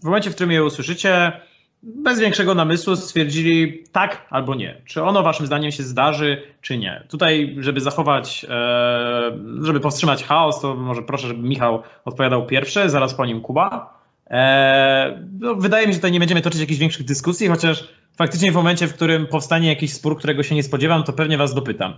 [0.02, 1.42] w momencie, w którym je usłyszycie,
[1.84, 4.82] bez większego namysłu stwierdzili tak albo nie.
[4.86, 7.04] Czy ono waszym zdaniem się zdarzy, czy nie.
[7.10, 13.14] Tutaj, żeby zachować, e, żeby powstrzymać chaos, to może proszę, żeby Michał odpowiadał pierwszy, zaraz
[13.14, 13.95] po nim Kuba.
[14.30, 17.88] E, no, wydaje mi się, że tutaj nie będziemy toczyć jakichś większych dyskusji, chociaż
[18.18, 21.54] faktycznie w momencie, w którym powstanie jakiś spór, którego się nie spodziewam, to pewnie was
[21.54, 21.94] dopytam.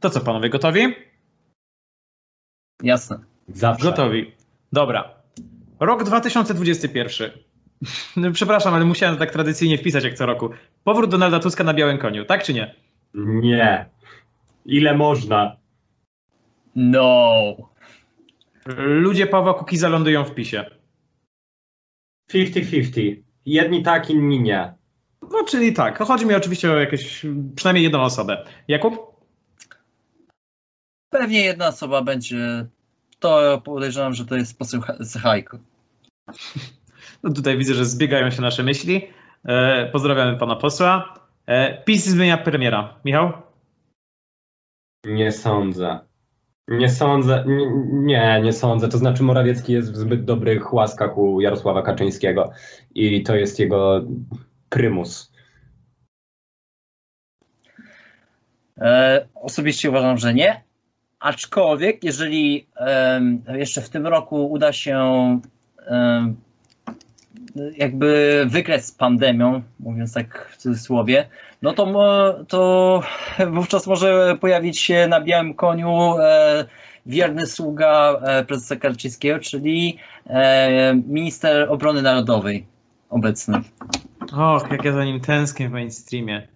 [0.00, 0.94] To co, panowie, gotowi?
[2.82, 3.18] Jasne.
[3.48, 3.84] Zawsze.
[3.84, 4.32] Gotowi.
[4.72, 5.14] Dobra.
[5.80, 7.30] Rok 2021.
[8.16, 10.50] No, przepraszam, ale musiałem tak tradycyjnie wpisać jak co roku.
[10.84, 12.74] Powrót Donalda Tuska na białym koniu, tak czy nie?
[13.14, 13.86] Nie.
[14.66, 15.56] Ile można?
[16.76, 17.32] No.
[18.76, 20.64] Ludzie Pawła Kukiza lądują w PiSie.
[22.30, 23.22] 50-50.
[23.46, 24.74] Jedni tak, inni nie.
[25.22, 25.98] No, czyli tak.
[25.98, 27.26] Chodzi mi oczywiście o jakieś,
[27.56, 28.44] przynajmniej jedną osobę.
[28.68, 29.14] Jakub?
[31.10, 32.66] Pewnie jedna osoba będzie.
[33.18, 35.58] To podejrzewam, że to jest poseł Zachajko.
[37.22, 39.08] No tutaj widzę, że zbiegają się nasze myśli.
[39.44, 41.18] E, pozdrawiamy pana posła.
[41.46, 43.00] E, PiS zmienia premiera.
[43.04, 43.32] Michał?
[45.04, 46.00] Nie sądzę.
[46.68, 47.44] Nie sądzę,
[47.92, 48.88] nie, nie sądzę.
[48.88, 52.50] To znaczy Morawiecki jest w zbyt dobrych łaskach u Jarosława Kaczyńskiego
[52.94, 54.04] i to jest jego
[54.68, 55.32] prymus.
[58.78, 60.62] E, osobiście uważam, że nie,
[61.20, 65.40] aczkolwiek jeżeli em, jeszcze w tym roku uda się
[67.76, 71.28] jakby wygrać z pandemią, mówiąc tak w cudzysłowie,
[71.62, 71.86] no to,
[72.48, 73.02] to
[73.52, 76.64] wówczas może pojawić się na białym koniu e,
[77.06, 82.66] wierny sługa e, prezesa Karczyńskiego, czyli e, minister obrony narodowej
[83.10, 83.62] obecny.
[84.32, 86.48] Och, jak ja za nim tęsknię w mainstreamie.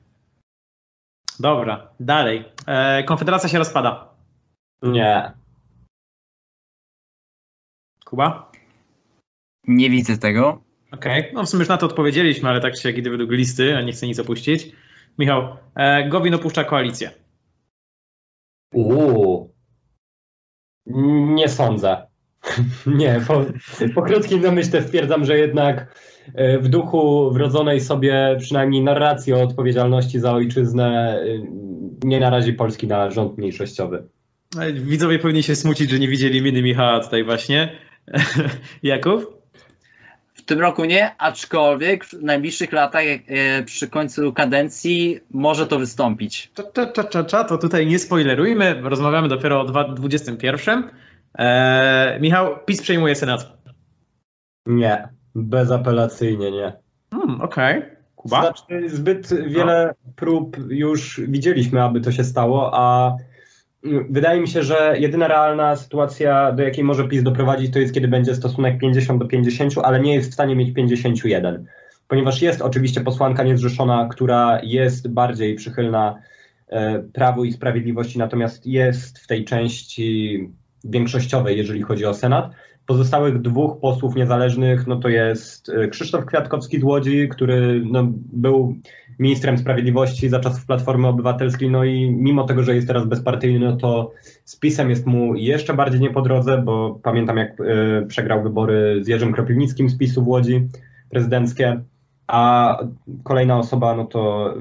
[1.41, 2.45] Dobra, dalej.
[2.66, 4.09] E, Konfederacja się rozpada.
[4.83, 5.33] Nie.
[8.05, 8.53] Kuba?
[9.66, 10.68] Nie widzę tego.
[10.93, 13.77] Okej, no w sumie już na to odpowiedzieliśmy, ale tak się jak idę według listy,
[13.77, 14.73] a nie chcę nic opuścić.
[15.19, 17.10] Michał, e, Gowin opuszcza koalicję.
[18.74, 19.55] Uuu.
[21.35, 22.06] Nie sądzę.
[22.86, 23.44] Nie, po,
[23.94, 25.98] po krótkim namyśle stwierdzam, że jednak
[26.35, 31.24] e, w duchu wrodzonej sobie przynajmniej narracji o odpowiedzialności za ojczyznę e,
[32.05, 34.09] nie narazi Polski na rząd mniejszościowy.
[34.59, 37.73] E, Widzowie powinni się smucić, że nie widzieli miny Michała tutaj właśnie.
[38.82, 39.38] Jakub?
[40.49, 46.51] W tym roku nie, aczkolwiek w najbliższych latach, e, przy końcu kadencji, może to wystąpić.
[46.55, 50.91] Cza, cza, cza, cza, cza, to tutaj nie spoilerujmy, rozmawiamy dopiero o 2021.
[51.39, 53.53] E, Michał, PiS przejmuje Senat.
[54.66, 56.73] Nie, bezapelacyjnie nie.
[57.15, 57.83] Hmm, Okej,
[58.16, 58.41] Kuba?
[58.41, 63.16] Znaczy, zbyt wiele prób już widzieliśmy, aby to się stało, a
[64.11, 68.09] wydaje mi się, że jedyna realna sytuacja, do jakiej może PiS doprowadzić, to jest kiedy
[68.09, 71.65] będzie stosunek 50 do 50, ale nie jest w stanie mieć 51.
[72.09, 76.19] Ponieważ jest oczywiście posłanka niezrzeszona, która jest bardziej przychylna
[76.69, 80.49] e, Prawu i Sprawiedliwości, natomiast jest w tej części
[80.85, 82.51] większościowej, jeżeli chodzi o Senat.
[82.89, 88.02] Pozostałych dwóch posłów niezależnych, no to jest e, Krzysztof Kwiatkowski z Łodzi, który no,
[88.32, 88.77] był
[89.19, 93.77] ministrem sprawiedliwości za czasów Platformy Obywatelskiej, no i mimo tego, że jest teraz bezpartyjny, no
[93.77, 94.12] to
[94.44, 98.98] z PiSem jest mu jeszcze bardziej nie po drodze, bo pamiętam jak e, przegrał wybory
[99.05, 100.69] z Jerzym Kropiwnickim z PiSu w Łodzi
[101.10, 101.81] prezydenckie,
[102.27, 102.78] a
[103.24, 104.55] kolejna osoba, no to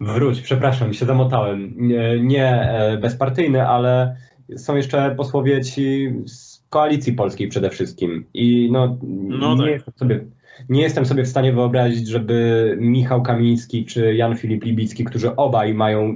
[0.00, 4.16] wróć, przepraszam, się zamotałem, nie, nie e, bezpartyjny, ale
[4.56, 8.26] są jeszcze posłowie ci z koalicji polskiej przede wszystkim.
[8.34, 8.98] I no,
[9.28, 9.70] No nie, tak.
[9.70, 10.24] jestem sobie,
[10.68, 15.74] nie jestem sobie w stanie wyobrazić, żeby Michał Kamiński czy Jan Filip Libicki, którzy obaj
[15.74, 16.14] mają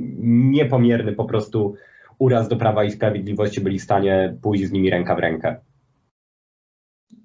[0.51, 1.75] niepomierny po prostu
[2.19, 5.57] uraz do Prawa i Sprawiedliwości, byli w stanie pójść z nimi ręka w rękę.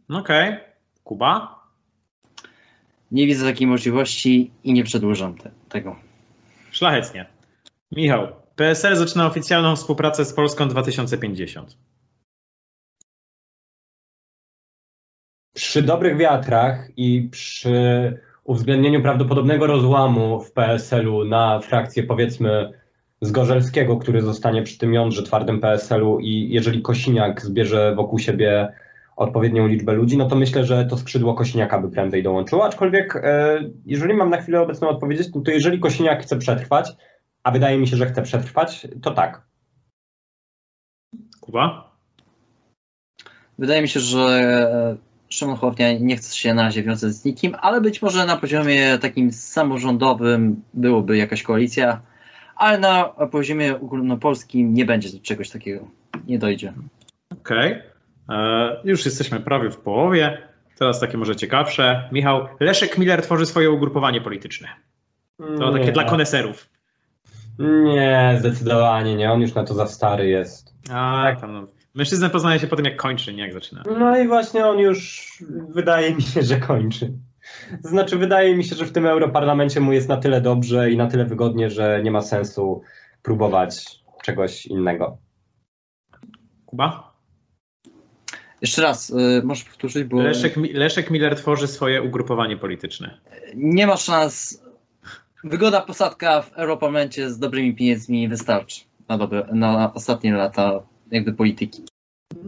[0.10, 0.56] Okej,
[1.04, 1.60] Kuba?
[3.12, 5.96] Nie widzę takiej możliwości i nie przedłużam te, tego.
[6.72, 7.26] Szlachetnie.
[7.92, 11.78] Michał, PSL zaczyna oficjalną współpracę z Polską 2050.
[15.54, 17.74] Przy dobrych wiatrach i przy
[18.44, 22.72] uwzględnieniu prawdopodobnego rozłamu w PSL-u na frakcję powiedzmy
[23.22, 28.74] Zgorzelskiego, który zostanie przy tym jądrze twardym PSL-u i jeżeli Kosiniak zbierze wokół siebie
[29.16, 33.60] odpowiednią liczbę ludzi, no to myślę, że to skrzydło Kosiniaka by prędzej dołączyło, aczkolwiek e,
[33.86, 36.92] jeżeli mam na chwilę obecną odpowiedzieć, no to jeżeli Kosiniak chce przetrwać,
[37.46, 39.42] a wydaje mi się, że chce przetrwać, to tak.
[41.40, 41.92] Kuba?
[43.60, 44.98] Wydaje mi się, że e,
[45.30, 48.98] Szymon Hołownia nie chce się na razie wiązać z nikim, ale być może na poziomie
[48.98, 52.02] takim samorządowym byłoby jakaś koalicja,
[52.56, 55.88] ale na poziomie ogólnopolskim nie będzie czegoś takiego.
[56.28, 56.74] Nie dojdzie.
[57.32, 57.82] Okej.
[58.30, 60.38] E, Już jesteśmy prawie w połowie.
[60.80, 62.10] Teraz takie może ciekawsze.
[62.12, 64.68] Michał, Leszek Miller tworzy swoje ugrupowanie polityczne.
[65.58, 65.92] To takie Nie.
[65.92, 66.75] dla koneserów.
[67.60, 70.74] Nie, zdecydowanie nie, on już na to za stary jest.
[70.92, 71.68] A, tam no.
[71.96, 73.84] Mężczyznę poznaje się po tym, jak kończy, nie jak zaczyna.
[74.00, 75.30] No i właśnie on już
[75.70, 77.14] wydaje mi się, że kończy.
[77.84, 81.08] Znaczy, wydaje mi się, że w tym Europarlamencie mu jest na tyle dobrze i na
[81.08, 82.82] tyle wygodnie, że nie ma sensu
[83.22, 83.86] próbować
[84.24, 85.18] czegoś innego.
[86.66, 87.16] Kuba?
[88.62, 93.20] Jeszcze raz, y, możesz powtórzyć, bo Leszek, Leszek Miller tworzy swoje ugrupowanie polityczne.
[93.56, 94.65] nie ma szans.
[95.46, 100.82] Wygoda posadka w Europarlamencie z dobrymi pieniędzmi wystarczy na, dobre, na ostatnie lata
[101.12, 101.84] jakby polityki.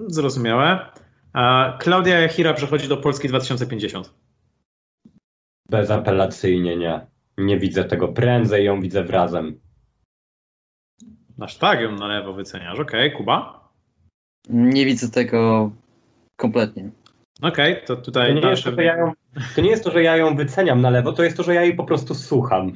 [0.08, 0.92] Zrozumiałe.
[1.34, 4.14] A Klaudia Jachira przechodzi do Polski 2050.
[5.70, 7.08] Bezapelacyjnie nie.
[7.38, 8.08] Nie widzę tego.
[8.08, 9.60] Prędzej ją widzę wrazem.
[11.40, 12.80] Aż tak ją na lewo wyceniasz.
[12.80, 13.70] Okej, Kuba?
[14.50, 15.72] Nie widzę tego
[16.36, 16.92] kompletnie.
[17.42, 19.12] Okej, to To tutaj nie, jest to, ja ją,
[19.56, 21.62] to nie jest to, że ja ją wyceniam na lewo, to jest to, że ja
[21.62, 22.74] jej po prostu słucham.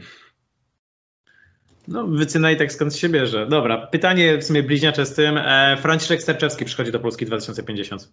[1.87, 3.47] No, wycena i tak skąd się bierze.
[3.47, 5.37] Dobra, pytanie w sumie bliźniacze z tym.
[5.37, 8.11] E, Franciszek Sterczewski przychodzi do Polski 2050.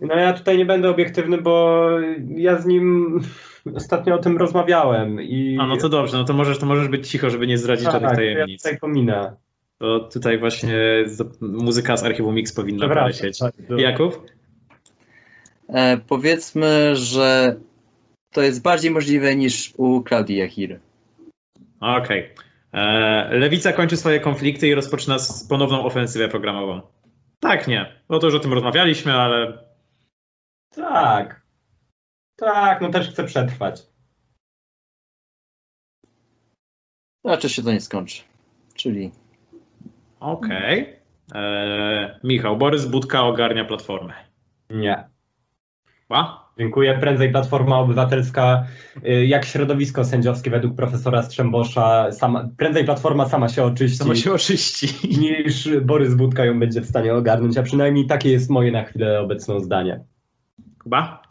[0.00, 1.88] No ja tutaj nie będę obiektywny, bo
[2.28, 3.20] ja z nim
[3.76, 5.58] ostatnio o tym rozmawiałem i...
[5.60, 7.92] A no to dobrze, no to możesz, to możesz być cicho, żeby nie zdradzić tak,
[7.92, 8.62] żadnych ja tajemnic.
[8.62, 9.36] tutaj pominę.
[9.78, 10.74] To tutaj właśnie
[11.40, 13.38] muzyka z archiwum Mix powinna Przepraszam, polecieć.
[13.38, 14.26] tak, Jakub?
[15.68, 17.56] E, powiedzmy, że
[18.32, 20.80] to jest bardziej możliwe niż u Klaudii Jachiry.
[21.80, 22.30] Okej.
[22.72, 25.16] E, Lewica kończy swoje konflikty i rozpoczyna
[25.48, 26.80] ponowną ofensywę programową.
[27.40, 28.02] Tak, nie.
[28.08, 29.58] No to już o tym rozmawialiśmy, ale
[30.74, 31.46] Tak.
[32.36, 33.82] Tak, no też chcę przetrwać.
[37.24, 38.22] Raczej się to nie skończy.
[38.74, 39.10] Czyli
[40.20, 40.96] okej.
[41.34, 44.12] E, Michał, Borys Budka ogarnia platformę.
[44.70, 45.08] Nie.
[46.08, 46.46] Ba?
[46.58, 46.98] Dziękuję.
[47.00, 48.66] Prędzej Platforma Obywatelska,
[49.06, 54.32] y, jak środowisko sędziowskie według profesora Strzembosza, sama, prędzej Platforma sama się oczyści, Samo się
[54.32, 54.88] oczyści.
[55.20, 59.20] niż Borys Budka ją będzie w stanie ogarnąć, a przynajmniej takie jest moje na chwilę
[59.20, 60.00] obecną zdanie.
[60.86, 61.22] Ba?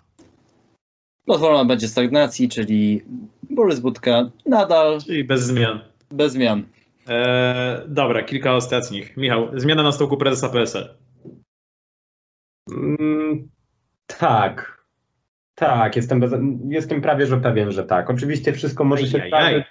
[1.25, 3.01] Platforma będzie stagnacji, czyli
[3.49, 5.79] Borys Budka nadal Czyli bez zmian.
[6.11, 6.63] bez zmian.
[7.09, 9.17] E, dobra, kilka ostatnich.
[9.17, 10.95] Michał, zmiana na stołku prezesa PSL.
[12.71, 13.49] Mm,
[14.19, 14.75] tak.
[15.55, 16.31] Tak, jestem, bez,
[16.69, 18.09] jestem prawie że pewien, że tak.
[18.09, 19.65] Oczywiście wszystko może się zdarzyć,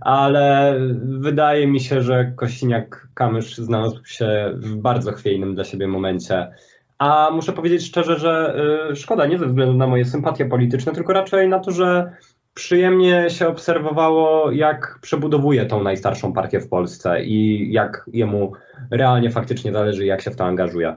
[0.00, 6.52] ale wydaje mi się, że Kościniak-Kamysz znalazł się w bardzo chwiejnym dla siebie momencie.
[6.98, 8.56] A muszę powiedzieć szczerze, że
[8.90, 12.16] y, szkoda nie ze względu na moje sympatie polityczne, tylko raczej na to, że
[12.54, 18.52] przyjemnie się obserwowało, jak przebudowuje tą najstarszą partię w Polsce i jak jemu
[18.90, 20.96] realnie faktycznie zależy, jak się w to angażuje.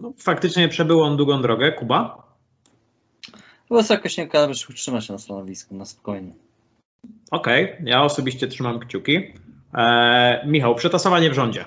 [0.00, 1.72] No, faktycznie przebył on długą drogę.
[1.72, 2.26] Kuba?
[3.68, 6.32] Chyba jakoś nie Kamysz trzyma się na stanowisku, na spokojnie.
[7.30, 9.34] Okej, ja osobiście trzymam kciuki.
[9.74, 11.64] E, Michał, przetasowanie w rządzie.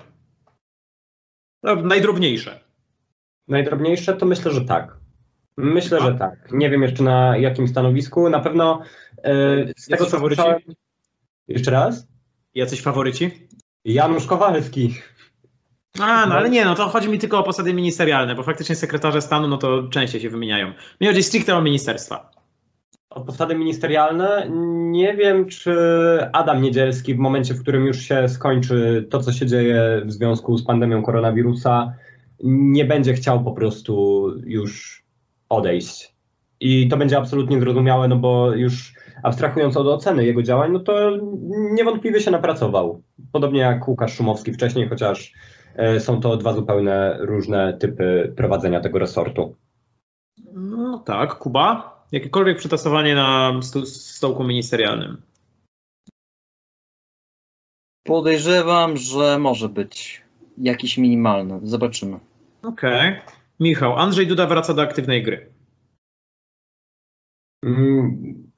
[1.64, 2.60] No, najdrobniejsze.
[3.48, 4.98] Najdrobniejsze to myślę, że tak.
[5.58, 6.52] Myślę, że tak.
[6.52, 8.30] Nie wiem jeszcze na jakim stanowisku.
[8.30, 8.82] Na pewno
[9.78, 10.42] z tego co faworyci?
[10.42, 10.62] słyszałem...
[11.48, 12.08] Jeszcze raz?
[12.56, 13.32] Jacyś faworyci?
[13.86, 14.96] Janusz Kowalski.
[16.00, 19.22] A, no ale nie, no to chodzi mi tylko o posady ministerialne, bo faktycznie sekretarze
[19.22, 20.74] stanu, no to częściej się wymieniają.
[21.02, 22.32] Mi chodzi stricte o ministerstwa.
[23.10, 24.50] O posady ministerialne
[24.92, 25.74] nie wiem, czy
[26.34, 30.58] Adam Niedzielski w momencie, w którym już się skończy to, co się dzieje w związku
[30.58, 31.94] z pandemią koronawirusa,
[32.44, 35.04] nie będzie chciał po prostu już
[35.50, 36.09] odejść.
[36.60, 41.18] I to będzie absolutnie zrozumiałe, no bo już abstrahując od oceny jego działań, no to
[41.52, 43.04] niewątpliwie się napracował.
[43.32, 45.34] Podobnie jak Łukasz Szumowski wcześniej, chociaż
[45.76, 49.56] e, są to dwa zupełnie różne typy prowadzenia tego resortu.
[50.54, 52.00] No tak, Kuba?
[52.12, 55.22] Jakiekolwiek przetasowanie na sto- stołku ministerialnym.
[58.04, 60.22] Podejrzewam, że może być
[60.58, 61.60] jakiś minimalny.
[61.64, 62.20] Zobaczymy.
[62.64, 63.22] Okej.
[63.60, 65.50] Michał, Andrzej Duda wraca do aktywnej gry.
[67.64, 68.50] Mm,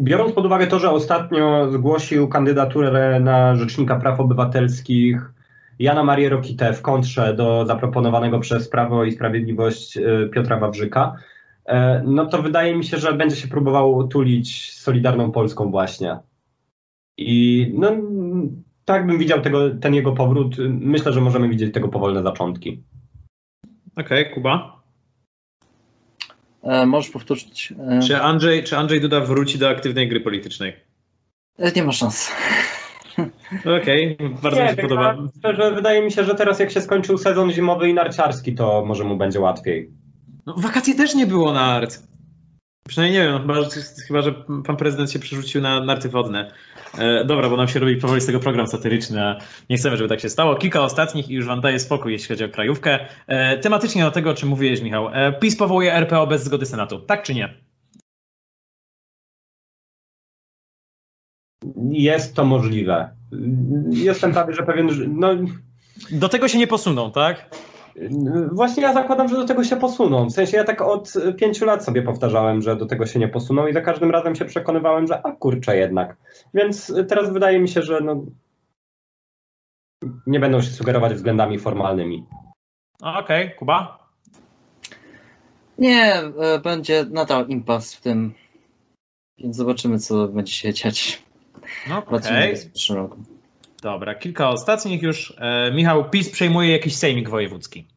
[0.00, 5.32] Biorąc pod uwagę to, że ostatnio zgłosił kandydaturę na Rzecznika Praw Obywatelskich
[5.78, 11.16] Jana Marię Rokitę w kontrze do zaproponowanego przez Prawo i Sprawiedliwość e, Piotra Wawrzyka,
[11.66, 16.16] e, no to wydaje mi się, że będzie się próbował tulić Solidarną Polską właśnie.
[17.18, 17.92] I no,
[18.84, 20.56] tak bym widział tego, ten jego powrót.
[20.68, 22.82] Myślę, że możemy widzieć tego powolne zaczątki.
[23.96, 24.81] Okej, Kuba?
[26.62, 27.72] E, możesz powtórzyć?
[27.88, 30.76] E, Czy Andrzej, czy Andrzej Duda wróci do aktywnej gry politycznej?
[31.58, 32.30] e, nie ma szans.
[33.82, 35.12] Okej, bardzo mi się tak podoba.
[35.14, 38.84] na- Szczerze, wydaje mi się, że teraz jak się skończył sezon zimowy i narciarski, to
[38.86, 39.90] może mu będzie łatwiej.
[40.46, 42.02] No, wakacje też nie było nart.
[42.88, 43.70] Przynajmniej nie wiem, chyba, że,
[44.08, 44.32] chyba, że
[44.66, 46.50] pan prezydent się przerzucił na narty wodne.
[46.98, 49.38] E, dobra, bo nam się robi powoli z tego program satyryczny, a
[49.70, 50.54] nie chcemy, żeby tak się stało.
[50.54, 52.98] Kilka ostatnich i już wam daję spokój, jeśli chodzi o krajówkę.
[53.26, 55.08] E, tematycznie do tego, o czym mówiłeś, Michał.
[55.12, 57.00] E, PiS powołuje RPO bez zgody Senatu.
[57.00, 57.54] Tak czy nie?
[61.90, 63.10] Jest to możliwe.
[63.90, 65.28] Jestem prawie, że pewien, że no,
[66.10, 67.50] Do tego się nie posuną, tak?
[68.52, 70.26] Właśnie ja zakładam, że do tego się posuną.
[70.26, 73.66] W sensie ja tak od pięciu lat sobie powtarzałem, że do tego się nie posuną
[73.66, 76.16] i za każdym razem się przekonywałem, że a kurczę jednak.
[76.54, 78.24] Więc teraz wydaje mi się, że no,
[80.26, 82.26] nie będą się sugerować względami formalnymi.
[83.02, 83.98] Okej, Kuba?
[85.78, 88.34] Nie, e, będzie nadal impas w tym.
[89.38, 91.22] Więc zobaczymy, co będzie się dziać.
[91.88, 92.56] No, Pracujemy okej.
[92.56, 93.16] w przyszłym roku.
[93.82, 95.34] Dobra, kilka ostatnich już.
[95.38, 97.88] E, Michał, PiS przejmuje jakiś sejmik wojewódzki.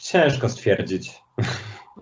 [0.00, 1.22] Ciężko stwierdzić.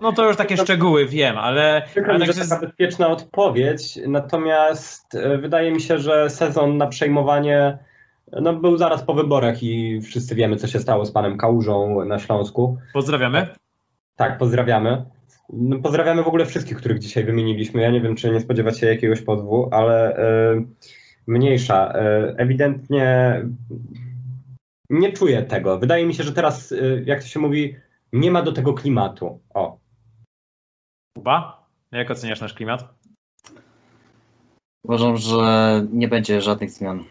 [0.00, 5.14] No to już takie szczegóły wiem, ale, Przykro mi, że tak taka bezpieczna odpowiedź, natomiast
[5.14, 7.78] e, wydaje mi się, że sezon na przejmowanie
[8.32, 12.18] No, był zaraz po wyborach i wszyscy wiemy, co się stało z panem Kałużą na
[12.18, 12.78] Śląsku.
[12.92, 13.46] Pozdrawiamy.
[14.16, 15.04] Tak, pozdrawiamy.
[15.52, 17.82] No, pozdrawiamy w ogóle wszystkich, których dzisiaj wymieniliśmy.
[17.82, 20.64] Ja nie wiem, czy nie spodziewać się jakiegoś pozwu, ale e,
[21.26, 21.92] mniejsza.
[21.92, 23.40] E, ewidentnie
[24.90, 25.78] nie czuję tego.
[25.78, 27.76] Wydaje mi się, że teraz, e, jak to się mówi,
[28.12, 29.40] nie ma do tego klimatu.
[29.54, 29.78] O.
[31.16, 32.94] Kuba, jak oceniasz nasz klimat?
[34.84, 35.36] Uważam, że
[35.92, 37.04] nie będzie żadnych zmian.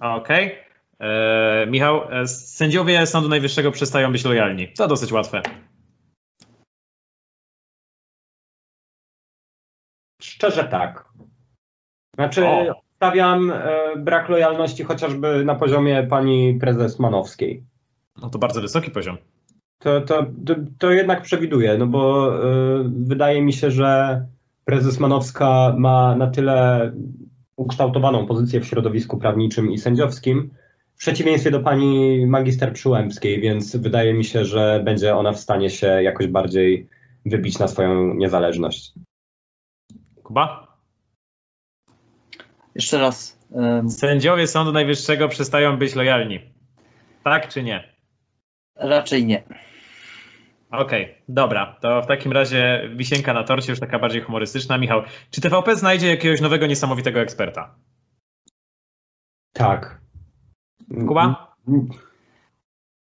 [0.00, 0.46] Okej.
[0.46, 0.62] Okay.
[1.66, 4.68] Michał, sędziowie Sądu Najwyższego przestają być lojalni.
[4.68, 5.42] To dosyć łatwe.
[10.42, 11.04] Szczerze tak.
[12.14, 12.82] Znaczy, o.
[12.96, 17.62] stawiam e, brak lojalności chociażby na poziomie pani prezes Manowskiej.
[18.22, 19.16] No to bardzo wysoki poziom.
[19.78, 24.22] To, to, to, to jednak przewiduję, no bo y, wydaje mi się, że
[24.64, 26.92] prezes Manowska ma na tyle
[27.56, 30.50] ukształtowaną pozycję w środowisku prawniczym i sędziowskim,
[30.94, 35.70] w przeciwieństwie do pani magister Przyłębskiej, więc wydaje mi się, że będzie ona w stanie
[35.70, 36.88] się jakoś bardziej
[37.26, 38.92] wybić na swoją niezależność.
[40.32, 40.76] Kuba?
[42.74, 43.38] Jeszcze raz.
[43.88, 46.40] Sędziowie Sądu Najwyższego przestają być lojalni.
[47.24, 47.94] Tak czy nie?
[48.76, 49.42] Raczej nie.
[50.70, 51.76] Okej, okay, dobra.
[51.80, 54.78] To w takim razie wisienka na torcie, już taka bardziej humorystyczna.
[54.78, 57.74] Michał, czy TVP znajdzie jakiegoś nowego, niesamowitego eksperta?
[59.52, 60.00] Tak.
[61.08, 61.54] Kuba?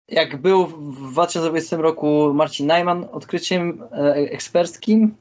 [0.08, 5.16] Jak był w 2020 roku Marcin Najman odkryciem e, eksperckim,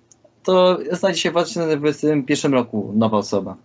[0.45, 3.55] to znajdzie się w 2021 roku nowa osoba.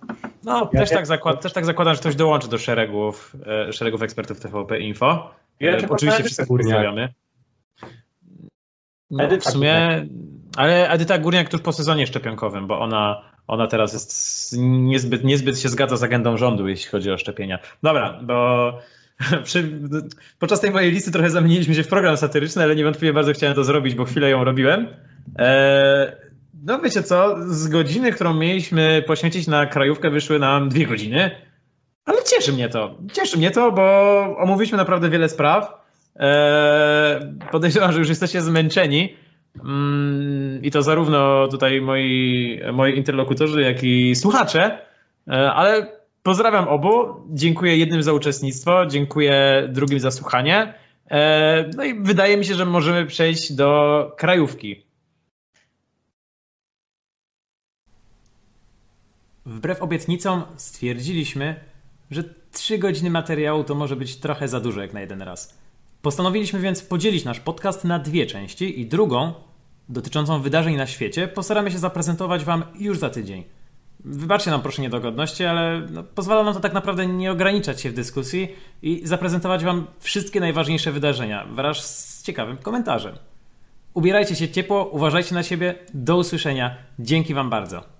[0.44, 3.36] No, ja też, tak zakład, też tak zakładam, że ktoś dołączy do szeregów,
[3.68, 5.30] e, szeregów ekspertów TVP Info.
[5.60, 7.08] Ja e, Oczywiście wszyscy pozdrawiamy.
[9.10, 10.06] No, w sumie,
[10.56, 15.68] ale Edyta Górniak tuż po sezonie szczepionkowym, bo ona, ona teraz jest niezbyt, niezbyt się
[15.68, 17.58] zgadza z agendą rządu, jeśli chodzi o szczepienia.
[17.82, 18.72] Dobra, bo
[19.44, 19.80] przy,
[20.38, 23.64] podczas tej mojej listy trochę zamieniliśmy się w program satyryczny, ale niewątpliwie bardzo chciałem to
[23.64, 24.86] zrobić, bo chwilę ją robiłem.
[25.36, 26.29] Eee,
[26.64, 31.30] no wiecie co, z godziny, którą mieliśmy poświęcić na krajówkę, wyszły nam dwie godziny.
[32.04, 32.98] Ale cieszy mnie to.
[33.12, 33.82] Cieszy mnie to, bo
[34.38, 35.74] omówiliśmy naprawdę wiele spraw.
[36.16, 37.20] Eee,
[37.50, 39.16] podejrzewam, że już jesteście zmęczeni.
[39.64, 44.78] Mm, I to zarówno tutaj moi, moi interlokutorzy, jak i słuchacze.
[45.26, 45.86] Eee, ale
[46.22, 46.90] pozdrawiam obu.
[47.30, 50.74] Dziękuję jednym za uczestnictwo, dziękuję drugim za słuchanie.
[51.10, 54.89] Eee, no i wydaje mi się, że możemy przejść do krajówki.
[59.46, 61.60] Wbrew obietnicom stwierdziliśmy,
[62.10, 65.58] że trzy godziny materiału to może być trochę za dużo jak na jeden raz.
[66.02, 69.32] Postanowiliśmy więc podzielić nasz podcast na dwie części i drugą,
[69.88, 73.44] dotyczącą wydarzeń na świecie, postaramy się zaprezentować Wam już za tydzień.
[74.04, 77.94] Wybaczcie nam proszę niedogodności, ale no, pozwala nam to tak naprawdę nie ograniczać się w
[77.94, 78.48] dyskusji
[78.82, 83.14] i zaprezentować Wam wszystkie najważniejsze wydarzenia wraz z ciekawym komentarzem.
[83.94, 87.99] Ubierajcie się ciepło, uważajcie na siebie, do usłyszenia, dzięki Wam bardzo.